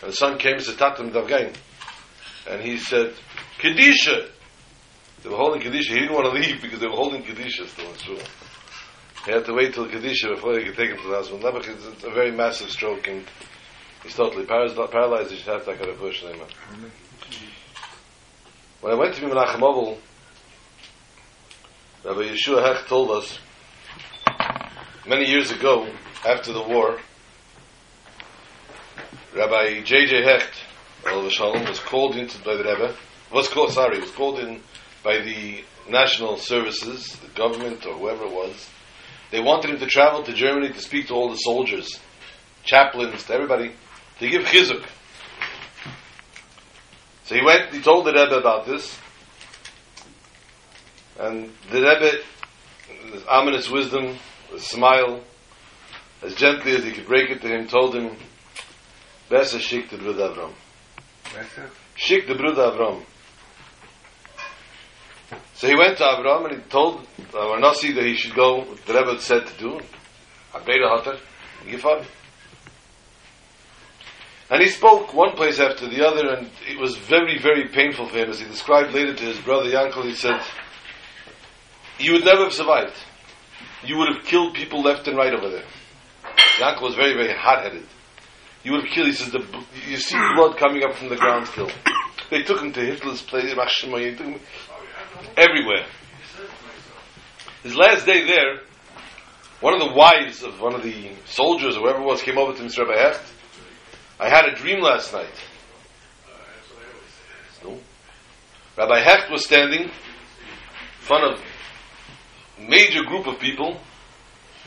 And 0.05 0.13
the 0.13 0.17
son 0.17 0.37
came 0.37 0.59
said, 0.59 0.77
Tatum 0.77 1.09
Davgain. 1.09 1.51
And 2.47 2.61
he 2.61 2.77
said, 2.77 3.15
Kedisha! 3.59 4.29
They 5.23 5.29
were 5.29 5.35
holding 5.35 5.63
Kedisha. 5.63 5.89
He 5.89 6.01
didn't 6.01 6.13
want 6.13 6.27
to 6.27 6.39
leave 6.39 6.61
because 6.61 6.79
they 6.79 6.85
were 6.85 6.93
holding 6.93 7.23
Kedisha 7.23 7.67
still 7.67 7.89
in 7.89 7.97
Shul. 7.97 8.19
He 9.25 9.31
had 9.31 9.45
to 9.45 9.53
wait 9.55 9.73
till 9.73 9.87
Kedisha 9.87 10.35
before 10.35 10.53
they 10.53 10.63
could 10.63 10.75
take 10.75 10.91
him 10.91 10.97
to 10.97 11.07
the 11.07 11.15
hospital. 11.15 11.39
Nebuch 11.39 11.67
is 11.75 12.03
a 12.03 12.11
very 12.11 12.29
massive 12.29 12.69
stroke 12.69 13.07
and 13.07 13.25
he's 14.03 14.13
totally 14.13 14.45
paralyzed. 14.45 15.31
He 15.31 15.37
should 15.37 15.47
have 15.47 15.65
to 15.65 15.75
have 15.75 15.97
push 15.97 16.21
him. 16.21 16.39
When 18.81 18.93
I 18.93 18.95
went 18.95 19.15
to 19.15 19.21
Menachem 19.21 19.63
Oval, 19.63 19.97
Rabbi 22.03 22.29
Yeshua 22.29 22.63
Hecht 22.63 22.87
told 22.87 23.09
us 23.09 23.39
many 25.07 25.27
years 25.27 25.49
ago, 25.49 25.89
after 26.23 26.53
the 26.53 26.61
war, 26.61 26.99
Rabbi 29.35 29.81
J.J. 29.81 30.23
Hecht, 30.23 30.63
was 31.03 31.79
called 31.81 32.15
into 32.15 32.41
by 32.43 32.55
the 32.55 32.63
Rebbe, 32.63 32.95
was 33.33 33.49
called, 33.49 33.73
sorry, 33.73 33.99
was 33.99 34.11
called 34.11 34.39
in 34.39 34.61
by 35.03 35.17
the 35.17 35.61
national 35.89 36.37
services, 36.37 37.17
the 37.17 37.27
government 37.35 37.85
or 37.85 37.95
whoever 37.95 38.23
it 38.23 38.31
was. 38.31 38.69
They 39.31 39.41
wanted 39.41 39.71
him 39.71 39.79
to 39.79 39.87
travel 39.87 40.23
to 40.23 40.33
Germany 40.33 40.71
to 40.71 40.79
speak 40.79 41.07
to 41.07 41.13
all 41.13 41.29
the 41.29 41.35
soldiers, 41.35 41.99
chaplains, 42.63 43.25
to 43.25 43.33
everybody, 43.33 43.73
to 44.19 44.29
give 44.29 44.43
chizuk. 44.43 44.85
So 47.25 47.35
he 47.35 47.41
went, 47.43 47.73
he 47.73 47.81
told 47.81 48.05
the 48.05 48.13
Rebbe 48.13 48.37
about 48.37 48.65
this, 48.65 48.97
and 51.19 51.51
the 51.71 51.81
Rebbe, 51.81 52.11
with 53.11 53.27
ominous 53.27 53.69
wisdom, 53.69 54.17
a 54.53 54.59
smile, 54.59 55.21
as 56.21 56.35
gently 56.35 56.73
as 56.73 56.85
he 56.85 56.93
could 56.93 57.05
break 57.05 57.29
it 57.29 57.41
to 57.41 57.47
him, 57.49 57.67
told 57.67 57.93
him, 57.95 58.15
Besser 59.29 59.59
schickt 59.59 59.91
der 59.91 59.97
Bruder 59.97 60.29
Avram. 60.29 60.53
Besser? 61.33 61.69
Schickt 61.95 62.29
der 62.29 62.35
Bruder 62.35 62.73
Avram. 62.73 63.01
So 65.55 65.67
he 65.67 65.75
went 65.75 65.97
to 65.97 66.03
Avram 66.03 66.45
and 66.45 66.61
he 66.61 66.69
told 66.69 67.07
our 67.33 67.59
Nasi 67.59 67.91
that 67.93 68.05
he 68.05 68.15
should 68.15 68.35
go, 68.35 68.59
what 68.59 68.85
the 68.85 68.93
Rebbe 68.93 69.19
said 69.19 69.47
to 69.47 69.57
do. 69.57 69.79
Abeda 70.53 70.97
Hatter, 70.97 71.19
Gifar. 71.65 72.05
And 74.49 74.61
he 74.61 74.69
spoke 74.69 75.13
one 75.13 75.35
place 75.35 75.59
after 75.59 75.89
the 75.89 76.05
other, 76.07 76.29
and 76.29 76.51
it 76.69 76.79
was 76.79 76.95
very, 76.97 77.39
very 77.39 77.67
painful 77.67 78.07
for 78.07 78.17
him. 78.17 78.29
As 78.29 78.39
he 78.39 78.45
described 78.45 78.93
later 78.93 79.15
to 79.15 79.23
his 79.23 79.39
brother 79.39 79.69
Yankel, 79.69 80.05
he 80.05 80.13
said, 80.13 80.39
You 81.97 82.13
would 82.13 82.25
never 82.25 82.43
have 82.43 82.53
survived. 82.53 82.93
You 83.83 83.97
would 83.97 84.13
have 84.13 84.23
killed 84.25 84.53
people 84.53 84.83
left 84.83 85.07
and 85.07 85.17
right 85.17 85.33
over 85.33 85.49
there. 85.49 85.65
Yankel 86.59 86.83
was 86.83 86.95
very, 86.95 87.13
very 87.13 87.33
hot 87.35 87.63
headed. 87.63 87.87
You 88.65 88.71
would 88.71 88.85
have 88.85 88.91
killed, 88.91 89.07
he 89.07 89.13
says, 89.13 89.31
the, 89.31 89.45
you 89.87 89.97
see 89.97 90.17
blood 90.35 90.57
coming 90.57 90.83
up 90.83 90.95
from 90.95 91.09
the 91.09 91.15
ground 91.15 91.47
still. 91.47 91.69
They 92.31 92.41
took 92.41 92.59
him 92.59 92.73
to 92.73 92.79
Hitler's 92.79 93.21
place, 93.21 93.53
they 93.53 94.15
took 94.15 94.25
him 94.25 94.39
everywhere. 95.37 95.85
His 97.61 97.75
last 97.75 98.07
day 98.07 98.25
there, 98.25 98.61
one 99.61 99.75
of 99.75 99.79
the 99.79 99.93
wives 99.93 100.41
of 100.41 100.59
one 100.59 100.73
of 100.73 100.81
the 100.81 101.11
soldiers, 101.25 101.77
or 101.77 101.81
whoever 101.81 101.99
it 102.01 102.05
was, 102.05 102.23
came 102.23 102.39
over 102.39 102.53
to 102.53 102.63
Mr. 102.63 102.79
Rabbi 102.79 102.99
Hecht. 102.99 103.33
I 104.19 104.29
had 104.29 104.45
a 104.45 104.55
dream 104.55 104.81
last 104.81 105.13
night. 105.13 105.29
So, 107.61 107.77
Rabbi 108.77 108.99
Hecht 108.99 109.29
was 109.29 109.45
standing 109.45 109.83
in 109.83 109.91
front 111.01 111.33
of 111.33 111.39
a 112.57 112.61
major 112.67 113.03
group 113.03 113.27
of 113.27 113.39
people, 113.39 113.79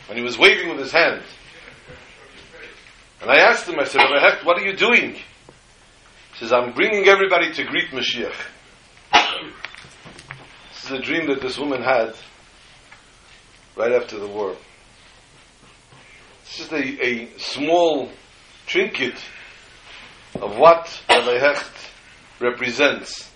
and 0.09 0.17
he 0.17 0.23
was 0.23 0.39
waving 0.39 0.69
with 0.69 0.79
his 0.79 0.93
hand. 0.93 1.23
And 3.21 3.31
I 3.31 3.39
asked 3.39 3.69
him, 3.69 3.79
I 3.79 3.85
said, 3.85 3.99
Rabbi 3.99 4.21
Hecht, 4.21 4.45
what 4.45 4.59
are 4.59 4.65
you 4.65 4.77
doing? 4.77 5.15
He 5.15 6.39
says, 6.39 6.53
I'm 6.53 6.73
bringing 6.73 7.09
everybody 7.09 7.53
to 7.53 7.65
greet 7.65 7.91
Mashiach. 7.91 8.37
this 10.73 10.85
is 10.85 10.91
a 10.91 11.01
dream 11.01 11.27
that 11.29 11.41
this 11.41 11.59
woman 11.59 11.83
had 11.83 12.15
right 13.77 13.93
after 13.93 14.19
the 14.19 14.29
war. 14.29 14.55
This 16.45 16.61
is 16.61 16.73
a, 16.73 17.05
a 17.05 17.39
small 17.39 18.09
trinket 18.67 19.19
of 20.37 20.57
what 20.57 21.03
Rabbi 21.09 21.39
Hecht 21.39 21.91
represents. 22.41 23.29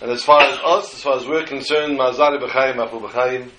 And 0.00 0.10
as 0.10 0.24
far 0.24 0.40
as 0.40 0.58
us, 0.58 0.94
as 0.94 1.02
far 1.02 1.16
as 1.16 1.26
we're 1.26 1.44
concerned, 1.44 1.98
Ma'azari 1.98 2.42
B'chaim, 2.42 2.76
Afu 2.76 3.08
B'chaim, 3.08 3.50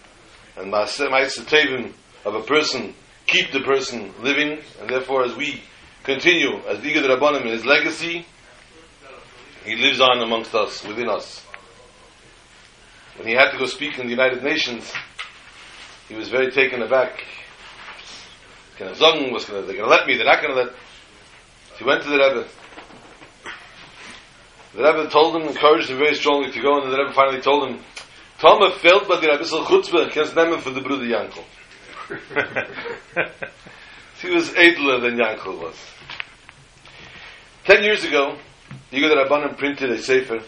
and 0.57 0.73
Ma'aseh 0.73 1.45
Tevim 1.45 1.93
of 2.25 2.35
a 2.35 2.41
person, 2.41 2.93
keep 3.33 3.51
the 3.51 3.61
person 3.61 4.13
living, 4.21 4.59
and 4.79 4.89
therefore 4.89 5.25
as 5.25 5.35
we 5.35 5.63
continue, 6.03 6.57
as 6.67 6.77
Digad 6.79 7.03
Rabbanim 7.09 7.41
in 7.41 7.47
his 7.47 7.65
legacy, 7.65 8.25
he 9.65 9.75
lives 9.75 9.99
on 9.99 10.21
amongst 10.21 10.53
us, 10.53 10.85
within 10.85 11.09
us. 11.09 11.43
When 13.17 13.27
he 13.27 13.33
had 13.33 13.51
to 13.51 13.57
go 13.57 13.65
speak 13.65 13.97
in 13.97 14.05
the 14.05 14.11
United 14.11 14.43
Nations, 14.43 14.91
he 16.07 16.15
was 16.15 16.29
very 16.29 16.51
taken 16.51 16.81
aback. 16.83 17.23
Can 18.77 18.89
I 18.89 18.91
zong? 18.91 19.31
Was 19.31 19.45
gonna, 19.45 19.61
they're 19.61 19.77
going 19.77 19.89
to 19.89 19.95
let 19.95 20.05
me? 20.05 20.15
They're 20.15 20.25
not 20.25 20.41
going 20.41 20.55
to 20.55 20.63
let. 20.63 20.73
He 21.77 21.83
went 21.83 22.03
to 22.03 22.09
the 22.09 22.17
Rebbe. 22.17 22.47
The 24.75 24.83
Rebbe 24.83 25.09
told 25.09 25.35
him, 25.35 25.47
encouraged 25.47 25.89
him 25.89 25.97
very 25.97 26.15
strongly 26.15 26.51
to 26.51 26.61
go, 26.61 26.81
and 26.81 26.91
the 26.91 26.97
Rebbe 26.97 27.13
finally 27.13 27.41
told 27.41 27.69
him, 27.69 27.79
Tome 28.39 28.71
fehlt 28.73 29.07
bei 29.07 29.17
dir 29.21 29.31
ein 29.31 29.39
bisschen 29.39 29.65
Chutzpe, 29.65 30.09
kannst 30.13 30.35
nehmen 30.35 30.59
für 30.59 30.71
den 30.71 30.83
Bruder 30.83 31.05
Yankel. 31.05 31.43
he 34.21 34.29
was 34.29 34.49
edler 34.49 35.01
than 35.01 35.17
Yankel 35.17 35.59
was. 35.59 35.75
Ten 37.65 37.83
years 37.83 38.03
ago, 38.03 38.37
Yigo 38.91 39.15
Rabbanim 39.15 39.57
printed 39.57 39.89
a 39.91 40.01
sefer, 40.01 40.39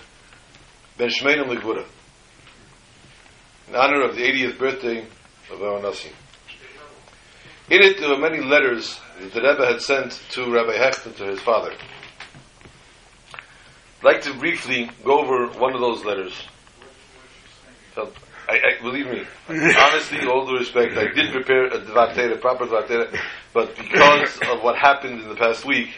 Ben 0.98 1.10
Shmeinim 1.10 1.48
Legvura, 1.48 1.86
in 3.68 3.76
honor 3.76 4.04
of 4.04 4.16
the 4.16 4.22
80th 4.22 4.58
birthday 4.58 5.06
of 5.52 5.62
our 5.62 5.82
Nasi. 5.82 6.10
In 7.70 7.82
it, 7.82 8.00
there 8.00 8.10
were 8.10 8.18
many 8.18 8.42
letters 8.42 9.00
that 9.20 9.34
the 9.34 9.42
Rebbe 9.42 9.66
had 9.66 9.82
sent 9.82 10.12
to 10.32 10.52
Rabbi 10.52 10.78
Hecht 10.78 11.06
and 11.08 11.16
to 11.18 11.26
his 11.26 11.40
father. 11.40 11.74
I'd 13.34 14.04
like 14.04 14.22
to 14.24 14.34
briefly 14.36 14.92
go 15.04 15.20
over 15.20 15.48
one 15.60 15.74
of 15.74 15.82
those 15.82 16.06
letters. 16.06 16.34
I, 18.48 18.54
I, 18.54 18.82
believe 18.82 19.08
me, 19.08 19.24
honestly, 19.50 20.26
all 20.28 20.46
due 20.46 20.58
respect, 20.58 20.98
I 20.98 21.08
did 21.14 21.32
prepare 21.32 21.66
a 21.66 21.80
dvatera, 21.80 22.40
proper 22.40 22.66
dvatera, 22.66 23.18
but 23.54 23.76
because 23.76 24.38
of 24.50 24.62
what 24.62 24.76
happened 24.78 25.22
in 25.22 25.30
the 25.30 25.36
past 25.36 25.66
week, 25.66 25.90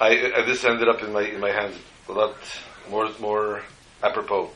I, 0.00 0.32
I, 0.36 0.46
this 0.46 0.64
ended 0.64 0.88
up 0.88 1.02
in 1.02 1.12
my 1.12 1.22
in 1.22 1.40
my 1.40 1.50
hands 1.50 1.76
a 2.08 2.12
lot 2.12 2.36
more 2.88 3.08
more 3.20 3.62
apropos. 4.02 4.50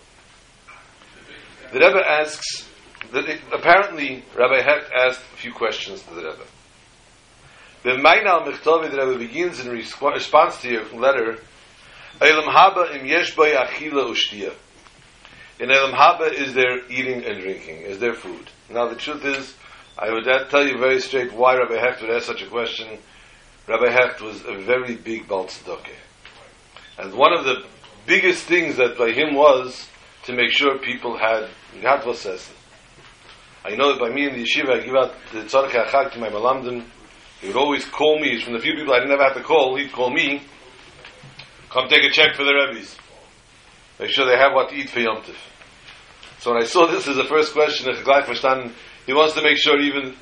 The 1.72 1.80
Rebbe 1.80 2.00
asks 2.08 2.68
that 3.12 3.28
it, 3.28 3.40
apparently 3.52 4.24
Rabbi 4.36 4.62
Hecht 4.62 4.90
asked 4.92 5.20
a 5.34 5.36
few 5.36 5.52
questions 5.52 6.02
to 6.02 6.14
the 6.14 6.22
Rebbe. 6.22 6.44
The 7.82 7.90
Mainal 7.90 8.46
Mechtavi 8.46 8.90
the 8.90 9.06
Rebbe 9.06 9.18
begins 9.18 9.60
in 9.60 9.70
response 9.70 10.62
to 10.62 10.70
your 10.70 10.84
letter, 10.94 11.38
Eilam 12.20 12.46
Haba 12.46 12.94
im 12.94 13.06
Yesh 13.06 13.34
Achila 13.36 14.08
Ushtiya. 14.08 14.54
In 15.60 15.70
Elam 15.70 15.92
Haba 15.92 16.32
is 16.32 16.52
there 16.54 16.84
eating 16.90 17.24
and 17.24 17.40
drinking? 17.40 17.82
Is 17.82 18.00
there 18.00 18.14
food? 18.14 18.50
Now 18.68 18.88
the 18.88 18.96
truth 18.96 19.24
is, 19.24 19.54
I 19.96 20.10
would 20.10 20.24
tell 20.50 20.66
you 20.66 20.78
very 20.78 21.00
straight 21.00 21.32
why 21.32 21.56
Rabbi 21.56 21.76
Hecht 21.76 22.00
would 22.02 22.10
ask 22.10 22.26
such 22.26 22.42
a 22.42 22.48
question. 22.48 22.98
Rabbi 23.68 23.90
Hecht 23.90 24.20
was 24.20 24.42
a 24.46 24.56
very 24.58 24.96
big 24.96 25.28
Baal 25.28 25.48
And 26.98 27.14
one 27.14 27.32
of 27.32 27.44
the 27.44 27.64
biggest 28.04 28.44
things 28.44 28.76
that 28.76 28.98
by 28.98 29.12
him 29.12 29.34
was 29.34 29.88
to 30.24 30.34
make 30.34 30.50
sure 30.50 30.78
people 30.78 31.16
had 31.16 31.48
Gatva 31.80 32.16
says. 32.16 32.50
I 33.64 33.76
know 33.76 33.92
that 33.92 34.00
by 34.00 34.10
me 34.10 34.26
in 34.28 34.34
the 34.34 34.44
yeshiva, 34.44 34.80
I 34.80 34.84
give 34.84 34.94
out 34.94 35.14
the 35.32 35.40
Tzarech 35.40 35.70
HaChag 35.70 36.12
to 36.12 36.18
my 36.18 36.28
Malamdim. 36.28 36.84
He 37.40 37.46
would 37.46 37.56
always 37.56 37.84
call 37.84 38.18
me. 38.20 38.30
He's 38.30 38.42
from 38.42 38.54
the 38.54 38.58
few 38.58 38.74
people 38.74 38.92
I 38.92 38.98
didn't 38.98 39.12
ever 39.12 39.22
have 39.22 39.36
to 39.36 39.42
call. 39.42 39.76
He'd 39.76 39.92
call 39.92 40.10
me. 40.10 40.42
Come 41.70 41.88
take 41.88 42.04
a 42.04 42.10
check 42.10 42.34
for 42.34 42.44
the 42.44 42.52
Rebbe's. 42.54 42.96
Make 43.98 44.10
sure 44.10 44.26
they 44.26 44.36
have 44.36 44.52
what 44.52 44.70
to 44.70 44.74
eat 44.74 44.90
for 44.90 45.00
Yom 45.00 45.22
Tif. 45.22 45.36
So 46.40 46.52
when 46.52 46.62
I 46.62 46.66
saw 46.66 46.86
this 46.86 47.06
as 47.08 47.16
the 47.16 47.24
first 47.24 47.52
question, 47.52 47.94
he 49.06 49.12
wants 49.12 49.34
to 49.34 49.42
make 49.42 49.56
sure 49.56 49.80
even 49.80 50.14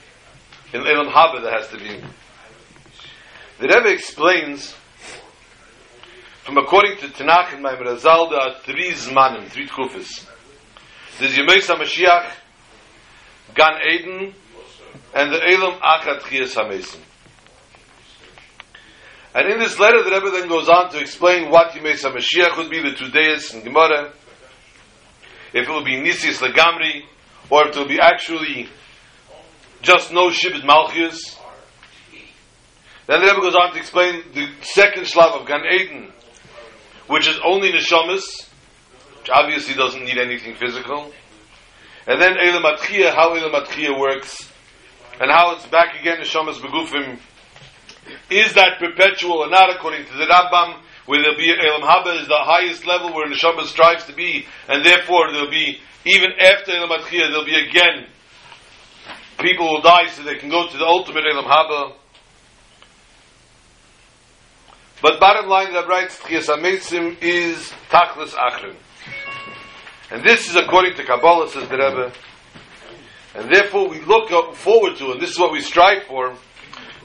in 0.72 0.86
Elam 0.86 1.08
Haba 1.08 1.42
there 1.42 1.52
has 1.52 1.68
to 1.68 1.78
be. 1.78 2.00
The 3.58 3.68
Rebbe 3.68 3.90
explains 3.90 4.74
from 6.44 6.58
according 6.58 6.96
to 6.98 7.06
Tanakh 7.06 7.54
and 7.54 7.62
Maimon 7.62 7.86
Azal, 7.86 8.28
there 8.30 8.40
are 8.40 8.54
three 8.62 8.90
Zmanim, 8.90 9.48
three 9.48 9.68
Tkufis. 9.68 10.26
There's 11.18 11.36
Yemei 11.36 11.62
HaMashiach, 11.62 12.32
Gan 13.54 13.78
Eden, 13.88 14.34
and 15.14 15.32
the 15.32 15.40
Elam 15.40 15.78
Achat 15.80 16.20
Chiyas 16.22 16.56
HaMesim. 16.56 17.00
And 19.34 19.50
in 19.50 19.58
this 19.58 19.78
letter, 19.78 20.02
the 20.02 20.10
Rebbe 20.10 20.30
then 20.30 20.48
goes 20.48 20.68
on 20.68 20.90
to 20.90 20.98
explain 20.98 21.50
what 21.50 21.72
Yemei 21.72 21.94
HaMashiach 21.94 22.56
would 22.58 22.68
be, 22.68 22.82
the 22.82 22.94
two 22.94 23.08
days 23.08 23.54
in 23.54 23.62
Gemara, 23.62 24.12
if 25.54 25.68
it 25.68 25.70
will 25.70 25.84
be 25.84 25.96
Nisis 25.96 26.38
Lagamri, 26.46 27.02
or 27.48 27.68
if 27.68 27.74
it 27.74 27.78
will 27.78 27.88
be 27.88 27.98
actually 28.00 28.68
just 29.80 30.12
no 30.12 30.28
Shibit 30.28 30.64
Malchus. 30.66 31.38
Then 33.06 33.20
the 33.20 33.26
Rebbe 33.26 33.40
goes 33.40 33.54
on 33.54 33.72
to 33.72 33.78
explain 33.78 34.22
the 34.34 34.48
second 34.60 35.06
Slav 35.06 35.40
of 35.40 35.46
Gan 35.46 35.62
Eden, 35.70 36.12
which 37.08 37.26
is 37.26 37.38
only 37.44 37.72
neshamas, 37.72 38.22
which 39.18 39.30
obviously 39.32 39.74
doesn't 39.74 40.04
need 40.04 40.18
anything 40.18 40.54
physical. 40.54 41.10
And 42.06 42.20
then 42.20 42.34
Atchia, 42.34 43.14
how 43.14 43.34
Atchia 43.34 43.98
works, 43.98 44.50
and 45.20 45.30
how 45.30 45.54
it's 45.54 45.66
back 45.66 45.98
again 45.98 46.18
neshamas 46.18 46.60
begufim. 46.60 47.18
Is 48.30 48.54
that 48.54 48.78
perpetual 48.78 49.44
or 49.44 49.48
not 49.48 49.74
according 49.74 50.06
to 50.06 50.12
the 50.12 50.24
Rambam? 50.24 50.80
Where 51.06 51.20
there'll 51.20 51.36
be 51.36 51.50
Elam 51.50 51.82
Haba 51.82 52.20
is 52.20 52.28
the 52.28 52.38
highest 52.38 52.86
level 52.86 53.12
where 53.12 53.26
neshama 53.26 53.66
strives 53.66 54.04
to 54.06 54.14
be, 54.14 54.46
and 54.68 54.86
therefore 54.86 55.32
there'll 55.32 55.50
be 55.50 55.78
even 56.04 56.30
after 56.40 56.72
Elam 56.72 56.90
Atchia 56.90 57.28
there'll 57.28 57.44
be 57.44 57.56
again 57.56 58.06
people 59.42 59.66
will 59.66 59.82
die 59.82 60.06
so 60.08 60.22
they 60.22 60.36
can 60.36 60.48
go 60.48 60.68
to 60.68 60.78
the 60.78 60.84
ultimate 60.84 61.24
Elam 61.30 61.44
Haba. 61.44 61.94
But 65.02 65.18
bottom 65.18 65.48
line, 65.50 65.72
that 65.72 65.88
writes 65.88 66.16
Tchias 66.18 66.48
Ametzim 66.48 67.20
is 67.20 67.72
Tachlis 67.90 68.34
Achrim. 68.34 68.76
And 70.12 70.22
this 70.24 70.48
is 70.48 70.54
according 70.54 70.94
to 70.94 71.04
Kabbalah, 71.04 71.48
says 71.48 71.68
the 71.68 71.76
Rebbe. 71.76 72.12
And 73.34 73.52
therefore 73.52 73.88
we 73.88 74.00
look 74.00 74.30
forward 74.54 74.96
to, 74.98 75.12
and 75.12 75.20
this 75.20 75.30
is 75.30 75.38
what 75.38 75.52
we 75.52 75.60
strive 75.60 76.04
for. 76.04 76.36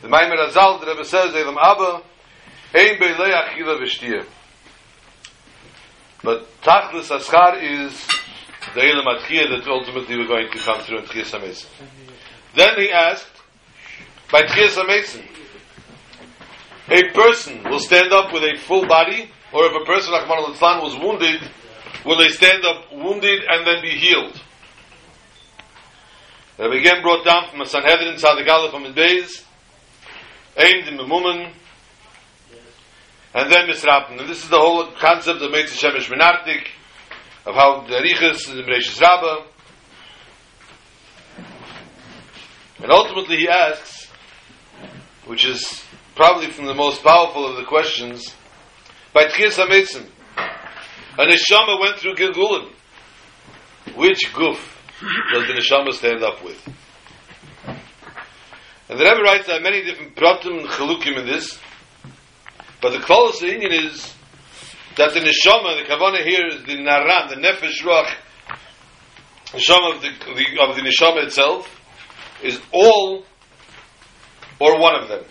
The 0.01 0.07
Maimon 0.07 0.37
Azal, 0.37 0.79
the 0.79 0.87
Rebbe 0.87 1.05
says, 1.05 1.33
Elam 1.33 1.57
Abba, 1.57 2.03
Ein 2.75 2.97
Beilei 2.97 3.31
Achila 3.31 3.79
V'Shtiyah. 3.81 4.25
But 6.23 6.61
Tachlis 6.61 7.09
Aschar 7.09 7.61
is 7.61 8.07
the 8.75 8.81
Elam 8.81 9.05
Atchiyah 9.05 9.57
that 9.57 9.67
ultimately 9.67 10.17
we're 10.17 10.27
going 10.27 10.51
to 10.51 10.59
come 10.59 10.81
through 10.81 10.99
in 10.99 11.05
Tchias 11.05 11.31
Ametzim. 11.31 11.67
Then 12.55 12.75
he 12.77 12.91
asked, 12.91 13.31
by 14.31 14.43
Tchias 14.43 14.75
Ametzim, 14.75 15.25
a 16.89 17.11
person 17.13 17.63
will 17.63 17.79
stand 17.79 18.13
up 18.13 18.31
with 18.31 18.43
a 18.43 18.57
full 18.59 18.87
body, 18.87 19.31
or 19.51 19.65
if 19.65 19.81
a 19.81 19.85
person, 19.85 20.13
Rahman 20.13 20.55
al 20.61 20.83
was 20.83 20.95
wounded, 20.95 21.41
will 22.05 22.17
they 22.17 22.29
stand 22.29 22.63
up 22.65 22.93
wounded 22.93 23.41
and 23.49 23.65
then 23.65 23.81
be 23.81 23.91
healed? 23.91 24.39
They 26.57 26.65
again 26.65 27.01
brought 27.01 27.25
down 27.25 27.49
from 27.49 27.61
a 27.61 27.65
Sanhedrin, 27.65 28.15
Tzadik 28.15 28.47
Aleph 28.47 28.71
from 28.71 28.83
Beis, 28.93 29.43
aimed 30.57 30.87
in 30.87 30.97
the 30.97 31.05
woman, 31.05 31.53
and 33.33 33.51
then 33.51 33.67
Misrapen. 33.67 34.19
And 34.19 34.29
this 34.29 34.43
is 34.43 34.49
the 34.49 34.57
whole 34.57 34.87
concept 34.99 35.41
of 35.41 35.51
Meitzah 35.51 35.77
Shemesh 35.77 36.09
Menartik, 36.09 36.67
of 37.45 37.55
how 37.55 37.85
the 37.87 38.01
Riches 38.01 38.47
and 38.49 38.57
the 38.57 38.63
Bereshis 38.63 38.99
Rabbah. 38.99 39.45
And 42.79 42.91
ultimately 42.91 43.37
he 43.37 43.49
asks, 43.49 44.07
which 45.25 45.45
is 45.45 45.83
probably 46.15 46.47
from 46.47 46.65
the 46.65 46.73
most 46.73 47.03
powerful 47.03 47.45
of 47.45 47.57
the 47.57 47.63
questions, 47.63 48.33
by 49.13 49.25
Tchias 49.25 49.63
HaMetzim. 49.63 50.07
A 51.19 51.25
neshama 51.25 51.79
went 51.79 51.97
through 51.97 52.15
Gilgulim. 52.15 52.71
Which 53.95 54.33
goof 54.33 54.81
does 55.33 55.47
the 55.47 55.53
neshama 55.53 55.93
stand 55.93 56.23
up 56.23 56.43
with? 56.43 56.61
And 58.89 58.99
the 58.99 59.03
Rebbe 59.03 59.21
writes 59.21 59.47
there 59.47 59.57
are 59.57 59.61
many 59.61 59.83
different 59.83 60.15
pratim 60.15 60.61
and 60.61 60.69
chalukim 60.69 61.17
in 61.17 61.25
this, 61.25 61.59
but 62.81 62.91
the 62.91 62.99
closest 62.99 63.43
opinion 63.43 63.73
is 63.73 64.13
that 64.95 65.13
the 65.13 65.19
neshama, 65.19 65.81
the 65.81 65.93
kavana 65.93 66.23
here 66.23 66.47
is 66.47 66.63
the 66.63 66.77
naran, 66.77 67.29
the 67.29 67.35
nefesh 67.35 67.83
ruach, 67.83 68.13
neshama 69.47 69.95
of 69.95 70.01
the, 70.01 70.09
the, 70.33 70.61
of 70.61 70.75
the 70.75 70.81
neshama 70.81 71.25
itself, 71.25 71.69
is 72.41 72.59
all 72.71 73.25
or 74.59 74.79
one 74.79 74.95
of 74.95 75.09
them. 75.09 75.23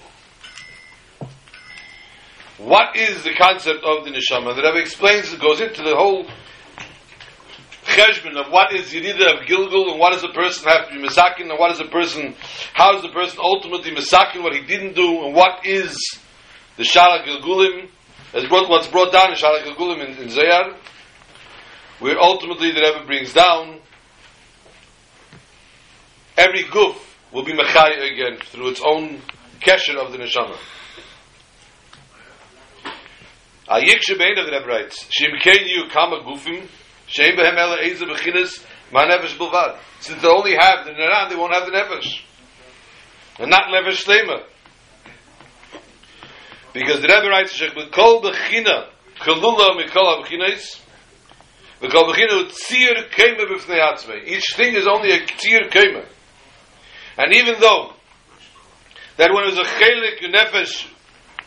What 2.59 2.96
is 2.96 3.22
the 3.22 3.34
concept 3.34 3.84
of 3.84 4.04
the 4.04 4.11
neshama? 4.11 4.54
The 4.54 4.62
Rebbe 4.62 4.78
explains, 4.78 5.32
it 5.32 5.40
goes 5.40 5.61
into 5.61 5.82
the 5.82 5.96
whole 5.96 6.26
cheshbon 7.97 8.36
of 8.36 8.53
what 8.53 8.72
is 8.74 8.92
Yerida 8.92 9.40
of 9.40 9.47
Gilgul 9.47 9.90
and 9.90 9.99
what 9.99 10.12
does 10.12 10.22
a 10.22 10.28
person 10.28 10.68
have 10.68 10.88
to 10.88 10.94
be 10.94 11.03
misakin 11.03 11.49
and 11.49 11.59
what 11.59 11.72
is 11.72 11.80
a 11.80 11.86
person, 11.86 12.34
how 12.74 12.92
does 12.92 13.03
the 13.03 13.09
person 13.09 13.38
ultimately 13.42 13.90
misakin 13.92 14.42
what 14.42 14.53
he 14.55 14.62
didn't 14.62 14.94
do 14.94 15.24
and 15.24 15.34
what 15.34 15.64
is 15.64 15.97
the 16.76 16.82
Shalak 16.82 17.24
Gilgulim, 17.24 17.88
as 18.34 18.44
brought, 18.49 18.68
what's 18.68 18.88
brought 18.88 19.12
down 19.12 19.30
in 19.30 19.36
Shalak 19.36 19.64
Gilgulim 19.64 20.05
in, 20.05 20.22
in 20.22 20.28
Zayar, 20.28 20.76
where 22.01 22.18
ultimately 22.20 22.70
the 22.72 22.80
Rebbe 22.80 23.07
brings 23.07 23.32
down 23.32 23.80
every 26.36 26.64
goof 26.64 27.18
will 27.32 27.44
be 27.44 27.53
mechai 27.53 28.12
again 28.12 28.38
through 28.44 28.68
its 28.68 28.82
own 28.86 29.22
kesher 29.61 29.97
of 29.97 30.12
the 30.12 30.18
neshama. 30.18 30.57
A 33.68 33.80
yik 33.80 34.01
shebein 34.07 34.38
of 34.38 34.47
the 34.47 34.53
Rebbe 34.53 34.66
writes, 34.66 35.07
Shem 35.11 35.30
kein 35.40 35.66
yu 35.66 35.88
kama 35.90 36.20
gufim, 36.22 36.68
Shem 37.09 37.36
behem 37.36 37.57
ela 37.57 37.76
eze 37.82 38.04
bechinas, 38.04 38.64
ma 38.92 39.07
nefesh 39.07 39.36
bilvad. 39.36 39.78
Since 40.00 40.22
they 40.22 40.28
only 40.28 40.54
have 40.54 40.84
the 40.84 40.92
neran, 40.92 41.28
they 41.28 41.36
won't 41.36 41.54
have 41.54 41.66
the 41.66 41.72
nefesh. 41.72 42.20
And 43.38 43.50
not 43.50 43.68
nefesh 43.68 44.04
shlema. 44.04 44.42
Because 46.72 47.00
the 47.00 47.09
Rebbe 47.09 47.28
writes, 47.28 47.59
Shech 47.59 47.74
bekol 47.74 48.22
bechina, 48.22 48.88
kalula 49.18 49.76
mikol 49.80 50.04
ha-bechinas, 50.04 50.80
bekol 51.80 52.12
bechina 52.12 52.50
tzir 52.50 53.09
kema 53.11 53.46
b'fnei 53.46 53.80
atzmei. 53.80 54.26
Each 54.26 54.54
thing 54.57 54.74
is 54.74 54.86
only 54.86 55.12
a 55.12 55.20
tzir 55.20 55.70
kema. 55.70 56.04
And 57.16 57.34
even 57.34 57.61
though 57.61 57.92
that 59.16 59.32
when 59.32 59.44
it 59.44 59.57
was 59.57 59.59
a 59.59 59.62
chelik 59.62 60.20
nefesh, 60.34 60.86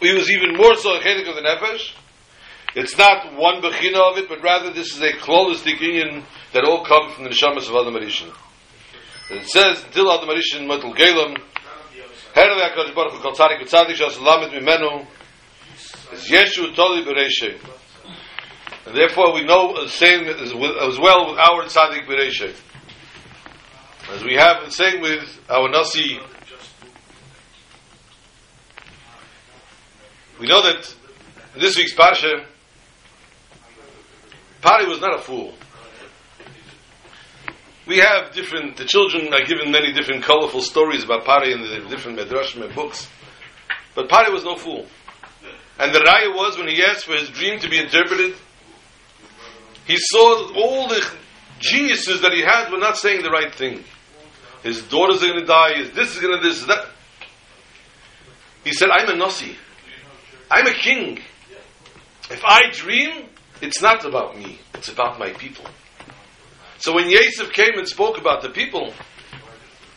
it 0.01 0.15
was 0.15 0.31
even 0.31 0.55
more 0.55 0.75
so 0.75 0.95
a 0.95 0.99
chelik 0.99 1.27
of 1.29 1.35
the 1.35 1.41
nefesh, 1.41 1.93
it's 2.75 2.97
not 2.97 3.35
one 3.35 3.61
bechina 3.61 4.11
of 4.11 4.17
it, 4.17 4.29
but 4.29 4.41
rather 4.43 4.71
this 4.71 4.95
is 4.95 5.01
a 5.01 5.11
klolistic 5.13 5.79
union 5.79 6.23
that 6.53 6.63
all 6.63 6.85
come 6.85 7.11
from 7.11 7.23
the 7.23 7.29
neshamas 7.29 7.67
of 7.67 7.93
Arishan. 7.93 8.33
And 9.29 9.39
it 9.39 9.47
says, 9.47 9.83
until 9.83 10.11
Adam 10.11 10.29
Arishan 10.29 10.67
matul 10.67 10.95
gelam, 10.95 11.37
Herle 12.33 12.61
HaKadosh 12.61 12.93
Baruch 12.93 13.13
Hu 13.13 13.21
kol 13.21 13.33
tzadik 13.33 13.61
v'tzadik 13.61 13.95
shas 13.95 14.19
lamed 14.21 14.53
mimenu, 14.53 15.07
is 16.13 16.29
Yeshu 16.29 16.75
toli 16.75 17.03
bereishe. 17.03 17.59
And 18.85 18.95
therefore 18.95 19.33
we 19.33 19.43
know 19.43 19.83
the 19.83 19.89
same 19.89 20.25
as, 20.25 20.51
as 20.51 20.99
well 20.99 21.29
with 21.29 21.39
our 21.39 21.65
tzadik 21.65 22.07
bereishe. 22.07 22.55
As 24.11 24.23
we 24.23 24.35
have 24.35 24.65
the 24.65 24.71
same 24.71 25.01
with 25.01 25.39
our 25.49 25.69
Nasi, 25.69 26.19
we 30.39 30.47
know 30.47 30.63
that 30.63 30.95
this 31.55 31.77
week's 31.77 31.93
Parsha, 31.93 32.45
Pari 34.61 34.87
was 34.87 34.99
not 34.99 35.19
a 35.19 35.21
fool. 35.21 35.53
We 37.87 37.97
have 37.97 38.33
different, 38.33 38.77
the 38.77 38.85
children 38.85 39.33
are 39.33 39.45
given 39.45 39.71
many 39.71 39.93
different 39.93 40.23
colorful 40.23 40.61
stories 40.61 41.03
about 41.03 41.25
Pari 41.25 41.53
in 41.53 41.61
the 41.61 41.89
different 41.89 42.19
Medrashim 42.19 42.63
and 42.63 42.75
books. 42.75 43.07
But 43.95 44.09
Pari 44.09 44.31
was 44.31 44.43
no 44.43 44.55
fool. 44.55 44.85
And 45.79 45.95
the 45.95 45.99
raya 45.99 46.35
was 46.35 46.57
when 46.57 46.67
he 46.67 46.83
asked 46.83 47.05
for 47.05 47.13
his 47.13 47.29
dream 47.29 47.59
to 47.61 47.69
be 47.69 47.79
interpreted, 47.79 48.35
he 49.87 49.95
saw 49.97 50.53
all 50.55 50.87
the 50.87 51.03
geniuses 51.59 52.21
that 52.21 52.33
he 52.33 52.41
had 52.41 52.69
were 52.69 52.77
not 52.77 52.97
saying 52.97 53.23
the 53.23 53.29
right 53.29 53.53
thing. 53.53 53.83
His 54.61 54.83
daughters 54.83 55.23
are 55.23 55.27
going 55.27 55.39
to 55.39 55.45
die, 55.45 55.77
his 55.77 55.91
this 55.91 56.15
is 56.15 56.21
going 56.21 56.39
to 56.39 56.47
this, 56.47 56.65
that. 56.65 56.85
He 58.65 58.73
said, 58.73 58.89
I'm 58.91 59.09
a 59.09 59.15
Nasi. 59.15 59.55
I'm 60.51 60.67
a 60.67 60.73
king. 60.73 61.19
If 62.29 62.43
I 62.43 62.69
dream, 62.71 63.28
it's 63.61 63.81
not 63.81 64.05
about 64.05 64.37
me, 64.37 64.59
it's 64.73 64.89
about 64.89 65.19
my 65.19 65.31
people. 65.31 65.65
So 66.79 66.93
when 66.93 67.09
Yosef 67.09 67.51
came 67.51 67.77
and 67.77 67.87
spoke 67.87 68.17
about 68.17 68.41
the 68.41 68.49
people, 68.49 68.93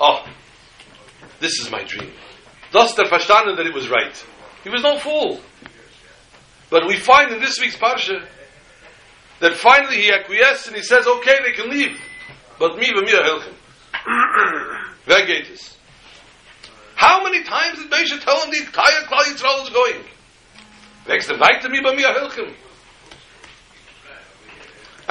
oh, 0.01 0.25
this 1.41 1.61
is 1.61 1.71
my 1.71 1.85
dream. 1.85 2.11
Thus 2.73 2.95
der 2.95 3.05
verstanden 3.05 3.57
that 3.57 3.67
it 3.67 3.75
was 3.75 3.89
right. 3.89 4.25
He 4.65 4.71
was 4.71 4.83
no 4.83 4.99
fool. 4.99 5.41
But 6.71 6.87
we 6.87 6.97
find 6.97 7.33
in 7.33 7.41
this 7.41 7.61
week's 7.61 7.77
Parsha 7.77 8.27
that 9.41 9.53
finally 9.55 9.97
he 9.97 10.11
acquiesced 10.11 10.69
and 10.69 10.77
he 10.77 10.83
says, 10.83 11.07
okay, 11.07 11.39
they 11.45 11.53
can 11.53 11.71
leave. 11.71 12.01
But 12.59 12.79
me, 12.79 12.87
v'mir 12.87 13.23
helchem. 13.23 13.55
Where 15.05 15.27
gate 15.27 15.49
is? 15.51 15.77
How 16.95 17.23
many 17.23 17.43
times 17.43 17.79
did 17.79 17.91
Moshe 17.91 18.21
tell 18.23 18.45
him 18.45 18.51
the 18.51 18.59
entire 18.59 19.03
Klal 19.03 19.25
Yisrael 19.25 19.63
is 19.65 19.71
going? 19.71 20.05
Next 21.09 21.29
night 21.29 21.61
to 21.63 21.69
me, 21.69 21.81
v'mir 21.81 22.15
helchem. 22.17 22.55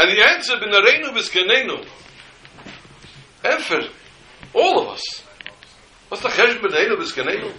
And 0.02 0.10
the 0.10 0.28
answer, 0.28 0.56
b'nareinu 0.56 1.14
b'skenenu. 1.14 1.86
Enfer, 3.46 3.88
all 4.52 4.82
of 4.82 4.88
us. 4.88 5.24
What's 6.10 6.24
the 6.24 6.30
chesh 6.30 6.60
b'nareinu 6.60 6.98
b'skenenu? 6.98 7.54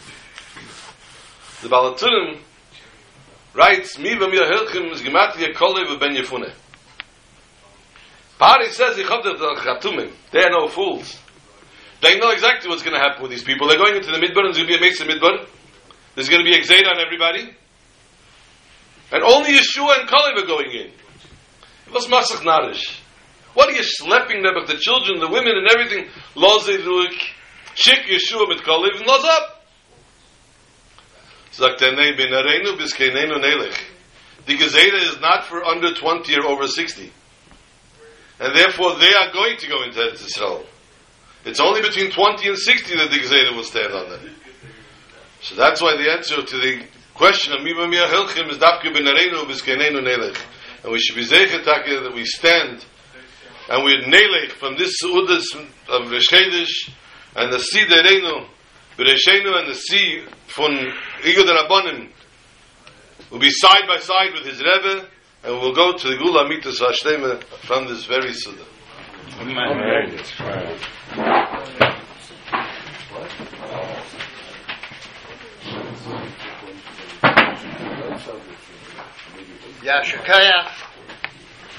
The 1.62 1.68
Baal 1.68 1.94
HaTurim 1.94 2.40
writes, 3.54 3.96
Mi 3.96 4.16
v'mir 4.16 4.50
helchem 4.50 4.90
is 4.90 5.02
gematria 5.02 5.54
kolev 5.54 5.86
v'ben 5.86 6.16
yefune. 6.18 6.52
Pari 8.40 8.70
says, 8.70 8.96
he 8.96 9.04
chuffed 9.04 9.22
the 9.22 9.60
Chatumen. 9.60 10.10
They 10.32 10.40
are 10.40 10.50
no 10.50 10.66
fools. 10.66 11.16
They 12.00 12.18
know 12.18 12.30
exactly 12.30 12.68
what's 12.68 12.82
going 12.82 12.96
to 12.96 13.00
happen 13.00 13.22
with 13.22 13.30
these 13.30 13.44
people. 13.44 13.68
They're 13.68 13.78
going 13.78 13.94
into 13.94 14.10
the 14.10 14.18
midbar 14.18 14.46
and 14.46 14.52
there's 14.52 14.56
going 14.56 14.66
to 14.66 14.78
be 14.78 14.78
a 14.78 14.80
mix 14.80 15.00
midbar. 15.00 15.46
There's 16.16 16.28
going 16.28 16.44
to 16.44 16.50
be 16.50 16.56
exade 16.56 16.88
on 16.88 16.98
everybody. 16.98 17.54
And 19.12 19.22
only 19.22 19.52
Yeshua 19.52 20.00
and 20.00 20.08
Kalev 20.08 20.42
are 20.42 20.46
going 20.46 20.72
in. 20.72 20.90
What's 21.92 22.06
Masach 22.06 22.42
Narish? 22.42 22.98
What 23.52 23.68
are 23.68 23.76
you 23.76 23.82
slapping 23.84 24.42
them 24.42 24.54
with 24.54 24.68
the 24.68 24.78
children, 24.78 25.20
the 25.20 25.28
women, 25.28 25.52
and 25.56 25.68
everything? 25.68 26.08
Lozeduk, 26.34 27.12
Shik 27.76 28.04
Yeshua 28.08 28.48
mit 28.48 28.66
and 28.66 29.06
Loz 29.06 29.24
up. 29.24 29.66
Sagt 31.50 31.82
er, 31.82 31.92
nei, 31.92 32.16
bin 32.16 32.32
areinu 32.32 32.78
nelech. 32.78 33.78
The 34.46 34.56
Gezeda 34.56 35.02
is 35.02 35.20
not 35.20 35.44
for 35.44 35.62
under 35.62 35.92
20 35.92 36.34
or 36.38 36.46
over 36.46 36.66
60. 36.66 37.12
And 38.40 38.56
therefore 38.56 38.98
they 38.98 39.12
are 39.14 39.30
going 39.32 39.58
to 39.58 39.68
go 39.68 39.82
into 39.82 40.14
Israel. 40.14 40.64
It's 41.44 41.60
only 41.60 41.82
between 41.82 42.10
20 42.10 42.48
and 42.48 42.58
60 42.58 42.96
that 42.96 43.10
the 43.10 43.16
Gezeda 43.18 43.54
will 43.54 43.64
stand 43.64 43.92
on 43.92 44.08
them. 44.08 44.34
So 45.42 45.56
that's 45.56 45.82
why 45.82 45.96
the 45.96 46.10
answer 46.10 46.42
to 46.42 46.56
the 46.56 46.86
question 47.14 47.52
of 47.52 47.60
Miba 47.60 47.88
Mia 47.88 48.06
Hilchim 48.06 48.48
is 48.50 48.56
Dafke 48.56 48.92
ben 48.94 49.04
Areinu 49.04 49.46
bis 49.46 49.60
keinenu 49.60 50.00
nelech. 50.00 50.40
And 50.82 50.92
we 50.92 50.98
should 50.98 51.16
be 51.16 51.24
zeichet 51.24 51.64
that 51.64 52.12
we 52.14 52.24
stand 52.24 52.84
and 53.68 53.84
we're 53.84 54.02
nelech 54.02 54.52
from 54.52 54.76
this 54.76 54.98
Seudas 55.02 55.44
of 55.88 56.08
Reshedish 56.08 56.90
and 57.36 57.52
the 57.52 57.58
Sid 57.58 57.88
Areinu 57.88 58.46
Bereshenu 58.98 59.58
and 59.58 59.68
the 59.70 59.74
sea 59.74 60.24
from 60.48 60.72
Igud 61.22 61.46
Rabbanim 61.46 62.10
will 63.30 63.38
be 63.38 63.50
side 63.50 63.84
by 63.88 63.98
side 63.98 64.34
with 64.34 64.44
his 64.44 64.60
Rebbe, 64.60 65.08
and 65.44 65.60
we'll 65.60 65.74
go 65.74 65.96
to 65.96 66.08
the 66.08 66.16
Gula 66.16 66.46
Mitzvah 66.48 66.92
Hashtema 66.92 67.42
from 67.66 67.86
this 67.86 68.04
very 68.04 68.32
Suda. 68.34 68.64
Amen. 69.40 70.18
Yashakaya 79.82 80.68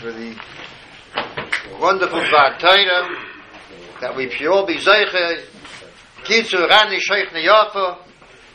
for 0.02 0.12
the 0.12 0.36
wonderful 1.80 2.20
Vartaira 2.20 3.16
that 4.02 4.14
we 4.14 4.26
all 4.46 4.66
be 4.66 4.76
Zeiche 4.76 5.46
Kitzu 6.26 6.68
Rani 6.68 7.00
Sheikh 7.00 7.30
Neyafa 7.30 8.00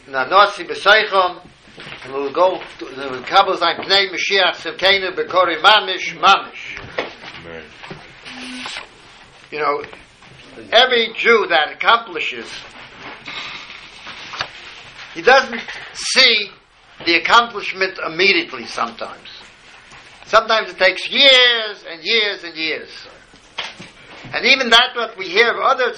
Na 0.08 0.26
Nasi 0.26 0.64
Beseichom 0.64 1.40
and 2.04 2.12
we'll 2.12 2.30
go 2.30 2.60
to 2.78 2.84
the 2.84 3.24
Kabul 3.26 3.56
Zayn 3.56 3.78
Pnei 3.78 4.10
Mashiach 4.10 4.56
Sevkenu 4.56 5.16
Bekori 5.16 5.56
Mamish 5.62 6.14
Mamish 6.18 6.78
you 9.50 9.58
know 9.58 9.82
every 10.72 11.14
Jew 11.16 11.46
that 11.48 11.72
accomplishes 11.72 12.50
he 15.14 15.22
doesn't 15.22 15.62
see 15.94 16.50
the 17.04 17.14
accomplishment 17.14 17.98
immediately 18.04 18.66
sometimes. 18.66 19.28
Sometimes 20.28 20.70
it 20.70 20.78
takes 20.78 21.08
years 21.08 21.84
and 21.88 22.04
years 22.04 22.44
and 22.44 22.54
years. 22.54 22.90
And 24.34 24.44
even 24.44 24.68
that 24.68 24.90
what 24.94 25.16
we 25.16 25.26
hear 25.26 25.52
of 25.52 25.60
others 25.60 25.96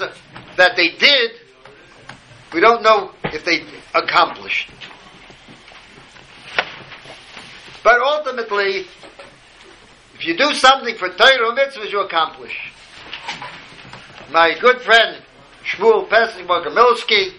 that 0.57 0.76
they 0.76 0.91
did, 0.91 1.33
we 2.55 2.61
don't 2.61 2.81
know 2.81 3.11
if 3.24 3.45
they 3.45 3.64
accomplished. 3.93 4.70
But 7.83 8.01
ultimately, 8.01 8.87
if 10.14 10.24
you 10.24 10.37
do 10.37 10.55
something 10.55 10.95
for 10.95 11.09
Torah 11.09 11.57
mitzvahs, 11.57 11.91
you 11.91 12.01
accomplish. 12.01 12.57
My 14.31 14.55
good 14.61 14.81
friend 14.83 15.24
Shmuel 15.64 16.09
Pesach 16.09 16.47
Milski 16.47 17.33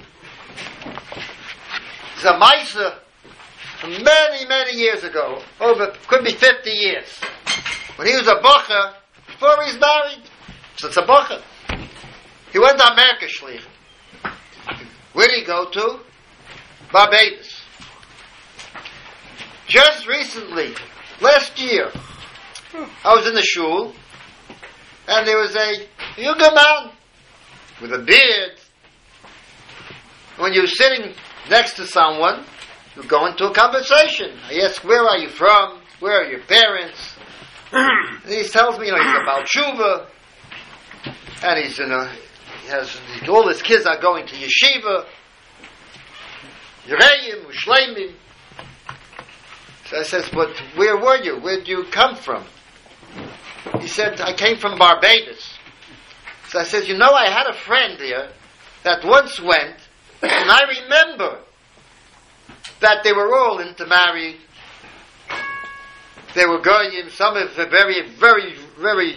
is 2.18 2.26
a 2.26 2.38
miser 2.38 3.01
many, 3.84 4.46
many 4.48 4.78
years 4.78 5.04
ago, 5.04 5.42
over, 5.60 5.94
could 6.08 6.24
be 6.24 6.32
50 6.32 6.70
years, 6.70 7.20
when 7.96 8.08
he 8.08 8.14
was 8.14 8.28
a 8.28 8.36
bocher, 8.36 8.94
before 9.28 9.64
he's 9.64 9.80
married, 9.80 10.24
so 10.78 10.88
it's 10.88 10.98
a 10.98 11.02
bocher. 11.02 11.42
He 12.52 12.60
went 12.60 12.78
to 12.78 12.92
America, 12.92 13.26
Shlich. 13.26 13.62
Where 15.14 15.28
did 15.28 15.40
he 15.40 15.46
go 15.46 15.70
to? 15.70 16.00
Barbados. 16.92 17.62
Just 19.68 20.08
recently, 20.08 20.74
last 21.22 21.60
year, 21.60 21.92
I 23.04 23.16
was 23.16 23.28
in 23.28 23.36
the 23.36 23.42
shul, 23.42 23.94
and 25.08 25.28
there 25.28 25.38
was 25.38 25.56
a 25.56 25.88
younger 26.18 26.50
man 26.54 26.92
with 27.82 27.94
a 27.94 28.00
beard. 28.00 28.58
When 30.38 30.54
you're 30.54 30.68
sitting 30.68 31.14
next 31.50 31.74
to 31.76 31.86
someone, 31.86 32.44
you 32.96 33.04
go 33.04 33.26
into 33.28 33.46
a 33.46 33.54
conversation. 33.54 34.38
I 34.50 34.60
ask, 34.66 34.84
where 34.84 35.04
are 35.04 35.18
you 35.18 35.30
from? 35.30 35.82
Where 36.00 36.22
are 36.22 36.30
your 36.30 36.42
parents? 36.42 37.16
he 38.28 38.44
tells 38.50 38.78
me, 38.80 38.88
you 38.88 38.92
know, 38.92 39.02
he's 39.02 39.22
about 39.22 39.46
tshuva, 39.46 40.08
and 41.44 41.64
he's 41.64 41.80
in 41.80 41.92
a, 41.92 42.12
he 42.64 42.68
has, 42.68 43.00
all 43.30 43.48
his 43.48 43.62
kids 43.62 43.86
are 43.86 44.00
going 44.00 44.28
to 44.28 44.36
yeshiva, 44.36 45.06
Yereim, 46.86 47.46
Ushleimim. 47.46 48.14
So 49.86 50.00
I 50.00 50.04
says, 50.04 50.30
but 50.34 50.58
where 50.76 50.98
were 50.98 51.18
you? 51.18 51.40
Where 51.40 51.58
did 51.58 51.68
you 51.68 51.86
come 51.92 52.16
from? 52.16 52.46
He 53.80 53.88
said, 53.88 54.20
I 54.20 54.34
came 54.34 54.58
from 54.58 54.78
Barbados. 54.78 55.58
So 56.50 56.60
I 56.60 56.64
said, 56.64 56.88
you 56.88 56.98
know, 56.98 57.12
I 57.12 57.30
had 57.30 57.48
a 57.48 57.54
friend 57.54 58.00
here 58.00 58.32
that 58.84 59.06
once 59.06 59.40
went, 59.40 59.78
and 60.22 60.50
I 60.52 60.62
remember 60.82 61.40
that 62.82 63.04
they 63.04 63.14
were 63.14 63.34
all 63.36 63.60
intermarried. 63.60 64.38
They 66.36 66.46
were 66.46 66.62
going, 66.62 66.94
in 66.94 67.10
some 67.10 67.36
of 67.36 67.56
the 67.56 67.66
very, 67.66 68.10
very, 68.16 68.56
very 68.80 69.16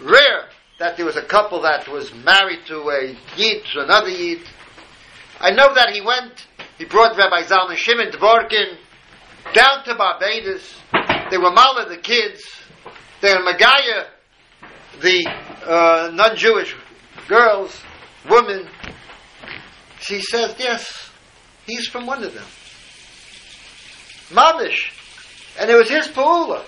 rare 0.00 0.48
that 0.78 0.96
there 0.96 1.06
was 1.06 1.16
a 1.16 1.24
couple 1.24 1.62
that 1.62 1.88
was 1.88 2.12
married 2.14 2.66
to 2.66 2.80
a 2.90 3.16
Yid, 3.36 3.64
to 3.72 3.80
another 3.82 4.10
Yid. 4.10 4.40
I 5.40 5.50
know 5.50 5.74
that 5.74 5.90
he 5.90 6.00
went, 6.00 6.46
he 6.78 6.84
brought 6.84 7.16
Rabbi 7.16 7.42
Zalman 7.42 7.76
Shimon 7.76 8.10
Dvorkin 8.10 8.76
down 9.52 9.84
to 9.84 9.94
Barbados. 9.94 10.74
They 11.30 11.38
were 11.38 11.52
Mala, 11.52 11.88
the 11.88 11.98
kids. 11.98 12.42
They 13.20 13.32
were 13.32 13.42
Magaya, 13.42 14.06
the 15.00 15.26
uh, 15.64 16.10
non-Jewish 16.12 16.74
girls, 17.28 17.80
women. 18.28 18.68
She 20.00 20.20
says, 20.20 20.54
yes, 20.58 21.10
he's 21.66 21.86
from 21.86 22.06
one 22.06 22.22
of 22.22 22.34
them. 22.34 22.44
Mamish. 24.34 24.90
And 25.58 25.70
it 25.70 25.76
was 25.76 25.88
his 25.88 26.08
Pa'ula. 26.08 26.64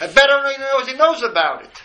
I 0.00 0.06
better 0.08 0.42
knows 0.58 0.88
he 0.88 0.94
knows 0.94 1.22
about 1.22 1.64
it. 1.64 1.82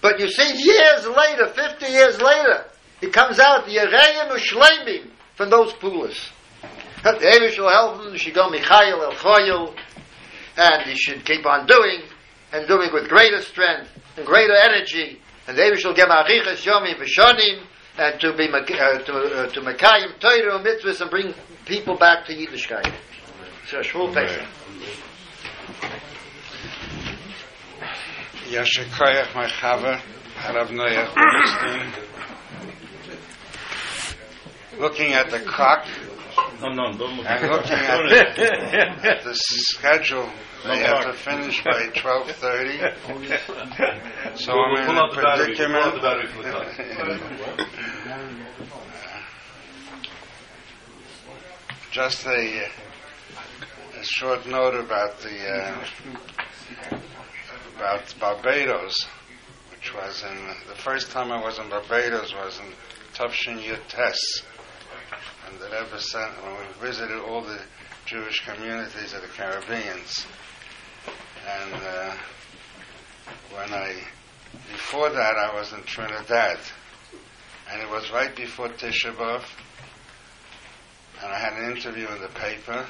But 0.00 0.18
you 0.18 0.28
see, 0.28 0.62
years 0.62 1.06
later, 1.06 1.48
50 1.48 1.86
years 1.86 2.20
later, 2.20 2.64
he 3.00 3.10
comes 3.10 3.38
out, 3.38 3.66
Yereim 3.66 4.30
Ushleimim, 4.30 5.10
from 5.36 5.50
those 5.50 5.72
Pa'ulas. 5.74 6.30
The 7.02 7.68
help 7.72 8.02
him, 8.04 8.34
go 8.34 8.50
Michael 8.50 9.02
El 9.02 9.12
Choyel, 9.12 9.74
and 10.56 10.82
he 10.82 10.94
should 10.96 11.24
keep 11.24 11.46
on 11.46 11.66
doing, 11.66 12.02
and 12.52 12.66
doing 12.66 12.90
with 12.92 13.08
greater 13.08 13.40
strength 13.40 13.90
and 14.16 14.26
greater 14.26 14.54
energy, 14.54 15.20
and 15.46 15.56
the 15.56 15.62
Avish 15.62 15.84
will 15.84 15.94
give 15.94 16.08
Arichas 16.08 16.64
Yomim 16.64 16.96
V'shonim, 16.96 17.62
and 17.98 18.20
to 18.20 18.36
be 18.36 18.48
uh, 18.48 18.98
to, 18.98 19.12
uh, 19.12 19.46
to 19.48 19.60
Mekayim 19.60 20.18
Torah 20.20 20.62
mitzvahs 20.62 21.00
and 21.00 21.10
bring 21.10 21.34
people 21.66 21.96
back 21.98 22.26
to 22.26 22.32
Yiddishkeit. 22.34 22.92
So 23.70 23.78
Shmuel 23.78 24.12
Pesach. 24.12 24.44
Yasher 28.48 28.84
Koyach, 28.86 29.32
my 29.32 29.46
Chava, 29.46 30.00
Harav 30.34 30.70
Noach 30.70 31.14
Bernstein. 31.14 31.92
Looking 34.80 35.12
at 35.12 35.30
the 35.30 35.38
clock 35.38 35.86
No, 36.60 36.70
no, 36.70 36.90
don't 36.98 37.18
look 37.18 37.26
and 37.26 37.48
looking 37.48 37.74
at 37.74 38.08
the, 38.08 38.28
at 39.08 39.22
the 39.30 39.34
schedule, 39.36 40.28
they 40.64 40.78
have 40.78 41.04
to 41.04 41.12
finish 41.12 41.62
by 41.62 41.90
12.30. 41.90 44.34
So 44.36 44.52
I'm 44.52 44.76
in 44.78 44.96
a 44.96 45.00
out 45.00 45.14
the 45.14 45.22
battery. 45.22 45.54
Pull 45.54 45.76
out 45.76 45.94
the 45.94 46.00
predicament. 46.00 46.02
battery 46.02 46.26
for 46.26 46.42
the. 46.42 46.50
Just 51.92 52.26
a, 52.26 52.30
a 52.30 52.68
short 54.10 54.44
note 54.44 54.74
about 54.74 55.20
the 55.20 55.48
uh, 55.48 55.84
about 57.76 58.12
Barbados, 58.18 59.06
which 59.70 59.94
was 59.94 60.24
in 60.24 60.36
the 60.68 60.74
first 60.74 61.12
time 61.12 61.30
I 61.30 61.40
was 61.40 61.60
in 61.60 61.68
Barbados 61.68 62.34
was 62.34 62.58
in 62.58 62.72
Tufshin 63.14 63.62
Yutes, 63.62 64.42
and 65.46 65.60
the 65.60 65.66
Rebbe 65.66 66.00
sent 66.00 66.32
when 66.42 66.56
we 66.56 66.86
visited 66.88 67.20
all 67.20 67.42
the 67.42 67.60
Jewish 68.04 68.44
communities 68.44 69.14
of 69.14 69.22
the 69.22 69.28
Caribbeans, 69.28 70.26
and 71.46 71.74
uh, 71.74 72.14
when 73.54 73.72
I 73.72 73.94
before 74.72 75.10
that 75.10 75.36
I 75.36 75.54
was 75.54 75.72
in 75.72 75.84
Trinidad, 75.84 76.58
and 77.70 77.80
it 77.80 77.88
was 77.88 78.10
right 78.10 78.34
before 78.34 78.70
Tisha 78.70 79.14
B'av. 79.14 79.44
And 81.22 81.30
I 81.30 81.38
had 81.38 81.52
an 81.52 81.70
interview 81.70 82.08
in 82.08 82.22
the 82.22 82.28
paper, 82.28 82.86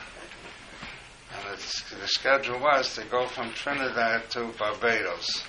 and 1.33 1.59
the 2.01 2.09
schedule 2.09 2.59
was 2.61 2.95
to 2.95 3.05
go 3.05 3.27
from 3.27 3.53
Trinidad 3.53 4.31
to 4.31 4.53
Barbados. 4.59 5.45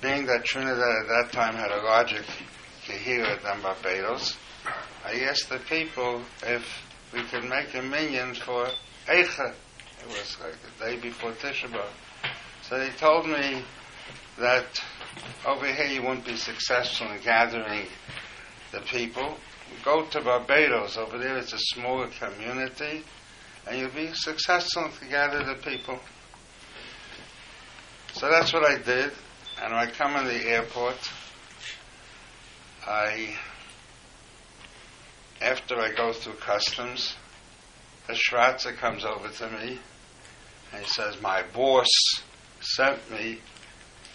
Being 0.00 0.26
that 0.26 0.44
Trinidad 0.44 0.78
at 0.78 1.08
that 1.08 1.28
time 1.32 1.54
had 1.54 1.70
a 1.70 1.82
larger 1.82 2.22
Kehira 2.84 3.42
than 3.42 3.60
Barbados, 3.60 4.36
I 5.04 5.20
asked 5.20 5.48
the 5.50 5.58
people 5.58 6.22
if 6.42 6.64
we 7.12 7.22
could 7.24 7.44
make 7.44 7.74
a 7.74 7.82
million 7.82 8.34
for 8.34 8.68
Eicha. 9.06 9.52
It 10.02 10.08
was 10.08 10.36
like 10.42 10.54
the 10.62 10.84
day 10.84 10.96
before 11.00 11.32
Tisha 11.32 11.68
B'Av. 11.68 11.90
So 12.62 12.78
they 12.78 12.90
told 12.90 13.26
me 13.26 13.62
that 14.38 14.64
over 15.46 15.66
here 15.66 15.86
you 15.86 16.02
won't 16.02 16.24
be 16.24 16.36
successful 16.36 17.10
in 17.10 17.20
gathering 17.22 17.86
the 18.72 18.80
people 18.80 19.36
go 19.84 20.06
to 20.06 20.20
Barbados. 20.20 20.96
Over 20.96 21.18
there, 21.18 21.36
it's 21.36 21.52
a 21.52 21.58
smaller 21.58 22.08
community, 22.18 23.02
and 23.70 23.78
you'll 23.78 23.90
be 23.90 24.12
successful 24.12 24.90
to 24.98 25.06
gather 25.06 25.44
the 25.44 25.54
people. 25.54 26.00
So 28.14 28.28
that's 28.28 28.52
what 28.52 28.64
I 28.64 28.78
did. 28.78 29.12
And 29.62 29.72
when 29.72 29.74
I 29.74 29.88
come 29.88 30.16
in 30.16 30.26
the 30.26 30.44
airport, 30.48 30.98
I, 32.84 33.36
after 35.40 35.78
I 35.78 35.92
go 35.92 36.12
through 36.12 36.34
customs, 36.34 37.14
a 38.08 38.12
Schwarzer 38.14 38.76
comes 38.76 39.04
over 39.04 39.28
to 39.28 39.50
me 39.50 39.78
and 40.72 40.82
he 40.82 40.88
says, 40.88 41.22
My 41.22 41.44
boss 41.54 41.88
sent 42.60 43.08
me 43.12 43.38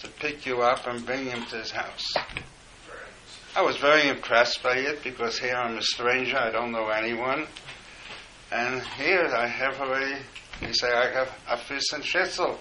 to 0.02 0.10
pick 0.10 0.46
you 0.46 0.64
up 0.64 0.86
and 0.86 1.06
bring 1.06 1.28
him 1.28 1.46
to 1.46 1.56
his 1.56 1.72
house. 1.72 2.14
I 3.56 3.62
was 3.62 3.78
very 3.78 4.10
impressed 4.10 4.62
by 4.62 4.76
it 4.76 5.02
because 5.02 5.40
here 5.40 5.56
I'm 5.56 5.78
a 5.78 5.82
stranger, 5.82 6.38
I 6.38 6.52
don't 6.52 6.74
know 6.74 6.90
anyone. 6.90 7.48
And 8.52 8.82
here 8.98 9.26
I 9.36 9.48
have 9.48 9.80
already, 9.80 10.22
you 10.62 10.74
say, 10.74 10.92
I 10.92 11.12
have 11.12 11.36
a 11.50 11.58
fish 11.58 11.92
and 11.94 12.04
schnitzel. 12.06 12.60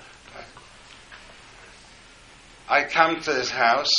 I 2.69 2.85
come 2.85 3.21
to 3.21 3.35
his 3.35 3.51
house, 3.51 3.93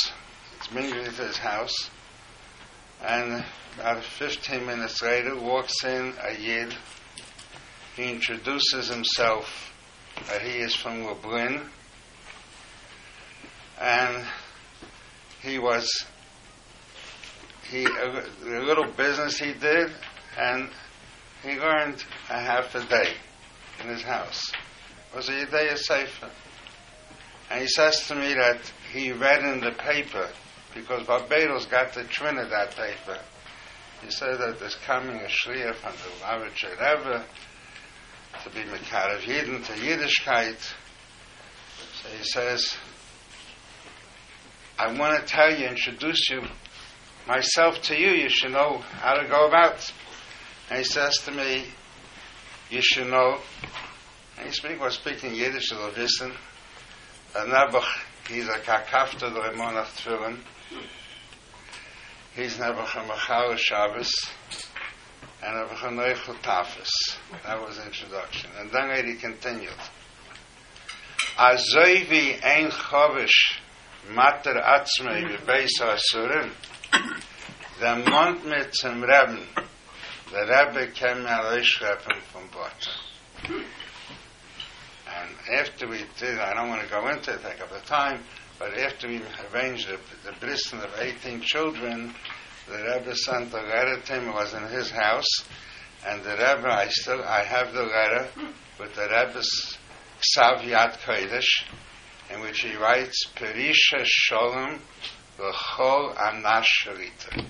it's 0.58 0.72
mingling 0.72 1.04
to 1.04 1.10
his 1.10 1.38
house, 1.38 1.90
and 3.04 3.44
about 3.78 4.02
15 4.02 4.66
minutes 4.66 5.00
later 5.02 5.36
walks 5.38 5.84
in 5.84 6.14
a 6.20 6.36
Yid. 6.36 6.74
He 7.94 8.10
introduces 8.10 8.88
himself 8.88 9.72
that 10.28 10.42
he 10.42 10.58
is 10.58 10.74
from 10.74 11.04
Lublin, 11.04 11.60
and 13.80 14.24
he 15.40 15.60
was 15.60 16.04
he 17.70 17.84
a, 17.84 18.24
a 18.44 18.62
little 18.64 18.90
business 18.92 19.38
he 19.38 19.52
did, 19.52 19.92
and 20.36 20.70
he 21.48 21.58
earned 21.58 22.04
a 22.28 22.40
half 22.40 22.74
a 22.74 22.84
day 22.86 23.12
in 23.82 23.88
his 23.88 24.02
house. 24.02 24.52
It 25.12 25.16
was 25.16 25.28
a 25.28 25.32
Yedea 25.32 25.76
Sefer. 25.76 26.30
And 27.50 27.60
he 27.60 27.68
says 27.68 28.06
to 28.08 28.14
me 28.14 28.34
that 28.34 28.60
he 28.92 29.12
read 29.12 29.44
in 29.44 29.60
the 29.60 29.72
paper, 29.72 30.28
because 30.74 31.06
Barbados 31.06 31.66
got 31.66 31.92
the 31.92 32.04
Trinidad 32.04 32.74
paper. 32.74 33.18
He 34.02 34.10
said 34.10 34.38
that 34.38 34.58
there's 34.58 34.74
coming 34.86 35.16
a 35.16 35.28
shliach 35.28 35.76
from 35.76 35.92
the 35.92 36.24
Lubavitcher 36.24 36.70
Rebbe 36.72 37.24
to 38.42 38.50
be 38.50 38.60
Mekarev 38.60 39.20
Yidden 39.20 39.64
to 39.64 39.72
Yiddishkeit. 39.72 40.74
So 42.02 42.08
he 42.08 42.24
says, 42.24 42.76
I 44.78 44.92
want 44.98 45.18
to 45.20 45.26
tell 45.26 45.56
you, 45.56 45.66
introduce 45.66 46.28
you 46.28 46.42
myself 47.26 47.80
to 47.82 47.98
you, 47.98 48.10
you 48.10 48.28
should 48.28 48.52
know 48.52 48.78
how 49.00 49.14
to 49.14 49.26
go 49.28 49.46
about. 49.46 49.90
And 50.68 50.78
he 50.78 50.84
says 50.84 51.18
to 51.24 51.30
me, 51.30 51.64
you 52.70 52.82
should 52.82 53.06
know, 53.06 53.38
and 54.36 54.46
he 54.48 54.52
speak, 54.52 54.80
was 54.80 54.94
speaking 54.94 55.34
Yiddish, 55.34 55.68
so 55.68 55.92
listen, 55.96 56.32
that 57.32 57.46
Nebuch, 57.46 57.84
he's 58.28 58.48
a 58.48 58.58
kakafta 58.58 59.32
the 59.32 59.40
Remonach 59.40 59.86
Tfilin, 60.02 60.38
he's 62.34 62.56
Nebuch 62.56 63.00
a 63.00 63.06
Machal 63.06 63.54
Shabbos, 63.56 64.12
and 65.42 65.54
Nebuch 65.54 65.84
a 65.84 65.90
Neuchel 65.90 66.34
Tafis. 66.42 67.16
That 67.44 67.60
was 67.60 67.76
the 67.76 67.86
introduction. 67.86 68.50
And 68.58 68.70
then 68.72 69.06
he 69.06 69.14
continued, 69.14 69.70
Azoivi 71.38 72.44
ein 72.44 72.70
chovish 72.70 73.60
mater 74.10 74.54
atzmei 74.54 75.22
bebeis 75.28 75.80
asurim, 75.80 76.50
der 77.78 78.10
Mond 78.10 78.44
mit 78.46 78.74
zum. 78.74 79.04
Der 80.30 80.48
Rebbe 80.48 80.92
came 80.92 81.22
mir 81.22 81.38
rausschleppen 81.38 82.20
from 82.32 82.48
Boston. 82.48 83.64
And 85.06 85.60
after 85.60 85.86
we 85.86 86.04
did, 86.18 86.40
I 86.40 86.52
don't 86.52 86.68
want 86.68 86.82
to 86.82 86.88
go 86.88 87.06
into 87.08 87.32
it, 87.32 87.42
take 87.42 87.60
up 87.60 87.70
the 87.70 87.86
time, 87.86 88.24
but 88.58 88.76
after 88.76 89.06
we 89.06 89.22
arranged 89.54 89.88
the, 89.88 89.98
the 90.24 90.36
bristing 90.40 90.80
of 90.80 90.90
18 90.98 91.42
children, 91.42 92.12
the 92.66 92.76
Rebbe 92.76 93.14
sent 93.14 93.52
a 93.52 93.62
letter 93.62 94.00
to 94.00 94.12
him, 94.14 94.28
it 94.28 94.34
was 94.34 94.52
in 94.52 94.64
his 94.64 94.90
house, 94.90 95.44
and 96.04 96.24
the 96.24 96.32
Rebbe, 96.32 96.68
I 96.68 96.88
still, 96.88 97.22
I 97.22 97.44
have 97.44 97.72
the 97.72 97.84
letter 97.84 98.28
with 98.80 98.96
the 98.96 99.02
Rebbe's 99.02 99.78
Ksav 100.20 100.62
Yad 100.62 100.98
Kodesh, 101.04 101.64
in 102.34 102.40
which 102.40 102.62
he 102.62 102.74
writes, 102.74 103.26
Perisha 103.36 104.04
Sholem 104.04 104.80
L'chol 105.38 106.16
Anash 106.16 106.66
Sharita. 106.84 107.46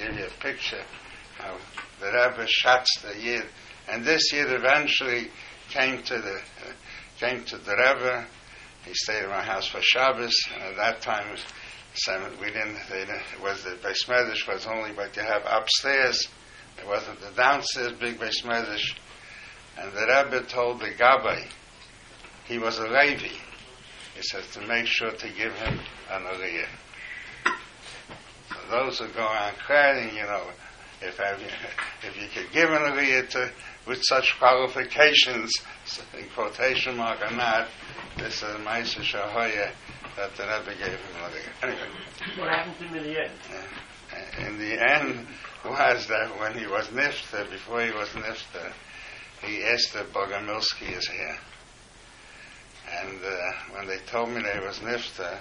Give 0.00 0.16
you 0.16 0.24
a 0.24 0.42
picture 0.42 0.82
how 1.36 1.58
the 2.00 2.06
Rebbe 2.06 2.46
shuts 2.46 3.02
the 3.02 3.20
Yid. 3.20 3.44
And 3.86 4.02
this 4.02 4.32
Yid 4.32 4.50
eventually 4.50 5.28
came 5.68 6.02
to 6.04 6.18
the 6.18 6.36
uh, 6.36 6.72
came 7.18 7.44
to 7.44 7.58
the 7.58 7.72
Rebbe. 7.72 8.26
He 8.86 8.94
stayed 8.94 9.24
in 9.24 9.28
my 9.28 9.42
house 9.42 9.66
for 9.66 9.80
Shabbos, 9.82 10.34
and 10.54 10.62
at 10.62 10.76
that 10.76 11.02
time 11.02 11.36
we 12.40 12.46
didn't. 12.46 12.78
They 12.88 13.00
didn't 13.00 13.42
was 13.42 13.62
the 13.62 13.70
Beis 13.70 14.06
Medrash 14.06 14.48
was 14.48 14.66
only 14.66 14.92
what 14.92 15.14
you 15.16 15.22
have 15.22 15.42
upstairs. 15.44 16.26
It 16.78 16.86
wasn't 16.86 17.20
the 17.20 17.32
downstairs 17.32 17.92
big 18.00 18.18
Beis 18.18 18.42
Medrash. 18.42 18.94
And 19.76 19.92
the 19.92 20.00
Rebbe 20.00 20.46
told 20.46 20.80
the 20.80 20.92
Gabbai, 20.92 21.46
he 22.46 22.58
was 22.58 22.78
a 22.78 22.88
Levi. 22.88 23.34
He 24.14 24.22
says 24.22 24.46
to 24.52 24.66
make 24.66 24.86
sure 24.86 25.10
to 25.10 25.28
give 25.28 25.52
him 25.54 25.78
an 26.10 26.22
aliyah. 26.22 26.68
Those 28.70 28.98
who 29.00 29.08
go 29.08 29.22
around 29.24 29.56
crying, 29.56 30.14
you 30.14 30.22
know, 30.22 30.44
if 31.02 31.16
have 31.18 31.40
you, 31.42 31.48
if 32.08 32.16
you 32.16 32.28
could 32.32 32.52
give 32.52 32.70
an 32.70 32.82
aliyah 32.82 33.28
to 33.30 33.50
with 33.86 34.00
such 34.02 34.38
qualifications, 34.38 35.50
in 36.16 36.28
quotation 36.34 36.96
mark 36.96 37.20
or 37.22 37.34
not, 37.34 37.68
this 38.18 38.36
is 38.42 38.56
Maisa 38.58 39.00
Shahoya 39.00 39.72
that 40.16 40.36
the 40.36 40.42
Rebbe 40.44 40.78
gave 40.78 40.98
him 40.98 41.16
an 41.16 41.30
aliyah. 41.30 41.62
Anyway, 41.62 41.88
What 42.38 42.48
happened 42.50 42.76
to 42.78 42.84
him 42.84 42.94
in 42.96 43.02
the 43.04 43.20
end? 43.20 43.32
uh, 43.52 44.46
in 44.46 44.58
the 44.58 44.92
end 44.92 45.26
was 45.64 46.06
that 46.08 46.38
when 46.38 46.56
he 46.58 46.66
was 46.66 46.86
nifta, 46.88 47.50
before 47.50 47.82
he 47.82 47.92
was 47.92 48.08
nifta, 48.10 48.72
he 49.42 49.62
asked 49.64 49.94
that 49.94 50.12
Bogomilsky 50.12 50.96
is 50.96 51.08
here. 51.08 51.38
And 52.92 53.18
uh, 53.24 53.74
when 53.74 53.86
they 53.86 53.98
told 54.06 54.30
me 54.30 54.42
there 54.42 54.62
was 54.62 54.78
nifta, 54.78 55.38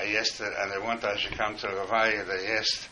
I 0.00 0.16
asked 0.18 0.40
and 0.40 0.72
they 0.72 0.78
wanted 0.78 1.04
I 1.04 1.16
should 1.16 1.36
come 1.36 1.56
to 1.58 1.66
Ravaya, 1.66 2.26
they 2.26 2.46
asked 2.56 2.88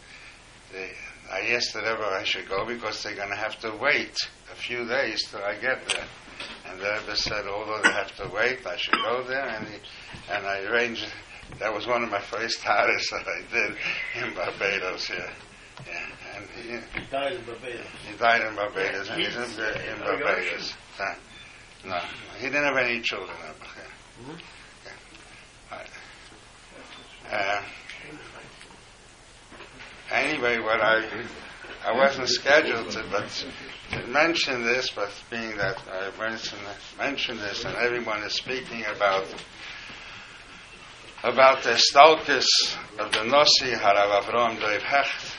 they, 0.72 0.90
I 1.32 1.40
asked 1.54 1.72
the 1.72 1.80
Rebbe 1.80 2.04
I 2.04 2.24
should 2.24 2.48
go 2.48 2.66
because 2.66 3.02
they're 3.02 3.14
going 3.14 3.30
to 3.30 3.36
have 3.36 3.58
to 3.60 3.74
wait 3.76 4.16
a 4.52 4.56
few 4.56 4.86
days 4.86 5.22
till 5.30 5.40
I 5.42 5.54
get 5.54 5.86
there. 5.88 6.06
And 6.66 6.80
the 6.80 7.00
Rebbe 7.00 7.16
said, 7.16 7.46
although 7.46 7.80
they 7.82 7.90
have 7.92 8.14
to 8.16 8.28
wait, 8.34 8.66
I 8.66 8.76
should 8.76 8.94
go 8.94 9.24
there. 9.24 9.46
And, 9.46 9.66
he, 9.66 9.76
and 10.30 10.46
I 10.46 10.60
arranged, 10.64 11.06
that 11.58 11.72
was 11.72 11.86
one 11.86 12.02
of 12.02 12.10
my 12.10 12.20
first 12.20 12.62
hires 12.62 13.08
that 13.10 13.26
I 13.26 13.42
did 13.52 13.76
in 14.24 14.34
Barbados, 14.34 15.10
yeah. 15.10 15.30
yeah. 15.86 16.36
And 16.36 16.46
he, 16.50 17.00
He 17.00 17.06
died 17.10 17.32
in 17.32 17.44
Barbados. 17.44 17.86
he 18.10 18.16
died 18.18 18.42
in 18.42 18.54
Barbados, 18.54 19.08
and 19.10 19.20
he's 19.22 19.36
in, 19.36 19.42
in 19.42 19.98
Barbados. 20.00 20.74
No, 21.86 22.00
he 22.38 22.46
didn't 22.46 22.64
have 22.64 22.76
any 22.76 23.00
children. 23.00 23.36
yeah. 23.40 24.24
Hmm? 24.24 24.36
Uh, 27.30 27.62
anyway, 30.10 30.58
what 30.58 30.80
I 30.80 31.26
I 31.84 31.92
wasn't 31.92 32.28
scheduled 32.28 32.90
to, 32.92 33.04
but 33.10 33.28
to 33.90 34.06
mention 34.06 34.64
this, 34.64 34.90
but 34.90 35.10
being 35.30 35.56
that 35.58 35.76
I 35.90 36.10
mentioned 36.98 37.40
this, 37.40 37.64
and 37.64 37.76
everyone 37.76 38.22
is 38.22 38.32
speaking 38.34 38.84
about 38.86 39.26
about 41.22 41.62
the 41.64 41.78
stalkus 41.92 42.46
of 42.98 43.12
the 43.12 43.18
Nossi 43.18 43.74
Harav 43.76 44.22
Avram 44.22 44.58
Dov 44.58 44.82
Hecht. 44.82 45.34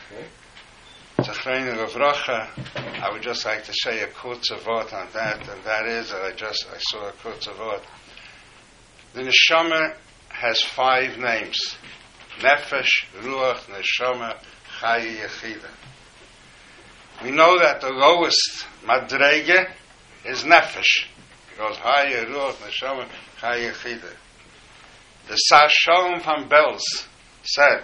I 3.02 3.10
would 3.12 3.22
just 3.22 3.46
like 3.46 3.64
to 3.66 3.74
say 3.74 4.02
a 4.02 4.08
word 4.08 4.94
on 4.94 5.08
that, 5.14 5.48
and 5.50 5.64
that 5.64 5.86
is 5.88 6.12
that 6.12 6.22
I 6.22 6.32
just 6.34 6.68
I 6.72 6.78
saw 6.78 7.10
a 7.10 7.14
word. 7.60 7.82
The 9.14 9.22
neshama 9.22 9.96
has 10.40 10.62
five 10.62 11.18
names: 11.18 11.76
nefesh, 12.40 13.06
ruach, 13.18 13.66
neshama, 13.66 14.38
chayi, 14.80 15.18
yechida. 15.18 15.70
We 17.22 17.32
know 17.32 17.60
that 17.60 17.82
the 17.82 17.90
lowest 17.90 18.66
madrege 18.86 19.70
is 20.26 20.44
nefesh. 20.44 21.06
It 21.52 21.58
goes 21.58 21.76
ruach, 21.78 22.56
neshama, 22.56 23.06
chayi, 23.42 23.72
yechida. 23.72 24.14
The 25.28 25.38
Sashalom 25.52 26.24
from 26.24 26.50
Belz 26.50 27.06
said, 27.44 27.84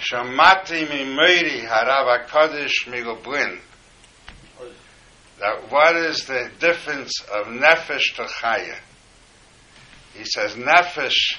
Shamati 0.00 0.88
mi 0.88 1.04
meiri 1.04 1.66
harav 1.68 2.26
HaKadosh 2.26 2.86
migoblin. 2.86 3.60
That 5.38 5.70
what 5.70 5.96
is 5.96 6.24
the 6.24 6.50
difference 6.58 7.20
of 7.20 7.48
nefesh 7.48 8.14
to 8.16 8.22
chaya? 8.22 8.76
He 10.16 10.24
says 10.24 10.54
nefesh 10.54 11.38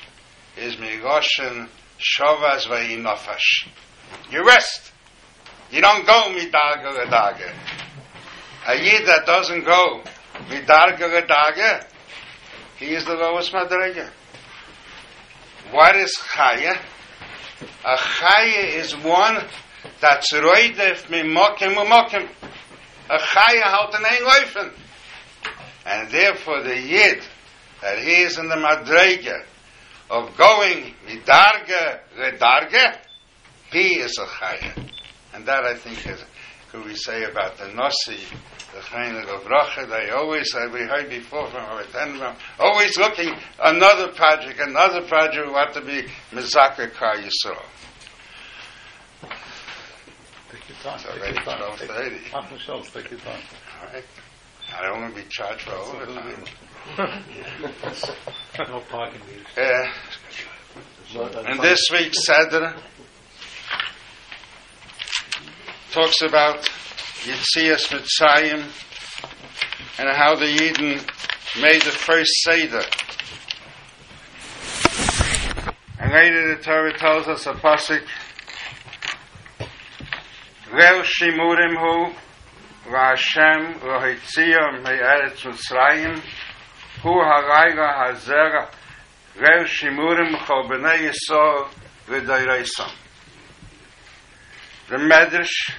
is 0.57 0.75
migoshen 0.75 1.67
shovas 1.99 2.67
vayinofash. 2.67 3.67
You 4.31 4.45
rest. 4.45 4.91
You 5.71 5.81
don't 5.81 6.05
go 6.05 6.29
midarga 6.29 6.93
ledaga. 6.93 7.53
A 8.67 8.75
yid 8.75 9.07
that 9.07 9.25
doesn't 9.25 9.65
go 9.65 10.03
midarga 10.49 11.21
ledaga, 11.21 11.85
he 12.77 12.93
is 12.93 13.05
the 13.05 13.15
lowest 13.15 13.51
madrega. 13.51 14.09
What 15.71 15.95
is 15.95 16.15
chaya? 16.15 16.79
A 17.83 17.95
chaya 17.95 18.75
is 18.75 18.95
one 18.95 19.43
that's 19.99 20.31
roidef 20.31 21.07
mimokim 21.07 21.75
umokim. 21.75 22.29
A 23.09 23.17
chaya 23.17 23.63
halt 23.63 23.95
an 23.95 24.05
ein 24.05 24.21
leifen. 24.21 24.73
And 25.85 26.11
therefore 26.11 26.63
the 26.63 26.79
yid, 26.79 27.23
that 27.81 27.99
he 27.99 28.21
is 28.23 28.37
in 28.37 28.47
the 28.49 28.55
madrega 28.55 29.43
of 30.09 30.35
going 30.37 30.93
midarga 31.07 31.99
redarga, 32.17 32.97
he 33.71 33.99
is 33.99 34.17
a 34.17 34.25
chaya. 34.25 34.91
And 35.33 35.45
that 35.45 35.65
I 35.65 35.75
think 35.75 36.05
is, 36.07 36.23
could 36.71 36.85
we 36.85 36.95
say 36.95 37.25
about 37.25 37.57
the 37.57 37.67
Nasi, 37.73 38.17
the 38.73 38.79
Chayna 38.79 39.23
of 39.23 39.43
Racha, 39.43 39.87
they 39.87 40.09
always, 40.11 40.53
as 40.55 40.71
we 40.71 40.79
heard 40.81 41.09
before 41.09 41.47
from 41.47 41.61
our 41.63 41.83
Tenram, 41.83 42.35
always 42.59 42.97
looking 42.97 43.31
another 43.63 44.07
project, 44.13 44.59
another 44.59 45.01
project, 45.07 45.51
what 45.51 45.73
to 45.73 45.81
be 45.81 46.03
Mizaka 46.31 46.91
Kar 46.93 47.17
Yisrael. 47.17 47.61
Take 50.51 50.69
your 50.69 50.77
time. 50.81 50.95
It's 50.95 51.03
Take 51.03 51.17
already 51.17 51.33
your 51.35 51.43
time. 51.43 51.57
twelve 51.57 51.79
Take- 51.79 51.89
thirty. 51.91 52.19
Knock 52.31 52.51
yourself. 52.51 52.93
Take 52.93 53.11
your 53.11 53.19
time. 53.19 53.41
All 53.81 53.93
right. 53.93 54.03
I 54.77 54.81
don't 54.85 55.01
want 55.01 55.15
to 55.15 55.21
be 55.21 55.27
charged 55.29 55.61
for 55.61 55.71
overtime. 55.75 56.43
No 58.67 58.79
parking 58.89 59.21
meters. 59.27 59.91
Uh, 61.15 61.43
and 61.45 61.59
this 61.61 61.79
week's 61.91 62.25
Seder 62.25 62.75
talks 65.91 66.21
about 66.21 66.63
Yitzias 67.23 67.87
Mitzrayim 67.89 68.63
and 69.99 70.09
how 70.15 70.35
the 70.35 70.45
Yidden 70.45 71.01
made 71.61 71.81
the 71.81 71.91
first 71.91 72.31
Seder. 72.43 72.83
And 75.99 76.13
later 76.13 76.55
the 76.55 76.61
Torah 76.61 76.97
tells 76.97 77.27
us 77.27 77.45
a 77.47 77.53
pasuk, 77.53 78.05
Rel 80.71 81.03
Shimurim 81.03 81.75
Hu, 81.77 82.13
Vashem 82.91 83.79
Rohitziyah 83.79 84.83
Me'eretz 84.83 85.41
Mitzrayim, 85.41 86.21
B'nei 90.67 91.09
Yisrael 91.09 91.69
V'dayreisam. 92.07 92.91
The 94.89 94.95
Medrash, 94.97 95.73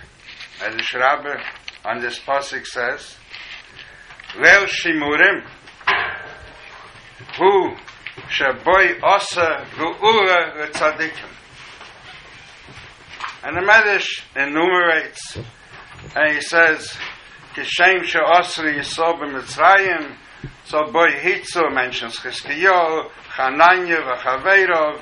Medrash 0.62 1.42
on 1.84 2.00
this 2.00 2.18
pasuk 2.20 2.64
says, 2.64 3.16
Rel 4.38 4.64
Shimurim, 4.66 5.46
Hu 7.36 7.76
Shaboy 8.30 9.02
Osa 9.02 9.66
Ru'ura 9.76 10.56
V'tzadikim. 10.56 11.30
And 13.44 13.56
the 13.56 13.60
Medrash 13.60 14.22
enumerates, 14.34 15.36
and 16.16 16.34
he 16.34 16.40
says, 16.40 16.96
Kishem 17.54 18.04
She'osri 18.04 18.78
Yisrael 18.78 19.20
B'Mitzrayim, 19.20 20.16
so 20.64 20.84
Hitzu 20.84 21.72
mentions 21.72 22.16
Chizkiyahu, 22.16 23.10
Chananya 23.36 24.02
v'Chaveirov, 24.02 25.00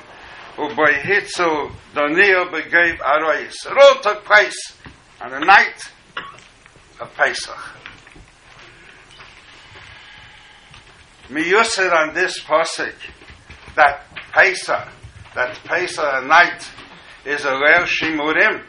uboy 0.56 1.00
Hitzu 1.00 1.72
Donio 1.94 2.50
begev 2.50 2.98
Arois. 2.98 3.66
It 3.66 3.76
all 3.76 4.00
took 4.00 4.24
place 4.24 4.76
on 5.20 5.30
the 5.30 5.40
night 5.40 5.92
of 7.00 7.12
Pesach. 7.14 7.58
Miyusir 11.28 11.92
on 11.92 12.14
this 12.14 12.40
pasuk 12.44 12.94
that 13.74 14.04
Pesach, 14.32 14.88
that 15.34 15.58
Pesach 15.64 16.24
night 16.24 16.64
is 17.24 17.44
a 17.44 17.50
real 17.50 17.84
Shimurim. 17.84 18.62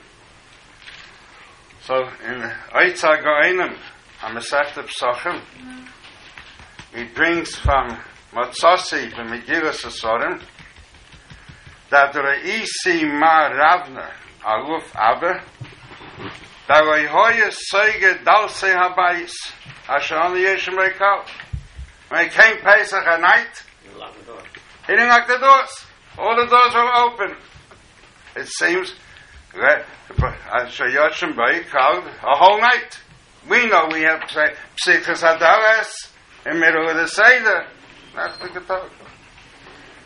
So 1.82 1.96
in 2.26 2.42
Eitza 2.74 3.24
Goenim, 3.24 3.78
on 4.24 4.36
Masechta 4.36 4.84
Psachim, 4.84 5.42
he 6.96 7.04
brings 7.14 7.56
from 7.56 7.98
Matzasi 8.34 9.14
from 9.14 9.28
Sasorim 9.30 10.42
that 11.90 12.14
Reisi 12.14 13.04
Ma 13.20 13.48
Ravna 13.48 14.12
Aluf 14.42 14.96
Abba 14.96 15.44
that 16.68 16.84
Rehoya 16.84 17.52
Seige 17.52 18.24
Dalse 18.24 18.74
Habayis 18.76 19.34
Asher 19.88 20.16
only 20.16 20.42
Yeshem 20.42 20.76
Rekal 20.76 21.26
when 22.10 22.26
it 22.26 22.32
came 22.32 22.58
Pesach 22.58 23.06
at 23.06 23.22
night 23.22 23.64
he 24.88 24.94
didn't 24.94 25.10
lock 25.10 25.28
the 25.28 25.38
doors. 25.38 25.86
All 26.18 26.36
the 26.36 26.46
doors 26.46 26.74
were 26.74 26.96
open. 26.96 27.38
It 28.36 28.48
seems 28.48 28.94
that 29.54 29.86
Asher 30.54 30.86
Yeshem 30.86 31.34
Rekal 31.34 32.08
a 32.24 32.36
whole 32.36 32.62
night. 32.62 33.00
We 33.50 33.68
know 33.68 33.90
we 33.92 34.02
have 34.02 34.22
Psichas 34.22 35.24
Adaras 35.24 36.12
the 36.48 36.54
middle 36.54 36.90
of 36.90 36.96
the 36.96 37.08
Seder. 37.08 37.66
That's 38.16 38.38
the 38.38 38.48
Ketov. 38.48 38.90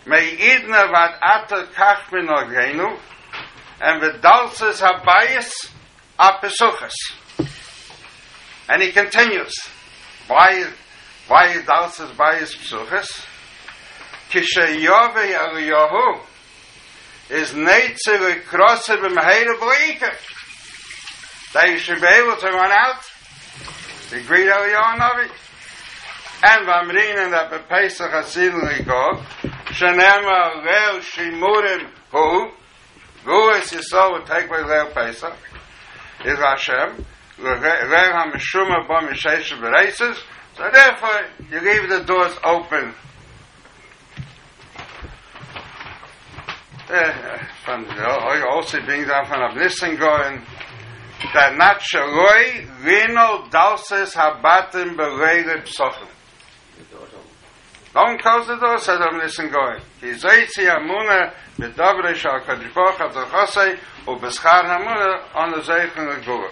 May 0.07 0.35
idna 0.35 0.89
vad 0.91 1.11
ata 1.21 1.67
kach 1.75 2.09
minogenu, 2.09 2.97
and 8.69 8.81
he 8.81 8.91
continues. 8.91 9.53
Why, 10.27 10.65
why 11.27 11.53
bayis 11.53 12.55
pesuchas? 12.57 13.25
Kishe 14.31 14.81
yove 14.81 15.15
Eliyahu 15.15 16.21
is 17.29 17.51
neitzer 17.51 18.41
krosser 18.41 18.97
b'mehera 18.97 19.59
b'leikef. 19.59 21.53
That 21.53 21.69
you 21.69 21.77
should 21.77 22.01
be 22.01 22.07
able 22.07 22.37
to 22.37 22.47
run 22.47 22.71
out 22.71 23.03
greet 24.25 24.47
Eliyahu 24.47 24.97
Navi. 24.97 25.29
And 26.43 26.67
v'amrinen 26.67 27.31
that 27.31 27.51
b'pesach 27.51 28.11
asin 28.11 28.59
ligov, 28.61 29.23
shenema 29.71 30.63
leo 30.65 30.99
shimurim 30.99 31.89
hu, 32.11 32.51
Ruas 33.25 33.71
Yisrael 33.71 34.13
will 34.13 34.25
take 34.25 34.49
away 34.49 34.61
Leil 34.61 34.93
Pesach. 34.93 35.37
Is 36.25 36.39
Hashem. 36.39 37.05
Leil 37.39 38.13
HaMeshuma 38.13 38.87
Bo 38.87 39.07
Mishesha 39.07 39.59
Bereses. 39.59 40.17
So 40.57 40.69
therefore, 40.73 41.27
you 41.51 41.59
leave 41.59 41.89
the 41.89 42.03
doors 42.03 42.35
open. 42.43 42.93
Eh, 46.89 46.93
eh, 46.93 47.45
from 47.63 47.85
the, 47.85 48.45
also 48.51 48.81
brings 48.81 49.07
down 49.07 49.25
from 49.25 49.39
Abnissen 49.39 49.97
going 49.97 50.41
that 51.33 51.55
not 51.55 51.79
shaloi 51.79 52.67
rino 52.83 53.47
dalses 53.49 54.13
habatim 54.13 54.97
bereile 54.97 55.61
psochim. 55.63 56.10
One 57.93 58.17
close 58.19 58.47
the 58.47 58.55
door. 58.55 58.77
Ki 59.99 60.13
zeitzi 60.13 60.65
amuna 60.69 61.33
shal 62.15 62.39
ubeschar 64.07 64.63
hamuna 64.63 65.35
on 65.35 65.51
the. 65.51 66.51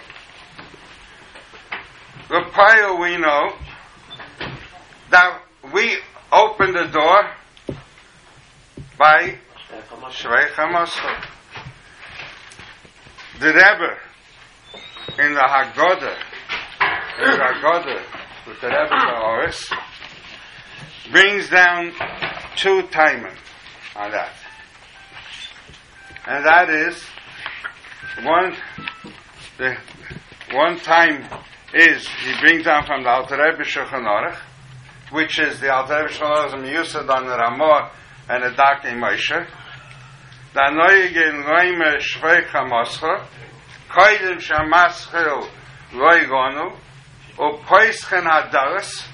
The 2.27 2.95
we 2.99 3.17
know 3.17 3.53
that 5.09 5.41
we 5.73 5.97
open 6.31 6.73
the 6.73 6.87
door 6.87 7.31
by 8.97 9.35
Shrei 10.11 10.49
Chamascha. 10.49 11.25
The 13.39 13.53
Rebbe 13.53 13.97
in 15.19 15.33
the 15.33 15.39
Haggadah, 15.39 16.17
in 17.19 17.31
the 17.31 17.37
Haggadah, 17.37 18.01
with 18.45 18.61
the 18.61 18.67
Rebbe 18.67 19.21
Oris, 19.23 19.71
brings 21.11 21.49
down 21.49 21.91
two 22.55 22.83
timing 22.91 23.35
on 23.95 24.11
that. 24.11 24.33
And 26.27 26.45
that 26.45 26.69
is 26.69 27.03
one 28.23 28.55
the 29.57 29.77
one 30.51 30.77
time 30.79 31.27
is 31.73 32.07
he 32.07 32.39
brings 32.39 32.65
down 32.65 32.85
from 32.85 33.03
the 33.03 33.09
Alter 33.09 33.37
Rebbe 33.37 33.63
Shulchan 33.63 34.05
Aruch, 34.05 34.37
which 35.11 35.39
is 35.39 35.59
the 35.59 35.73
Alter 35.73 36.03
Rebbe 36.03 36.13
Shulchan 36.13 36.51
Aruch 36.51 36.63
Miyusad 36.63 37.09
on 37.09 37.25
the 37.25 37.37
Ramah 37.37 37.91
and 38.29 38.43
the 38.43 38.49
Darkei 38.49 38.93
Moshe. 38.93 39.47
Da 40.53 40.69
neugin 40.71 41.43
Reime 41.45 41.97
Shvei 41.99 42.47
Chamascha, 42.47 43.25
koidem 43.89 44.39
Shamaschil 44.39 45.47
Roi 45.93 46.19
Gonu, 46.21 46.75
u 47.37 47.57
Poischen 47.63 48.23
Hadaras, 48.23 49.05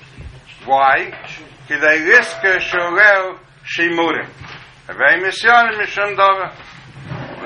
why? 0.65 1.11
Kidei 1.67 2.05
Riske 2.05 2.59
Shorel 2.59 3.39
Shimurim. 3.65 4.29
Avei 4.87 5.19
Misyonim 5.19 5.79
Mishum 5.79 6.15
Dova. 6.15 6.53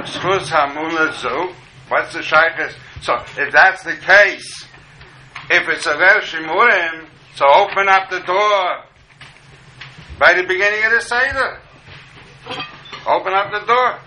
Schus 0.03 0.49
Hamuna 0.49 1.13
Zu, 1.13 1.53
what's 1.87 2.13
the 2.13 2.19
Shaykhis? 2.19 2.73
So, 3.01 3.13
if 3.37 3.53
that's 3.53 3.83
the 3.83 3.95
case, 3.95 4.65
if 5.49 5.67
it's 5.69 5.85
a 5.85 5.97
Rel 5.97 6.19
Shimurim, 6.19 7.07
so 7.35 7.45
open 7.47 7.87
up 7.87 8.09
the 8.09 8.19
door 8.19 8.83
by 10.19 10.33
the 10.33 10.43
beginning 10.43 10.83
of 10.83 10.91
the 10.91 11.01
Seder. 11.01 11.59
Open 13.07 13.33
up 13.33 13.51
the 13.51 13.65
door. 13.65 13.99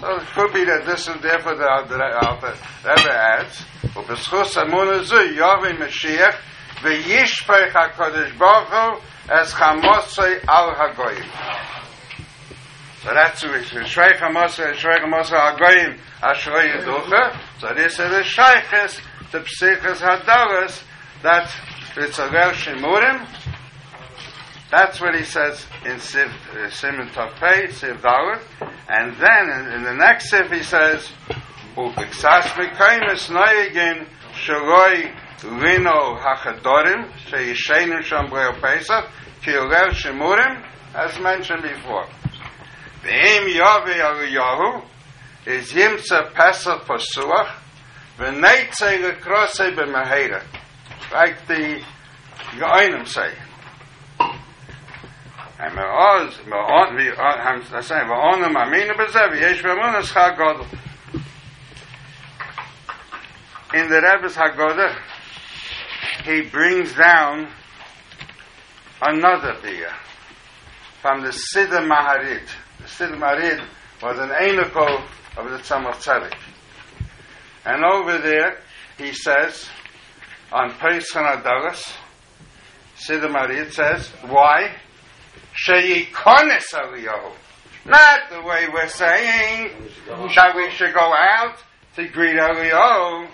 So 0.00 0.16
it 0.16 0.26
could 0.34 0.52
be 0.54 0.64
that 0.64 0.86
this 0.86 1.06
is 1.06 1.20
therefore 1.20 1.56
the 1.56 1.68
Alter 1.68 2.56
Rebbe 2.84 3.12
adds, 3.12 3.64
"U'b'schus 3.94 4.56
amuna 4.56 5.04
zu 5.04 5.34
Yahweh 5.34 5.74
Mashiach 5.74 6.36
v'yishpech 6.80 7.70
Hakadosh 7.72 8.36
Baruch 8.38 8.68
Hu 8.68 9.11
as 9.28 9.52
chamosei 9.52 10.44
al 10.46 10.74
hagoyim." 10.74 11.26
So 13.02 13.14
that's 13.14 13.42
what 13.42 13.62
Shrei 13.62 14.12
chamosei 14.18 14.74
Shrei 14.74 14.98
chamosei 15.00 15.38
hagoyim 15.38 15.98
ashrei 16.22 16.76
yeducha. 16.76 17.38
So 17.58 17.74
this 17.74 17.92
is 17.92 18.10
the 18.10 18.22
shayches 18.22 19.00
the 19.32 19.40
psichas 19.40 19.96
hadalas 19.96 20.82
that 21.22 21.50
it's 21.96 22.18
a 22.18 22.30
real 22.30 22.52
shemurim. 22.52 23.26
That's 24.70 25.00
what 25.00 25.14
he 25.14 25.24
says 25.24 25.66
in 25.84 25.96
Siv, 25.96 26.30
uh, 26.54 26.70
Simon 26.70 27.08
Tafei, 27.08 27.68
Siv 27.68 28.00
Dalet. 28.00 28.42
And 28.88 29.16
then 29.16 29.50
in, 29.50 29.72
in 29.74 29.82
the 29.84 29.94
next 29.94 30.32
Siv 30.32 30.52
he 30.52 30.62
says, 30.62 31.10
U'biksas 31.76 32.42
mekaimis 32.56 33.30
noyegin 33.30 34.06
shaloi 34.34 35.14
rino 35.43 36.17
hachadorim 36.19 37.11
sheyishenu 37.27 38.01
sham 38.03 38.27
breo 38.27 38.59
Pesach 38.61 39.09
ki 39.41 39.51
urel 39.51 39.91
shemurim, 39.91 40.63
as 40.93 41.19
mentioned 41.19 41.63
before. 41.63 42.07
V'im 43.03 43.47
yovi 43.53 44.33
Yahu 44.33 44.83
is 45.45 45.71
yimtza 45.73 46.33
Pesach 46.33 46.85
pasuach 46.85 47.51
v'neitzei 48.17 49.01
lekrosei 49.03 49.75
b'mehera. 49.75 50.43
Like 51.11 51.47
the 51.47 51.81
Yoinim 52.55 53.07
say. 53.07 53.33
And 55.59 55.73
מאז, 55.73 56.39
I'm 56.47 57.81
saying, 57.81 58.07
ואונו 58.09 58.49
מאמינו 58.49 58.93
בזה, 58.97 59.19
ויש 59.31 59.61
באמונה 59.61 60.03
שכר 60.03 60.29
גודל. 60.29 60.77
In 63.73 63.89
the 63.89 63.99
Rebbe's 63.99 64.37
Haggadah, 64.37 64.95
he 66.24 66.42
brings 66.42 66.94
down 66.94 67.48
another 69.00 69.56
beer 69.62 69.90
from 71.00 71.22
the 71.22 71.30
Siddur 71.30 71.86
Maharid. 71.88 72.46
The 72.78 72.84
Siddur 72.84 73.18
Maharid 73.18 73.66
was 74.02 74.18
an 74.18 74.28
Einoko 74.28 75.04
of 75.36 75.50
the 75.50 75.58
Tzemach 75.58 75.96
Tzedek. 75.96 76.34
And 77.64 77.84
over 77.84 78.18
there, 78.18 78.58
he 78.98 79.12
says, 79.12 79.68
on 80.52 80.70
Pesach 80.74 81.22
Adagas, 81.22 81.92
Siddur 82.96 83.32
Maharid 83.32 83.72
says, 83.72 84.08
why? 84.26 84.76
Sheyikonis 85.66 86.72
Eliyahu. 86.72 87.32
Not 87.84 88.30
the 88.30 88.42
way 88.42 88.68
we're 88.72 88.86
saying, 88.86 89.70
shall 90.30 90.56
we 90.56 90.70
should 90.70 90.94
go 90.94 91.12
out 91.12 91.56
to 91.96 92.06
greet 92.08 92.36
Eliyahu. 92.36 93.28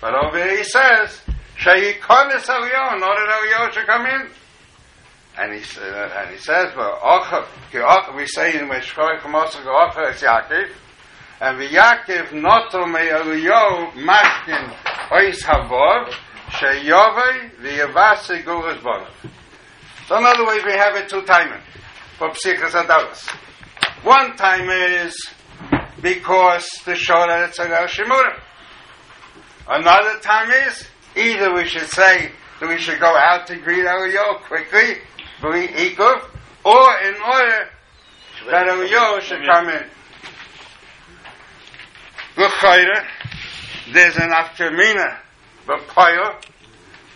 But 0.00 0.14
over 0.14 0.38
here 0.38 0.56
he 0.56 0.64
says, 0.64 1.20
Sheyikonis 1.62 2.46
Eliyahu, 2.46 2.98
not 2.98 3.14
that 3.14 3.40
Eliyahu 3.40 3.72
should 3.72 3.86
come 3.86 4.06
in. 4.06 4.28
And 5.38 5.54
he, 5.54 5.80
uh, 5.80 6.08
and 6.18 6.30
he 6.30 6.38
says, 6.38 6.74
well, 6.76 7.46
we 8.16 8.26
say 8.26 8.58
in 8.58 8.68
Meshkoi 8.68 9.20
Chamosa 9.20 9.64
Ocha 9.64 10.12
is 10.12 10.20
Yaakov, 10.20 10.70
and 11.40 11.60
the 11.60 11.68
Yaakov 11.68 12.32
noto 12.32 12.84
me 12.86 13.00
Eliyahu 13.00 13.92
mashkin 13.92 14.74
ois 15.12 15.40
havor, 15.44 16.12
sheyovei 16.50 17.54
v'yavasi 17.60 18.42
gulas 18.42 18.78
bonav. 18.80 19.12
So 20.08 20.18
in 20.18 20.26
other 20.26 20.44
words, 20.44 20.64
we 20.64 20.72
have 20.72 20.96
it 20.96 21.08
two 21.08 21.22
timing 21.22 21.62
for 22.18 22.30
Psichas 22.30 22.72
Adalas. 22.72 23.30
One 24.02 24.36
time 24.36 24.68
is 24.68 25.14
because 26.02 26.68
the 26.84 26.92
Shora 26.92 27.46
it's 27.46 27.60
a 27.60 27.66
Shimurim. 27.66 28.40
Another 29.68 30.18
time 30.18 30.50
is 30.68 30.88
either 31.16 31.54
we 31.54 31.66
should 31.66 31.88
say 31.88 32.32
that 32.60 32.68
we 32.68 32.78
should 32.78 33.00
go 33.00 33.14
out 33.16 33.46
to 33.48 33.56
greet 33.56 33.84
Eliyahu 33.84 34.42
quickly, 34.42 34.98
or 35.42 36.98
in 37.00 37.14
order 37.14 37.68
that 38.50 38.66
Eliyahu 38.66 39.20
should 39.20 39.44
come 39.44 39.68
in. 39.68 39.84
There's 43.92 44.16
an 44.16 44.30
aftermina, 44.30 45.18
b'poyo, 45.66 46.40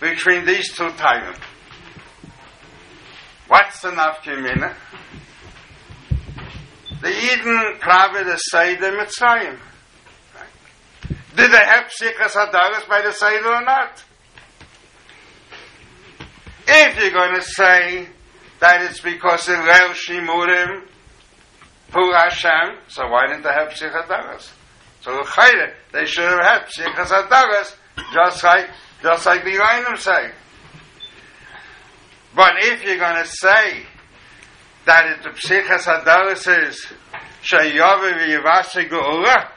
between 0.00 0.44
these 0.44 0.72
two 0.74 0.90
timing. 0.90 1.40
What's 3.48 3.80
the 3.80 3.90
nafkimina? 3.90 4.74
The 7.00 7.08
Eden 7.08 7.78
Krave 7.80 8.24
the 8.24 8.36
Seder 8.36 8.92
Mitzrayim. 8.92 9.58
Did 11.36 11.52
they 11.52 11.58
have 11.58 11.90
Psichas 11.90 12.32
Hadagas 12.32 12.88
by 12.88 13.02
the 13.02 13.12
Seder 13.12 13.46
or 13.46 13.62
not? 13.62 14.02
If 16.66 16.98
you're 16.98 17.10
going 17.10 17.34
to 17.34 17.42
say 17.42 18.08
that 18.60 18.82
it's 18.82 19.00
because 19.00 19.46
of 19.48 19.58
Rel 19.58 19.90
Shimurim, 19.90 20.88
Hu 21.94 22.12
Hashem, 22.12 22.78
so 22.88 23.06
why 23.08 23.26
didn't 23.26 23.42
they 23.42 23.52
have 23.52 23.68
Psichas 23.68 24.06
Hadagas? 24.06 24.50
So 25.02 25.22
they 25.92 26.06
should 26.06 26.24
have 26.24 26.40
had 26.40 26.62
Psichas 26.68 27.08
Hadagas, 27.08 27.76
just 28.14 28.42
like, 28.42 28.70
just 29.02 29.26
like 29.26 29.44
the 29.44 29.50
Yoinim 29.50 29.98
say. 29.98 30.30
But 32.34 32.52
if 32.60 32.82
you're 32.82 32.98
going 32.98 33.22
to 33.22 33.28
say 33.28 33.82
that 34.86 35.06
it, 35.06 35.22
the 35.22 35.30
Psichas 35.30 35.82
Hadalas 35.82 36.66
is 36.66 36.86
Shayove 37.42 38.14
v'Yivase 38.14 38.88
Geula, 38.88 39.50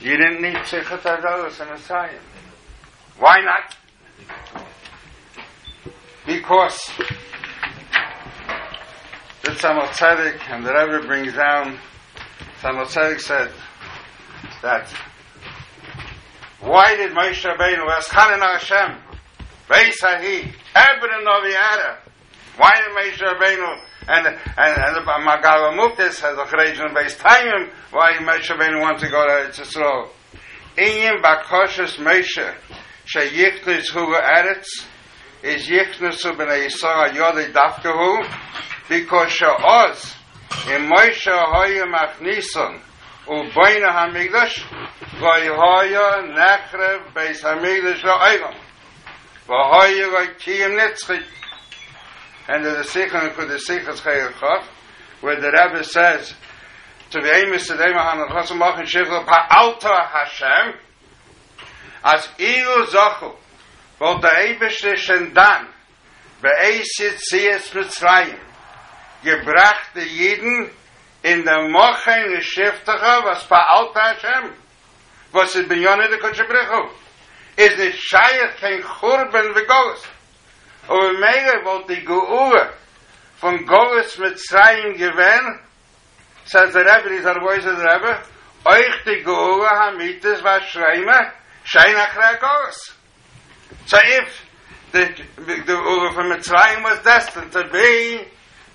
you 0.00 0.16
didn't 0.16 0.42
need 0.42 0.56
Psichas 0.56 1.00
Hadalas 1.00 1.60
in 1.60 1.68
Messiah. 1.68 2.18
Why 3.18 3.40
not? 3.40 3.76
Because 6.26 6.90
the 9.42 9.50
Tzemach 9.50 9.88
Tzedek 9.88 10.50
and 10.50 10.64
the 10.64 10.72
Rebbe 10.72 11.06
brings 11.06 11.34
down 11.34 11.78
Samuel 12.60 12.86
Tzedek 12.86 13.20
said 13.20 13.52
that 14.62 14.88
why 16.62 16.94
did 16.94 17.10
Moshe 17.10 17.42
Rabbeinu 17.42 17.90
ask 17.90 18.10
Hanan 18.12 18.40
Hashem, 18.40 18.96
Beisahi, 19.68 20.54
Eben 20.76 21.24
Noviada? 21.24 21.98
Why 22.56 22.70
did 22.76 22.94
Moshe 22.94 23.18
Rabbeinu 23.18 23.80
and 24.08 24.26
and 24.26 24.36
and 24.58 25.06
Magal 25.06 25.72
Muktis 25.74 26.20
has 26.20 26.36
a 26.36 26.56
region 26.56 26.92
based 26.94 27.18
time 27.18 27.70
why 27.90 28.12
Moshe 28.20 28.48
Rabbeinu 28.50 28.80
wants 28.80 29.02
to 29.02 29.08
go 29.08 29.24
to 29.26 29.48
Yisrael? 29.48 30.08
Inyim 30.76 31.22
Bakoshes 31.22 31.96
Moshe 31.96 32.54
sheyichnis 33.06 33.90
hu 33.92 34.14
eretz 34.14 34.86
is 35.42 35.66
yichnis 35.66 36.22
hu 36.22 36.32
b'nei 36.32 36.66
Yisrael 36.66 37.14
yodei 37.14 37.52
dafkahu 37.52 38.22
because 38.88 39.32
she'oz 39.32 40.14
in 40.68 40.90
Moshe 40.90 41.30
hoya 41.30 41.86
machnison 41.86 42.80
hamigdash 43.26 44.62
v'hoya 45.20 46.06
nechrev 46.36 47.14
beis 47.14 47.40
hamigdash 47.42 48.02
la'olam 48.02 48.54
v'hoya 49.48 50.06
v'kiyim 50.14 50.76
nitzchit 50.78 51.24
and 52.48 52.64
the 52.64 52.82
second 52.84 53.30
could 53.34 53.48
the 53.48 53.58
second 53.58 53.96
say 53.96 54.20
it 54.20 54.34
where 55.20 55.40
the 55.40 55.50
rabbi 55.50 55.82
says 55.82 56.34
to 57.12 57.20
be 57.20 57.28
aim 57.28 57.52
is 57.52 57.66
today 57.66 57.92
man 57.92 58.18
a 58.18 58.32
lot 58.32 58.46
to 58.46 58.54
make 58.54 58.94
a 58.94 59.24
pa 59.24 59.46
alter 59.50 59.88
hashem. 59.88 60.74
As 62.02 62.26
Ilu 62.38 62.86
zachu 62.86 63.36
von 63.98 64.20
der 64.20 64.56
ebischen 64.56 65.34
dan 65.34 65.68
be 66.40 66.48
is 66.70 66.98
it 67.00 67.74
mit 67.74 67.92
zwei 67.92 68.34
gebrachte 69.22 70.00
jeden 70.00 70.70
in 71.22 71.44
der 71.44 71.68
machen 71.68 72.34
geschäftige 72.34 73.24
was 73.24 73.44
pa 73.46 73.60
alter 73.74 74.00
hashem. 74.00 74.54
Was 75.32 75.54
it 75.54 75.68
bin 75.68 75.80
yonede 75.80 76.18
kotsh 76.18 76.40
brekhov 76.48 76.90
is 77.58 77.76
nit 77.78 77.94
shayer 77.94 78.56
kein 78.56 78.80
khurben 78.80 79.54
vegos 79.54 80.06
Aber 80.88 81.12
mega 81.12 81.64
wollte 81.64 81.94
die 81.94 82.04
Geure 82.04 82.72
von 83.36 83.64
Goles 83.66 84.18
mit 84.18 84.38
Zerayim 84.38 84.94
gewähnen, 84.94 85.60
sagt 86.44 86.74
der 86.74 86.84
Rebbe, 86.84 87.10
dieser 87.10 87.34
Weise 87.36 87.74
der 87.74 87.94
Rebbe, 87.94 88.18
euch 88.64 89.04
die 89.04 89.22
Geure 89.22 89.70
hamites 89.70 90.42
was 90.42 90.64
schreime, 90.70 91.32
schein 91.64 91.96
achre 91.96 92.38
Goles. 92.38 92.94
So 93.86 93.96
if 93.96 94.44
the, 94.92 95.06
Geure 95.66 96.12
von 96.12 96.28
Mitzrayim 96.28 96.82
was 96.82 97.02
destined 97.02 97.52
to 97.52 97.64
be 97.64 98.26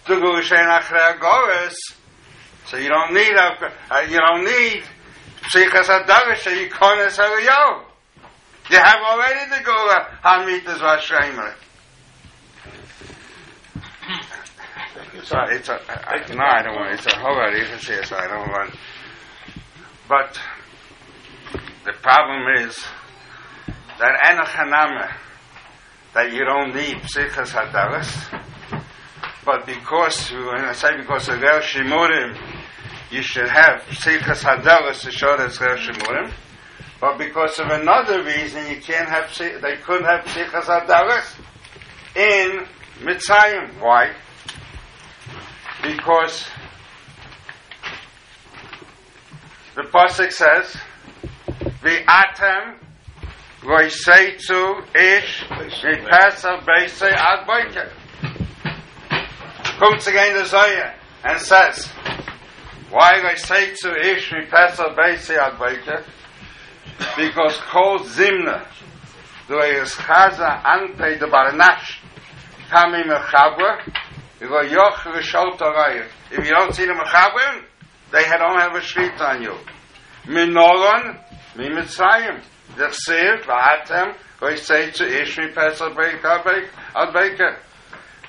the 0.05 0.15
Geure 0.15 0.41
schein 0.43 0.67
achre 0.67 1.19
Goles, 1.19 1.75
so 2.65 2.77
you 2.77 2.89
don't 2.89 3.13
need 3.13 3.33
a, 3.33 4.07
you 4.09 4.17
don't 4.17 4.45
need 4.45 4.83
Psichas 5.43 5.87
Adavish, 5.87 6.39
so 6.39 6.49
you 6.49 6.69
can't 6.69 7.11
say, 7.11 7.23
yo, 7.45 7.83
you 8.69 8.77
have 8.77 9.01
already 9.01 9.49
the 9.49 9.63
Geure 9.63 10.07
hamites 10.23 10.81
was 10.81 11.03
schreime. 11.03 11.53
It's 15.29 15.67
a, 15.67 15.75
it's 16.15 16.29
no, 16.31 16.43
I 16.43 16.63
don't 16.63 16.75
want, 16.75 16.93
it's 16.93 17.05
a 17.05 17.17
horror, 17.17 17.51
so 18.05 18.15
I 18.15 18.27
don't 18.27 18.49
want. 18.49 18.73
But 20.07 20.39
the 21.85 21.91
problem 22.01 22.47
is 22.65 22.81
that 23.99 24.21
enochaname, 24.23 25.11
that 26.13 26.31
you 26.31 26.45
don't 26.45 26.73
need 26.73 26.97
psichas 27.03 27.51
hadaras, 27.51 28.41
but 29.43 29.65
because, 29.65 30.31
when 30.31 30.63
I 30.63 30.71
say 30.71 30.95
because 30.95 31.27
of 31.27 31.41
Ger 31.41 31.59
Shimurim, 31.59 32.37
you 33.11 33.21
should 33.21 33.49
have 33.49 33.81
psichas 33.89 34.43
hadaras 34.43 35.01
to 35.01 35.11
show 35.11 35.35
that 35.35 35.51
Ger 35.51 35.75
Shimurim, 35.75 36.31
but 37.01 37.17
because 37.17 37.59
of 37.59 37.67
another 37.67 38.23
reason, 38.23 38.65
you 38.69 38.79
can't 38.79 39.09
have, 39.09 39.29
they 39.37 39.75
couldn't 39.83 40.05
have 40.05 40.23
psichas 40.25 40.63
hadaras 40.63 41.35
in 42.15 42.65
Mitzrayim. 43.01 43.81
Why? 43.81 44.13
Because 45.87 46.45
the 49.73 49.83
pasuk 49.83 50.33
says, 50.33 50.75
"V'atem 51.81 52.77
v'yseitzu 53.61 54.83
ish 54.93 55.45
v'pesa 55.45 56.61
beisei 56.65 57.13
ad 57.13 57.47
boike." 57.47 57.89
Comes 59.79 60.07
again 60.07 60.35
the 60.35 60.43
Zoya 60.43 60.93
and 61.23 61.39
says, 61.39 61.85
"Why 62.89 63.21
v'yseitzu 63.23 63.97
ish 63.97 64.29
v'pesa 64.31 64.93
beisei 64.93 65.37
ad 65.37 65.57
boike?" 65.57 66.03
Because 67.15 67.57
kol 67.71 67.99
zimna, 67.99 68.67
do 69.47 69.57
is 69.59 69.93
chaza 69.93 70.61
ante 70.65 71.17
de 71.17 71.27
barnash, 71.27 71.99
kami 72.69 73.03
mechabra, 73.03 73.79
über 74.39 74.63
Joch 74.63 75.05
und 75.05 75.23
Schalterei. 75.23 76.03
If 76.31 76.45
you 76.45 76.53
don't 76.53 76.73
see 76.73 76.85
them 76.85 76.97
haben, 76.97 77.65
they 78.11 78.23
only 78.25 78.61
have 78.61 78.75
a 78.75 78.81
shrit 78.81 79.19
on 79.19 79.41
you. 79.41 79.55
Minoron, 80.25 81.19
mi 81.55 81.69
Mitzrayim, 81.69 82.41
der 82.77 82.91
Seer, 82.91 83.39
vahatem, 83.45 84.13
wo 84.39 84.47
ich 84.47 84.63
sehe 84.63 84.91
zu 84.91 85.05
isch, 85.05 85.37
mi 85.37 85.47
Pesach, 85.47 85.95
beik, 85.95 86.21
beik, 86.21 86.69
ad 86.93 87.13
beike. 87.13 87.57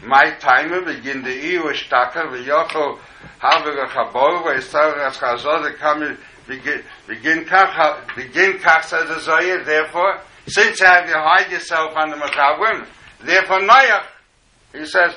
My 0.03 0.31
time 0.39 0.85
begin 0.85 1.23
the 1.25 1.35
EU 1.35 1.75
stacker 1.75 2.31
we 2.31 2.45
yocho 2.45 2.99
have 3.41 3.67
a 3.67 3.87
khabor 3.87 4.45
we 4.47 4.61
star 4.61 4.97
as 5.01 5.17
khazod 5.17 5.77
kamil 5.77 6.17
begin 6.47 7.45
kach 7.45 8.15
begin 8.15 8.59
kach 8.59 8.85
sa 8.85 9.05
the 9.05 9.15
zoyer 9.15 9.65
therefore 9.65 10.21
since 10.47 10.79
have 10.81 11.09
you 11.09 11.15
hide 11.17 11.51
yourself 11.51 11.97
under 11.97 12.17
the 12.17 12.27
khabun 12.27 12.87
therefore 13.25 13.59
noyach 13.59 14.05
he 14.73 14.85
says 14.87 15.15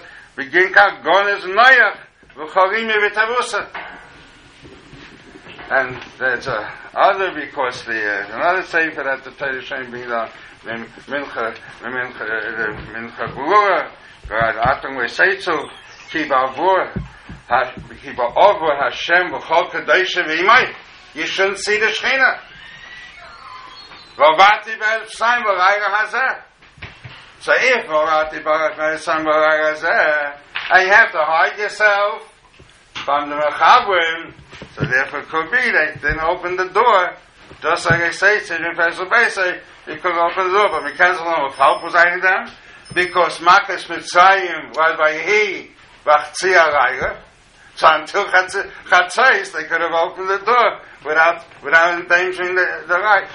and 5.72 6.04
there's 6.20 6.48
a 6.48 6.70
other 6.94 7.32
because 7.34 7.86
the 7.86 8.04
uh, 8.04 8.36
another 8.36 8.64
sefer 8.64 9.04
that 9.04 9.24
the 9.24 9.32
Torah 9.32 9.62
Shem 9.62 9.90
being 9.90 10.10
the 10.10 10.30
min- 10.66 10.86
mincha 11.08 11.56
mincha 11.82 12.26
uh, 12.28 12.76
mincha 12.92 13.26
gura 13.34 13.90
God 14.28 14.56
atung 14.56 14.98
v'seitzu 15.00 15.70
ki 16.12 16.26
ba'avur 16.26 16.92
ha- 17.48 17.74
ki 18.02 18.12
ba'avur 18.12 18.76
Hashem 18.84 19.32
v'chol 19.32 20.76
you 21.14 21.26
shouldn't 21.26 21.60
see 21.60 21.80
the 21.80 21.86
Shechina 21.86 22.40
v'avati 24.18 24.76
b'elfsayim 24.78 25.44
v'rayga 25.44 25.88
hazeh 25.96 26.51
so 27.42 27.52
if 27.58 27.90
and 30.72 30.86
you 30.86 30.94
have 30.94 31.12
to 31.12 31.18
hide 31.18 31.58
yourself 31.58 32.32
from 33.04 33.30
the 33.30 33.36
Mechabrim 33.36 34.34
so 34.76 34.86
therefore 34.86 35.20
it 35.22 35.28
could 35.28 35.50
be 35.50 35.58
they 35.58 35.94
didn't 36.02 36.22
open 36.22 36.56
the 36.56 36.70
door. 36.70 37.18
Just 37.62 37.90
like 37.90 38.02
I 38.02 38.12
say 38.12 38.40
to 38.40 38.54
the 38.54 38.72
Professor 38.76 39.06
Beisay 39.06 39.60
he 39.88 39.96
could 39.98 40.14
open 40.14 40.52
the 40.52 40.58
door 40.58 40.70
but 40.70 40.84
we 40.86 40.92
can't 40.94 41.18
know 41.18 41.48
if 41.50 41.56
help 41.56 41.84
was 41.84 41.94
hiding 41.94 42.22
them 42.22 42.48
because 42.94 43.40
Makas 43.40 43.86
Mitzrayim 43.88 44.70
was 44.76 44.98
by 45.00 45.14
he 45.18 45.72
Vachtzia 46.06 46.62
Raiga 46.72 47.22
so 47.76 47.88
until 47.90 48.26
Chatzais 48.26 49.52
they 49.52 49.64
could 49.64 49.82
have 49.82 49.94
opened 49.94 50.30
the 50.30 50.38
door 50.46 50.80
without 51.04 51.44
without 51.64 52.00
endangering 52.00 52.54
the, 52.54 52.84
the 52.88 52.98
life 53.00 53.32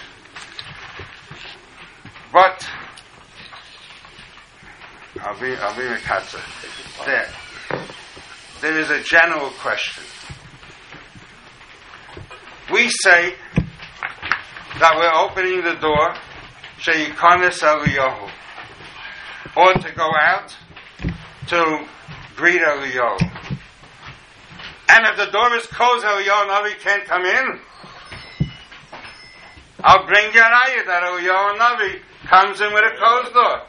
but 2.33 2.69
I'll 5.21 5.41
be 5.41 5.55
I'll 5.57 5.77
be 5.77 5.87
a 5.87 5.97
Katza 5.99 6.41
there 7.05 7.29
there 8.61 8.79
is 8.79 8.91
a 8.91 9.03
general 9.03 9.51
question 9.61 10.05
we 12.73 12.89
say 12.89 13.35
that 14.79 14.97
we're 14.97 15.15
opening 15.15 15.63
the 15.63 15.79
door 15.81 16.15
Sheyikonis 16.79 17.63
Eliyahu 17.63 18.31
or 19.57 19.73
to 19.73 19.93
go 19.95 20.11
out 20.21 20.55
to 21.49 21.87
greet 22.37 22.61
Eliyahu. 22.61 23.21
And 24.89 25.07
if 25.07 25.17
the 25.17 25.31
door 25.33 25.55
is 25.57 25.67
closed, 25.67 26.05
Eliyahu 26.05 26.49
Navi 26.49 26.79
can't 26.81 27.05
come 27.07 27.25
in. 27.25 27.61
I'll 29.83 30.07
bring 30.07 30.27
ayah 30.27 30.85
that 30.87 31.03
Eliyahu 31.05 31.59
Navi 31.59 32.01
comes 32.27 32.61
in 32.61 32.73
with 32.73 32.85
a 32.85 32.97
closed 32.99 33.33
door. 33.33 33.63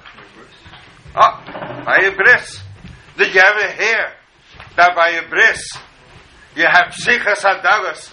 Oh, 1.19 1.41
by 1.83 1.97
a 2.03 2.15
bris. 2.15 2.61
Did 3.17 3.33
you 3.33 3.41
ever 3.41 3.71
hear 3.71 4.11
that 4.75 4.95
by 4.95 5.09
a 5.09 5.27
bris 5.27 5.75
you 6.55 6.63
have 6.63 6.93
Psichas 6.93 7.41
Adagas 7.41 8.11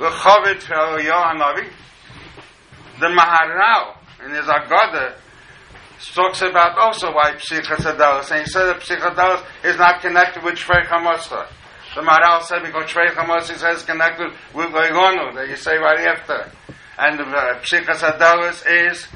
L'chovit 0.00 0.62
for 0.62 0.72
Eliyahu 0.72 1.36
Navi? 1.36 1.70
The 3.00 3.08
Maharal 3.08 3.98
in 4.24 4.30
his 4.34 4.46
Agada 4.46 5.16
talks 6.14 6.40
about 6.40 6.78
also 6.78 7.12
why 7.12 7.34
Psichas 7.34 7.84
Adagas, 7.84 8.30
and 8.30 8.40
he 8.40 8.46
said 8.46 8.64
that 8.64 8.80
Psichas 8.80 9.14
Adagas 9.14 9.44
is 9.64 9.76
not 9.76 10.00
connected 10.00 10.42
with 10.42 10.54
Shvei 10.54 10.86
Chamotzah. 10.86 11.48
The 11.94 12.00
Maral 12.00 12.42
said, 12.42 12.62
because 12.62 12.88
Shrei 12.90 13.08
Chamosi 13.08 13.56
says 13.56 13.82
connected 13.82 14.30
with 14.54 14.68
Goigonu, 14.68 15.34
that 15.34 15.48
you 15.48 15.56
say 15.56 15.76
right 15.76 16.06
after. 16.06 16.50
And 16.96 17.18
the 17.18 17.24
uh, 17.24 17.60
Psichas 17.60 18.00
Adalas 18.00 18.64
is 18.90 19.06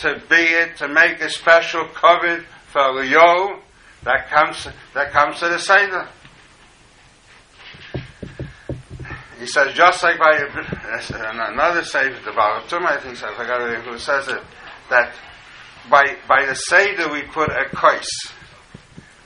to 0.00 0.20
be 0.28 0.36
it, 0.36 0.76
to 0.78 0.88
make 0.88 1.20
a 1.20 1.30
special 1.30 1.86
covet 1.88 2.44
for 2.74 3.04
Yo 3.04 3.60
that 4.02 4.28
comes, 4.28 4.66
that 4.94 5.12
comes 5.12 5.38
to 5.38 5.48
the 5.48 5.58
Seder. 5.60 6.08
He 9.38 9.46
says, 9.46 9.74
just 9.74 10.02
like 10.02 10.18
by 10.18 10.36
another 10.36 11.84
Seder, 11.84 12.18
the 12.24 12.32
Baal 12.32 12.62
HaTurim, 12.62 12.84
I 12.84 13.00
think, 13.00 13.22
I 13.22 13.34
forgot 13.36 13.84
who 13.84 13.98
says 13.98 14.26
it, 14.26 14.40
that 14.90 15.14
by, 15.88 16.16
by 16.28 16.46
the 16.46 16.54
Seder 16.56 17.12
we 17.12 17.22
put 17.22 17.48
a 17.50 17.64
kois. 17.74 18.08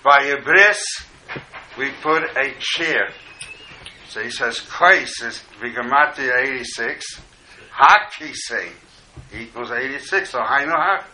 By 0.05 0.25
a 0.25 0.43
bris, 0.43 0.85
we 1.79 1.91
put 2.03 2.25
a 2.37 2.53
chair. 2.61 3.09
So 4.09 4.23
he 4.23 4.31
says, 4.31 4.61
kois 4.61 5.23
is 5.25 5.43
Vigamati 5.61 6.31
86, 6.31 7.23
Hakise 7.73 8.73
equals 9.35 9.71
86, 9.71 10.31
so 10.31 10.39
Hainu 10.39 10.73
Hak. 10.73 11.07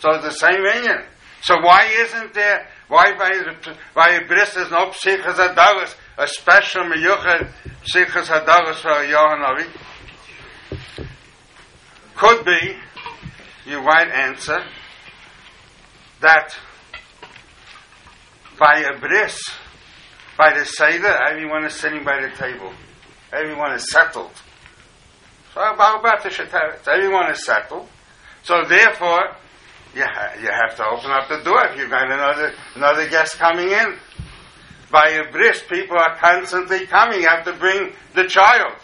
So 0.00 0.10
it's 0.10 0.24
the 0.24 0.30
same 0.32 0.62
union. 0.62 1.04
So 1.42 1.60
why 1.60 1.86
isn't 1.86 2.34
there, 2.34 2.66
why 2.88 3.16
by, 3.16 3.30
by 3.94 4.10
a 4.10 4.26
bris 4.26 4.54
there's 4.54 4.70
no 4.70 4.90
Psichas 4.90 5.34
Adagas, 5.34 5.94
a 6.16 6.26
special 6.26 6.82
Meyuchad 6.84 7.50
Psichas 7.84 8.26
Adagas 8.26 8.76
for 8.76 8.88
Yohanavi? 8.88 9.68
Could 12.16 12.44
be, 12.44 12.76
you 13.66 13.80
might 13.82 14.08
answer, 14.08 14.58
that 16.20 16.56
by 18.58 18.80
a 18.80 18.98
bris, 18.98 19.40
by 20.36 20.52
the 20.58 20.64
Seder, 20.64 21.16
everyone 21.30 21.64
is 21.64 21.74
sitting 21.74 22.04
by 22.04 22.20
the 22.20 22.30
table. 22.36 22.72
Everyone 23.32 23.72
is 23.74 23.90
settled. 23.90 24.32
So 25.54 25.60
about 25.60 26.22
the 26.22 26.28
Sheteret? 26.28 26.86
Everyone 26.88 27.30
is 27.30 27.44
settled. 27.44 27.88
So 28.42 28.64
therefore, 28.68 29.36
you, 29.98 30.04
ha- 30.06 30.34
you 30.40 30.48
have 30.48 30.76
to 30.76 30.86
open 30.86 31.10
up 31.10 31.28
the 31.28 31.42
door 31.42 31.66
if 31.66 31.78
you've 31.78 31.90
got 31.90 32.10
another, 32.10 32.52
another 32.76 33.08
guest 33.08 33.36
coming 33.36 33.68
in. 33.68 33.98
By 34.90 35.10
a 35.10 35.30
bris, 35.30 35.62
people 35.68 35.98
are 35.98 36.16
constantly 36.16 36.86
coming. 36.86 37.20
You 37.20 37.28
have 37.28 37.44
to 37.44 37.52
bring 37.52 37.92
the 38.14 38.24
child. 38.24 38.78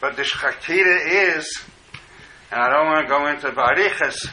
But 0.00 0.16
the 0.16 0.22
Shchakira 0.22 1.36
is, 1.36 1.62
and 2.50 2.60
I 2.62 2.70
don't 2.70 2.86
want 2.86 3.06
to 3.06 3.10
go 3.10 3.26
into 3.26 3.50
Barichas, 3.50 4.28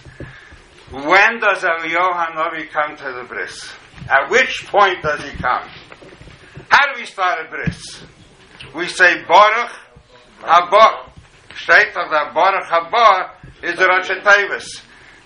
when 0.92 1.40
does 1.40 1.64
Eliyahu 1.64 2.14
Hanavi 2.14 2.70
come 2.70 2.96
to 2.98 3.12
the 3.20 3.26
bris? 3.28 3.70
At 4.10 4.30
which 4.30 4.68
point 4.68 5.02
does 5.02 5.22
he 5.24 5.32
come? 5.32 5.68
How 6.70 6.94
do 6.94 7.00
we 7.00 7.06
start 7.06 7.40
a 7.46 7.50
bris? 7.50 8.04
We 8.76 8.88
say 8.88 9.24
Baruch 9.28 9.72
Haba. 10.42 11.10
State 11.56 11.96
of 11.96 12.10
the 12.10 12.32
Baruch 12.34 12.66
Haba 12.66 13.32
is 13.64 13.78
the 13.78 13.88
Rosh. 13.88 14.83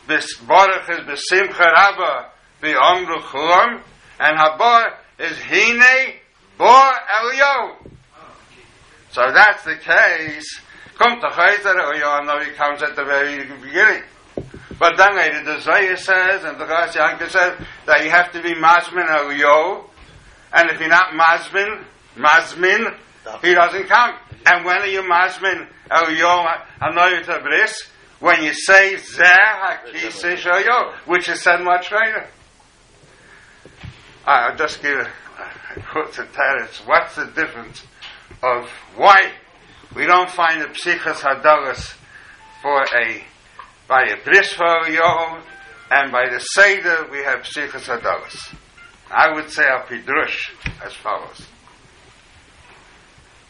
Baruch 0.08 0.90
is 0.90 1.00
Besimcha 1.00 1.60
Rabba 1.60 2.32
Amru 2.64 3.20
Chulam, 3.20 3.82
and 4.20 4.38
Haba 4.38 4.94
is 5.20 5.38
Hine 5.40 6.14
Bo 6.58 6.92
Eliyahu. 7.22 7.92
So 9.12 9.32
that's 9.34 9.64
the 9.64 9.76
case. 9.76 10.62
Come 10.98 11.20
to 11.20 11.28
Chayzer, 11.28 11.76
Hanavi 11.76 12.56
comes 12.56 12.82
at 12.82 12.96
the 12.96 13.04
very 13.04 13.38
beginning. 13.62 14.04
But 14.80 14.98
then 14.98 15.16
later 15.16 15.44
the 15.44 15.60
Zohar 15.60 15.96
says, 15.96 16.44
and 16.44 16.60
the 16.60 16.66
Ras 16.66 16.96
Yanka 16.96 17.30
says, 17.30 17.60
that 17.86 18.04
you 18.04 18.10
have 18.10 18.32
to 18.32 18.42
be 18.42 18.54
Mazmin 18.54 19.08
Eliyahu, 19.08 19.84
and 20.54 20.70
if 20.70 20.80
you're 20.80 20.90
not 20.90 21.14
Mazmin, 21.14 21.84
Mazmin, 22.16 22.96
he 23.42 23.54
doesn't 23.54 23.88
come. 23.88 24.16
And 24.46 24.66
when 24.66 24.78
are 24.78 24.88
you 24.88 25.02
Eliyahu 25.02 25.68
Hanavi 26.82 27.26
to 27.26 27.40
Bris? 27.44 27.88
When 28.20 28.44
you 28.44 28.54
say 28.54 28.96
Zeh 28.96 29.94
which 31.06 31.30
is 31.30 31.42
said 31.42 31.62
much 31.62 31.92
later. 31.92 32.28
Ah, 34.26 34.50
I'll 34.50 34.58
just 34.58 34.82
give 34.82 34.98
a, 34.98 35.10
a 35.76 35.82
quote 35.82 36.14
to 36.14 36.24
Teretz. 36.24 36.86
What's 36.86 37.16
the 37.16 37.28
difference 37.28 37.84
of 38.42 38.70
why 38.96 39.32
we 39.96 40.06
don't 40.06 40.30
find 40.30 40.62
the 40.62 40.68
Psichas 40.68 41.22
Hadalas 41.22 41.94
for 42.62 42.84
a 42.84 43.24
by 43.88 44.04
a 44.04 44.22
bris 44.24 44.52
for 44.52 44.66
Eliyahu, 44.66 45.42
and 45.92 46.12
by 46.12 46.28
the 46.30 46.40
Seder 46.40 47.08
we 47.10 47.20
have 47.20 47.44
Psichas 47.44 47.86
Hadalas. 47.86 48.56
I 49.10 49.34
would 49.34 49.50
say 49.50 49.64
al 49.66 49.84
Pidrush 49.84 50.52
as 50.84 50.94
follows. 50.94 51.46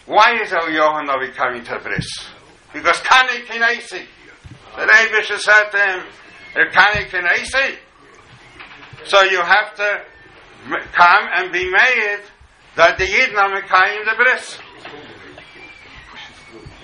Why 0.05 0.39
is 0.41 0.51
Eliyahu 0.51 1.07
Navi 1.07 1.33
coming 1.33 1.63
to 1.63 1.79
bris? 1.79 2.07
Because 2.73 2.97
Kani 2.97 3.45
Kinesi. 3.45 4.05
The 4.77 4.83
Rebbe 4.83 5.23
said 5.25 5.71
to 5.71 5.79
him. 5.79 6.05
So 9.05 9.23
you 9.23 9.41
have 9.41 9.75
to 9.75 10.03
come 10.93 11.29
and 11.33 11.51
be 11.51 11.65
made 11.65 12.21
that 12.75 12.97
the 12.99 13.05
Yidden 13.05 13.35
are 13.37 13.59
Mekayim 13.59 14.05
the 14.05 14.15
bris. 14.15 14.59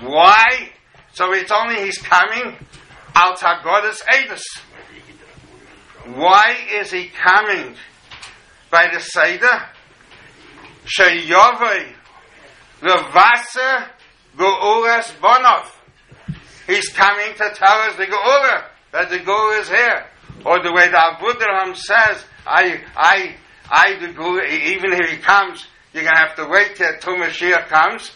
Why? 0.01 0.71
So 1.13 1.33
it's 1.33 1.51
only 1.51 1.81
he's 1.85 1.99
coming 1.99 2.57
out 3.15 3.33
of 3.33 3.39
Hagodas 3.39 4.01
Edus. 4.11 4.41
Why 6.15 6.57
is 6.71 6.89
he 6.89 7.09
coming 7.09 7.75
by 8.71 8.87
the 8.91 8.99
Seder? 8.99 9.69
Sheyovei 10.85 11.93
Levasa 12.81 13.89
Geulas 14.35 15.13
Bonov. 15.21 15.72
He's 16.67 16.89
coming 16.89 17.33
to 17.33 17.51
tell 17.55 17.79
us 17.81 17.95
the 17.97 18.05
Geula, 18.05 18.65
that 18.91 19.09
the 19.09 19.19
Geula 19.19 19.61
is 19.61 19.69
here. 19.69 20.05
Or 20.45 20.61
the 20.61 20.71
way 20.71 20.89
the 20.89 20.97
Abudraham 20.97 21.75
says, 21.75 22.23
I, 22.45 22.81
I, 22.95 23.35
I, 23.69 23.99
the 23.99 24.13
Geula, 24.13 24.49
even 24.49 24.93
if 24.93 25.09
he 25.09 25.17
comes, 25.17 25.65
you're 25.93 26.03
going 26.03 26.15
to 26.15 26.19
have 26.19 26.35
to 26.37 26.47
wait 26.47 26.75
till 26.75 27.15
Mashiach 27.15 27.67
comes. 27.67 28.11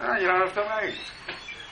No, 0.00 0.14
you 0.14 0.26
don't 0.26 0.48
have 0.48 0.54
to 0.54 0.84
wait. 0.84 0.94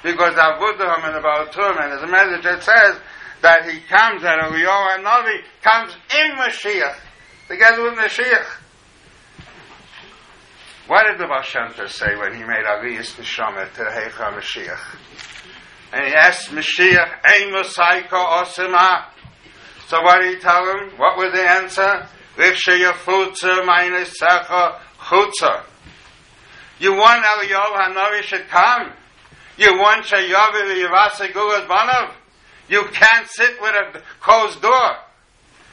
Because 0.02 0.34
the 0.34 0.40
Abudraham 0.40 1.04
and 1.04 1.16
the 1.16 1.20
Baal 1.20 1.46
HaTurim 1.46 1.80
and 1.80 2.04
a 2.04 2.06
message 2.06 2.44
that 2.44 2.62
says 2.62 3.00
that 3.42 3.68
he 3.70 3.80
comes, 3.80 4.22
that 4.22 4.38
Eliyahu 4.40 5.04
Navi 5.04 5.42
comes 5.62 5.96
in 6.14 6.36
Mashiach, 6.36 6.96
together 7.48 7.82
with 7.82 7.94
Mashiach. 7.94 8.46
What 10.86 11.06
did 11.06 11.18
the 11.18 11.42
Shem 11.42 11.88
say 11.88 12.16
when 12.16 12.34
he 12.34 12.42
made 12.42 12.64
Aliyas 12.64 13.14
Neshama 13.14 13.72
to 13.74 13.82
Heicha 13.82 14.32
Mashiach? 14.32 15.29
And 15.92 16.06
he 16.06 16.14
asked 16.14 16.50
Mashiach, 16.50 17.24
Ein 17.24 17.52
Mosaika 17.52 18.42
Osima. 18.42 19.08
So 19.88 20.00
what 20.02 20.20
did 20.22 20.34
he 20.36 20.40
tell 20.40 20.64
him? 20.64 20.90
What 20.96 21.16
was 21.16 21.32
the 21.32 21.42
answer? 21.42 22.06
You 26.78 26.92
want 26.92 27.24
Eliyahu 27.24 27.76
Hanavi 27.76 28.22
should 28.22 28.48
come. 28.48 28.92
You 29.58 29.74
want 29.74 30.06
Shayavi 30.06 30.86
Yivasa 30.86 31.32
Gugas 31.32 31.66
Banav. 31.66 32.14
You 32.68 32.84
can't 32.92 33.26
sit 33.28 33.60
with 33.60 33.74
a 33.74 34.02
closed 34.20 34.62
door. 34.62 34.96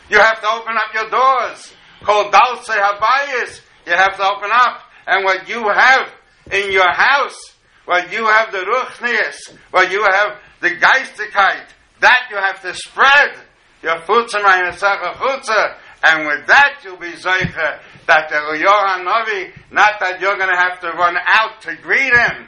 You 0.09 0.17
have 0.19 0.41
to 0.41 0.51
open 0.51 0.75
up 0.75 0.93
your 0.93 1.09
doors. 1.09 1.73
Called 2.01 2.33
Dalse 2.33 2.69
Habayis. 2.69 3.61
You 3.85 3.93
have 3.93 4.17
to 4.17 4.23
open 4.23 4.49
up. 4.51 4.81
And 5.05 5.23
what 5.23 5.47
you 5.47 5.69
have 5.69 6.09
in 6.51 6.71
your 6.71 6.91
house, 6.91 7.53
what 7.87 8.11
you 8.11 8.25
have 8.27 8.51
the 8.51 8.59
Ruchnias, 8.59 9.57
what 9.71 9.89
you 9.89 10.03
have 10.03 10.37
the 10.59 10.71
Geistigkeit, 10.71 11.67
that 12.01 12.27
you 12.29 12.35
have 12.35 12.61
to 12.61 12.73
spread. 12.73 13.37
Your 13.81 13.95
Futza 13.99 14.41
Mayasacha 14.41 15.13
Futza. 15.13 15.77
And 16.03 16.27
with 16.27 16.47
that 16.47 16.81
you'll 16.83 16.97
be 16.97 17.11
Zeicha 17.11 17.79
that 18.07 18.29
the 18.29 18.35
Yohan 18.35 19.05
Navi, 19.05 19.53
not 19.71 19.99
that 20.01 20.19
you're 20.19 20.35
going 20.35 20.49
to 20.49 20.57
have 20.57 20.81
to 20.81 20.89
run 20.89 21.15
out 21.15 21.61
to 21.61 21.75
greet 21.77 22.13
him. 22.13 22.47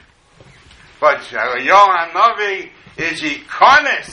But 0.99 1.20
Yohan 1.20 2.11
Navi 2.11 2.72
is 2.98 3.22
Ikonis, 3.22 4.11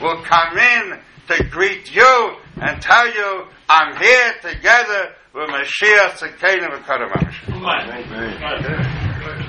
will 0.00 0.22
come 0.22 0.56
in 0.56 0.98
to 1.28 1.44
greet 1.50 1.94
you 1.94 2.36
and 2.56 2.80
tell 2.80 3.06
you, 3.06 3.44
I'm 3.68 3.96
here 3.96 4.32
together 4.40 5.12
with 5.34 5.50
Mashiach 5.50 6.16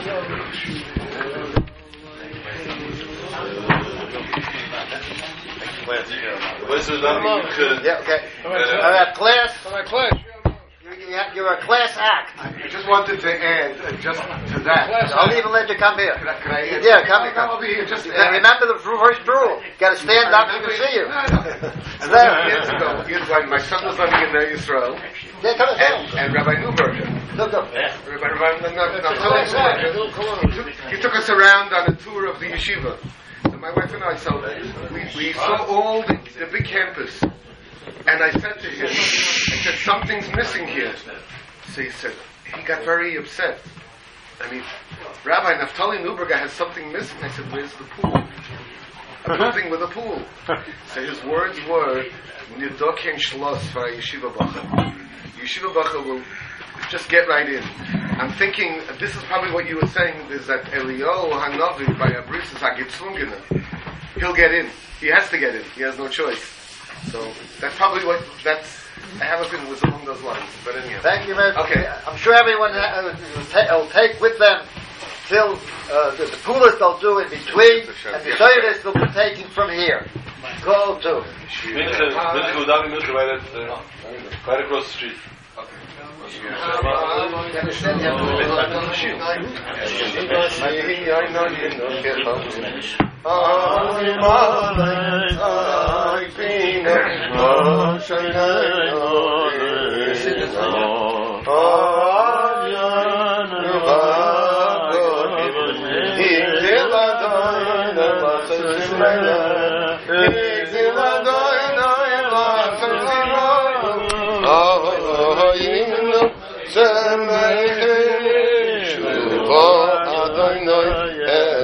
V'Kadomash. 0.00 0.80
Where's 6.68 6.86
the 6.86 6.98
number? 7.00 7.28
Yeah, 7.82 7.98
okay. 8.00 8.20
All 8.44 8.90
right, 8.90 9.14
class. 9.14 9.50
You're, 9.64 10.29
you're 11.34 11.52
a 11.52 11.60
class 11.62 11.96
act. 11.96 12.36
I 12.38 12.68
just 12.68 12.86
wanted 12.88 13.20
to 13.20 13.30
add 13.32 13.80
uh, 13.80 13.92
just 14.00 14.20
to 14.20 14.58
that. 14.64 14.90
I'll 15.14 15.32
even 15.36 15.52
let 15.52 15.68
you 15.68 15.76
come 15.76 15.98
here. 15.98 16.14
Could 16.18 16.28
I, 16.28 16.40
could 16.40 16.52
I 16.52 16.60
Yeah, 16.84 17.06
come 17.06 17.22
here, 17.24 17.32
No, 17.32 17.40
come. 17.40 17.50
I'll 17.56 17.60
be 17.60 17.68
here. 17.68 17.86
Just 17.86 18.06
And 18.06 18.34
remember 18.36 18.66
the 18.66 18.78
first 18.84 19.26
rule. 19.26 19.62
Got 19.78 19.90
to 19.90 19.96
stand 19.96 20.34
up 20.34 20.48
when 20.52 20.62
you 20.68 20.76
see 20.76 20.92
you. 20.94 21.08
No, 21.08 21.20
no. 21.24 21.72
And 22.02 22.08
then 22.12 22.28
years 22.48 22.68
ago, 22.68 22.88
years 23.08 23.22
ago, 23.24 23.46
my 23.48 23.58
son 23.58 23.84
was 23.86 23.98
living 23.98 24.20
in 24.20 24.52
Israel, 24.52 24.98
Yeah, 25.42 25.56
come 25.56 25.68
and, 25.78 26.14
and 26.18 26.34
Rabbi 26.34 26.54
Neuberger, 26.60 27.36
Look 27.36 27.54
up. 27.54 27.72
Rabbi, 27.72 28.26
Rabbi, 28.26 28.60
no, 28.60 28.68
no, 28.74 29.00
no, 29.00 30.40
he 30.40 30.56
took- 30.56 30.68
he 30.90 30.96
took 31.00 31.14
us 31.14 31.28
around 31.30 31.72
on 31.72 31.92
a 31.92 31.96
tour 31.96 32.26
of 32.28 32.40
the 32.40 32.46
yeshiva. 32.46 32.98
And 33.44 33.60
my 33.60 33.72
wife 33.72 33.92
and 33.94 34.02
I, 34.04 34.16
so 34.16 34.36
we, 34.92 35.00
we 35.16 35.32
saw 35.32 35.64
all 35.66 36.02
the, 36.02 36.18
the 36.38 36.46
big 36.52 36.64
campus. 36.66 37.22
And 38.06 38.22
I 38.22 38.30
said 38.32 38.60
to 38.60 38.68
him, 38.68 38.86
I 38.86 39.62
said, 39.62 39.78
something's 39.78 40.30
missing 40.34 40.66
here. 40.66 40.94
So 41.72 41.82
he 41.82 41.90
said, 41.90 42.14
he 42.56 42.62
got 42.62 42.84
very 42.84 43.16
upset. 43.16 43.60
I 44.40 44.50
mean, 44.50 44.62
Rabbi 45.24 45.54
Naftali 45.54 45.98
Neuberger 46.04 46.38
has 46.38 46.52
something 46.52 46.92
missing. 46.92 47.18
I 47.22 47.28
said, 47.28 47.52
where's 47.52 47.72
the 47.74 47.84
pool? 47.84 48.16
A 49.26 49.36
building 49.36 49.70
with 49.70 49.82
a 49.82 49.88
pool. 49.88 50.22
So 50.94 51.02
his 51.02 51.22
words 51.24 51.58
were, 51.68 52.04
Nidoken 52.56 53.16
Shlos 53.16 53.60
for 53.72 53.90
Yeshiva 53.90 54.36
Bacha. 54.36 54.60
Yeshiva 55.38 55.74
Bacha 55.74 56.00
will 56.00 56.22
just 56.88 57.08
get 57.08 57.28
right 57.28 57.48
in. 57.48 57.62
I'm 58.18 58.32
thinking, 58.32 58.80
this 58.98 59.14
is 59.14 59.22
probably 59.24 59.52
what 59.52 59.68
you 59.68 59.76
were 59.76 59.86
saying, 59.88 60.30
is 60.30 60.46
that 60.46 60.72
Elio 60.74 61.30
Hanavi 61.30 61.98
by 61.98 62.10
Abrisis 62.10 62.58
Hagitzungina. 62.58 63.38
He'll 64.18 64.34
get 64.34 64.52
in. 64.52 64.68
He 65.00 65.08
has 65.08 65.30
to 65.30 65.38
get 65.38 65.54
in. 65.54 65.64
He 65.76 65.82
has 65.82 65.96
no 65.96 66.08
choice. 66.08 66.59
So 67.08 67.32
that's 67.60 67.76
probably 67.76 68.04
what 68.04 68.22
that's. 68.44 68.84
I 69.20 69.24
have 69.24 69.40
a 69.40 69.44
feeling 69.48 69.68
was 69.68 69.82
along 69.82 70.04
those 70.04 70.22
lines. 70.22 70.44
But 70.64 70.76
anyway. 70.76 71.00
thank 71.02 71.26
you 71.26 71.34
very 71.34 71.52
much. 71.52 71.70
Okay, 71.70 71.86
I'm 72.06 72.16
sure 72.16 72.34
everyone 72.34 72.72
uh, 72.72 73.16
will, 73.72 73.88
take 73.88 74.20
with 74.20 74.38
them 74.38 74.64
till 75.26 75.58
uh, 75.90 76.10
the, 76.16 76.26
the 76.26 76.38
coolest 76.44 76.78
they'll 76.78 76.98
do 76.98 77.18
in 77.18 77.28
between, 77.30 77.88
and 78.12 78.22
the 78.24 78.30
shaydes 78.36 78.84
will 78.84 78.94
be 78.94 79.12
taking 79.12 79.46
from 79.48 79.70
here. 79.70 80.06
Go 80.62 80.98
to. 81.00 81.24
Right 84.46 84.64
across 84.64 84.86
the 84.86 84.92
street. 84.92 85.16
Okay. 85.58 85.80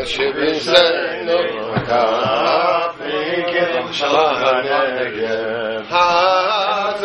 Şebinse 0.07 1.16
אַ 1.89 2.99
פריגע 2.99 3.65
פון 3.73 3.93
שלאנה 3.93 5.05
געז 5.17 7.05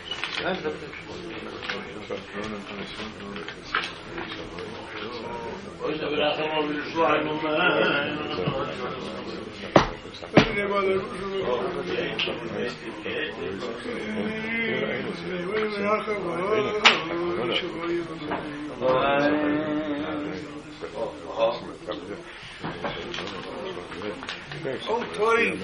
Cold 24.85 25.05
toy, 25.15 25.57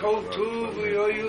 cold 0.00 0.32
tube, 0.32 0.76
we 0.76 0.96
are 0.96 1.10
you. 1.10 1.28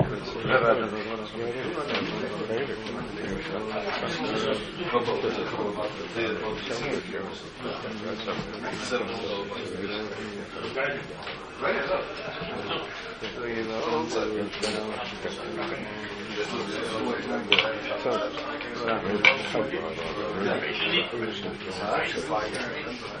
Right. 22.31 23.20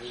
They're 0.00 0.06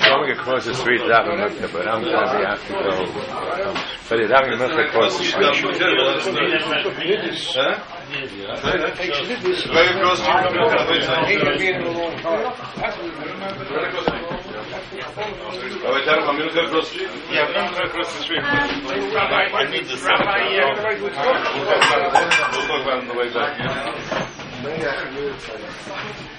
going 0.00 0.30
across 0.32 0.64
the 0.64 0.74
street, 0.74 1.00
that 1.08 1.26
but 1.72 1.86
I'm 1.88 2.02
going 2.02 2.12
to 2.12 2.18
asked 2.46 2.66
to 2.66 2.72
go. 2.72 3.06
But 4.08 4.20
it's 4.20 4.32
having 4.32 4.52
across 4.78 5.18
the 5.18 5.24
street. 5.24 5.46
Very 8.12 9.92
from 10.44 10.52
the 10.52 10.62
Oh, 15.84 15.92
wait, 15.94 16.08
I'm 16.08 16.36
going 16.36 16.48
to 16.48 16.54
go 16.54 16.60
across 16.66 16.88
the 16.90 16.94
street. 16.94 17.10
Yeah, 17.30 17.44
I'm 17.46 17.72
going 17.72 17.88
across 17.88 18.10
the 18.16 18.22
street. 18.22 18.42
I 18.42 18.44
need 19.70 19.88
to 19.88 19.96
sit. 19.96 20.02
We'll 20.02 20.20
talk 22.68 22.82
about 22.82 22.98
it 22.98 23.02
on 23.02 23.08
the 23.08 23.14
way 23.14 23.28
back. 23.32 23.58
yeah. 24.78 26.38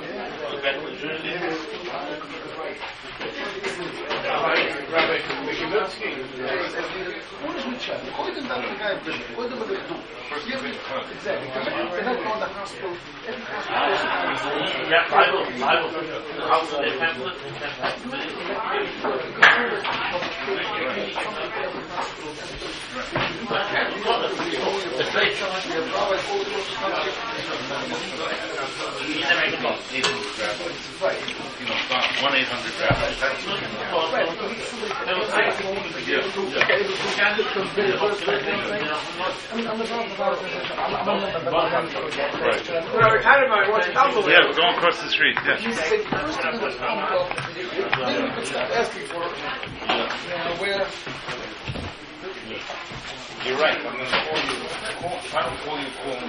Always. 0.51 1.01
You 3.21 4.20
hear? 4.31 4.85
Very 4.89 5.19
good. 5.21 5.89
Serious. 5.91 6.73
Thank 6.73 7.57
you 10.47 10.59
very 10.59 10.69
much. 10.69 11.11
Yeah, 14.89 15.05
I 15.11 15.31
will. 15.31 15.45
I 15.63 15.81
will. 15.81 15.91
I'll 16.51 16.65
say 16.65 16.97
pamphlet 16.97 17.35
one 32.21 32.35
eight 32.35 32.47
hundred. 32.47 32.71
Yeah, 44.29 44.45
we're 44.47 44.55
going 44.55 44.75
across 44.75 45.01
the 45.01 45.09
street. 45.09 45.37
Yeah. 45.45 45.57
You're 53.43 53.57
right. 53.57 53.75
I'm 53.77 53.97
going 53.97 54.05
to 54.05 54.11
call 54.11 54.37
you. 54.37 54.43
Call, 55.01 55.19
you, 55.79 55.87
call 56.03 56.21
me. 56.21 56.27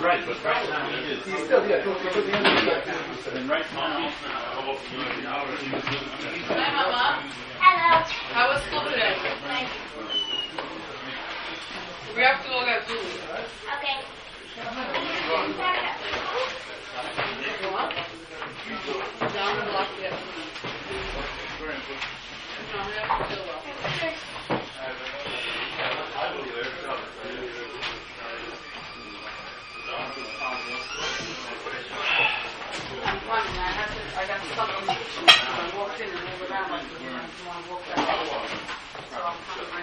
Right, 0.00 0.24
but 0.24 0.42
right 0.42 0.70
now 0.70 0.88
he 0.88 1.12
is. 1.12 1.20
Hello. 6.48 7.20
How 8.32 8.52
was 8.52 8.62
school 8.62 8.84
today? 8.88 10.25
We 12.16 12.22
have 12.22 12.42
to 12.42 12.48
go 12.48 12.64
get 12.64 12.82
food. 12.88 12.96
Okay. 13.76 14.00
Down 19.34 19.52
the 19.58 19.64
block, 19.68 19.88
we 19.98 20.04
have 20.04 20.16
food. 20.16 20.48
No, 22.72 22.78
we 22.86 22.92
have 22.96 23.28
to 23.28 23.36
running. 33.28 33.58
I 33.58 33.68
to, 33.92 34.00
I 34.16 34.24
got 34.26 34.40
stuck 34.54 34.70
the 34.86 34.92
kitchen. 34.94 35.24
I 35.26 35.72
walked 35.76 36.00
in 36.00 36.08
and 36.08 36.16
moved 36.16 36.50
around 36.50 36.70
like 36.70 36.88
this. 36.88 37.02
I 37.04 37.12
want 37.46 37.60
to 37.60 37.70
walk 37.70 37.82
back 37.86 37.98
out. 37.98 38.24
So 39.10 39.18
I'm 39.20 39.36
coming 39.44 39.75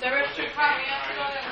Sarah, 0.00 0.26
you 0.36 0.48
probably 0.52 0.84
have 0.90 1.06
to 1.06 1.14
go 1.14 1.26
there. 1.32 1.46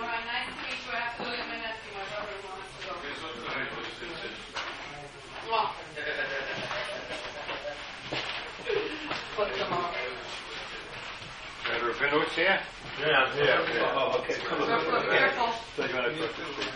All 0.00 0.06
right, 0.06 0.24
nice 0.26 0.46
to 0.46 0.62
meet 0.62 0.78
you. 0.86 0.92
I 0.92 0.96
have 1.00 1.16
to 1.18 1.24
go 1.24 1.30
get 1.30 1.48
my 1.48 1.56
nephew. 1.58 1.90
My 1.98 2.04
brother 2.06 2.38
wants 2.46 2.70
to 2.78 2.86
go. 2.86 2.92
Well. 5.50 5.68
Put 9.36 9.48
them 9.56 9.72
on. 9.72 9.92
Rabinowitz 11.68 12.34
here? 12.34 12.60
Yeah, 13.36 13.60
I'm. 13.60 13.96
Oh, 13.96 14.18
okay. 14.20 14.34
Come. 14.44 14.58
Careful, 14.66 15.02
careful. 15.02 15.52
So 15.76 15.84
you 15.86 15.94
want 15.94 16.06
to 16.06 16.12
put 16.12 16.36
this 16.36 16.66
in? 16.66 16.72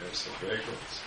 There's 0.00 0.18
some 0.18 0.32
bagels. 0.34 1.02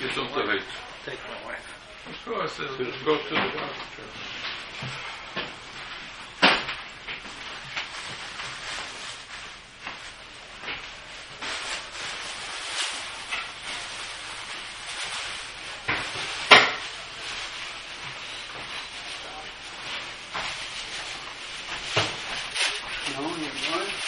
Get 0.00 0.18
on 0.18 0.23
the. 0.34 0.62
Take 1.06 1.18
my 1.28 1.46
wife. 1.46 1.58
Of 2.08 2.24
course, 2.24 2.58
go 3.04 3.16
to 3.16 3.28
the 3.28 3.36
doctor. 3.36 3.64
No, 23.14 23.20
you're 23.20 23.52
going? 23.70 24.04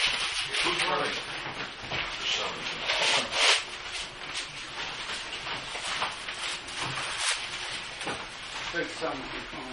Take 8.76 8.88
some 8.88 9.12
from 9.12 9.66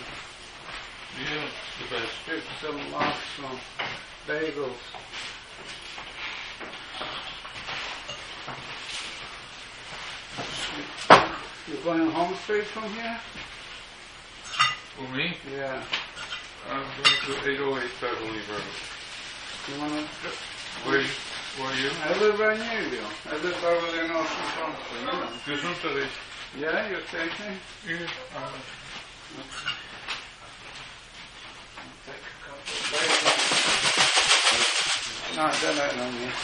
Yeah, 1.20 1.46
the 1.78 1.86
best. 1.94 2.14
Take 2.26 2.44
some 2.62 2.80
lox 2.94 3.18
from 3.36 3.60
bagels. 4.26 4.82
You're 11.68 11.84
going 11.84 12.12
home 12.64 12.84
from 12.84 12.94
here? 12.94 13.19
For 14.95 15.07
me, 15.15 15.35
Yeah. 15.52 15.84
I'm 16.72 16.80
going 16.80 17.44
to 17.44 17.52
808 17.52 17.91
Beverly 17.99 18.40
Road. 18.48 18.64
You 19.68 19.76
wanna? 19.81 20.07
Where, 20.85 21.03
where 21.60 21.68
are 21.68 21.76
you? 21.76 21.91
I 21.91 22.18
live 22.19 22.40
right 22.40 22.57
near 22.57 22.88
you. 22.88 23.03
I 23.30 23.35
live 23.35 23.64
over 23.64 23.91
there 23.91 24.06
in 24.06 24.11
Ocean 24.11 24.48
Country, 24.56 24.99
you 24.99 25.06
know. 25.06 25.27
Gesundheit. 25.44 26.07
Yeah, 26.57 26.88
you're 26.90 27.02
taking? 27.11 27.60
Yeah, 27.85 28.07
uh, 28.38 28.52
Take 32.06 32.15
a 32.15 32.40
couple 32.48 32.64
of 32.64 32.84
bagels. 32.94 33.44
No, 35.35 35.44
then 35.52 35.76
I 35.81 35.88
don't 35.98 36.15
need. 36.15 36.35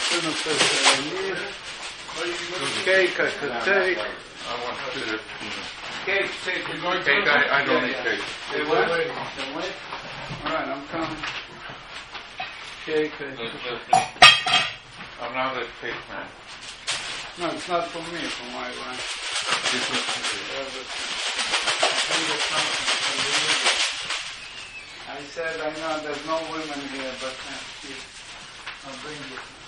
Shouldn't 0.00 0.36
put 0.36 0.54
it 0.54 0.60
in 0.96 1.04
here. 1.12 1.73
Cake 2.14 3.18
I 3.18 3.30
could 3.40 3.50
take. 3.64 3.98
Want 3.98 4.78
to 4.92 5.00
do 5.00 5.14
it. 5.14 5.20
Cake. 6.06 6.30
Cake, 6.30 7.26
I, 7.26 7.60
I 7.60 7.64
don't 7.64 7.82
need 7.82 7.96
cake. 7.96 8.20
They 8.52 8.62
what? 8.64 8.88
All 8.88 10.52
right, 10.52 10.68
I'm 10.68 10.86
coming. 10.88 11.18
Cake. 12.86 13.12
I'm 15.20 15.34
not 15.34 15.56
a 15.56 15.66
cake 15.80 16.02
man. 16.08 16.26
No, 17.40 17.50
it's 17.50 17.68
not 17.68 17.88
for 17.88 17.98
me, 17.98 18.20
for 18.30 18.46
my 18.52 18.68
wife. 18.68 19.02
I 25.08 25.20
said, 25.30 25.60
I 25.60 25.70
know 25.80 26.00
there's 26.04 26.26
no 26.26 26.36
women 26.52 26.80
here, 26.94 27.12
but 27.20 27.34
uh, 27.34 27.58
I'll 28.86 28.98
bring 29.02 29.18
you. 29.32 29.63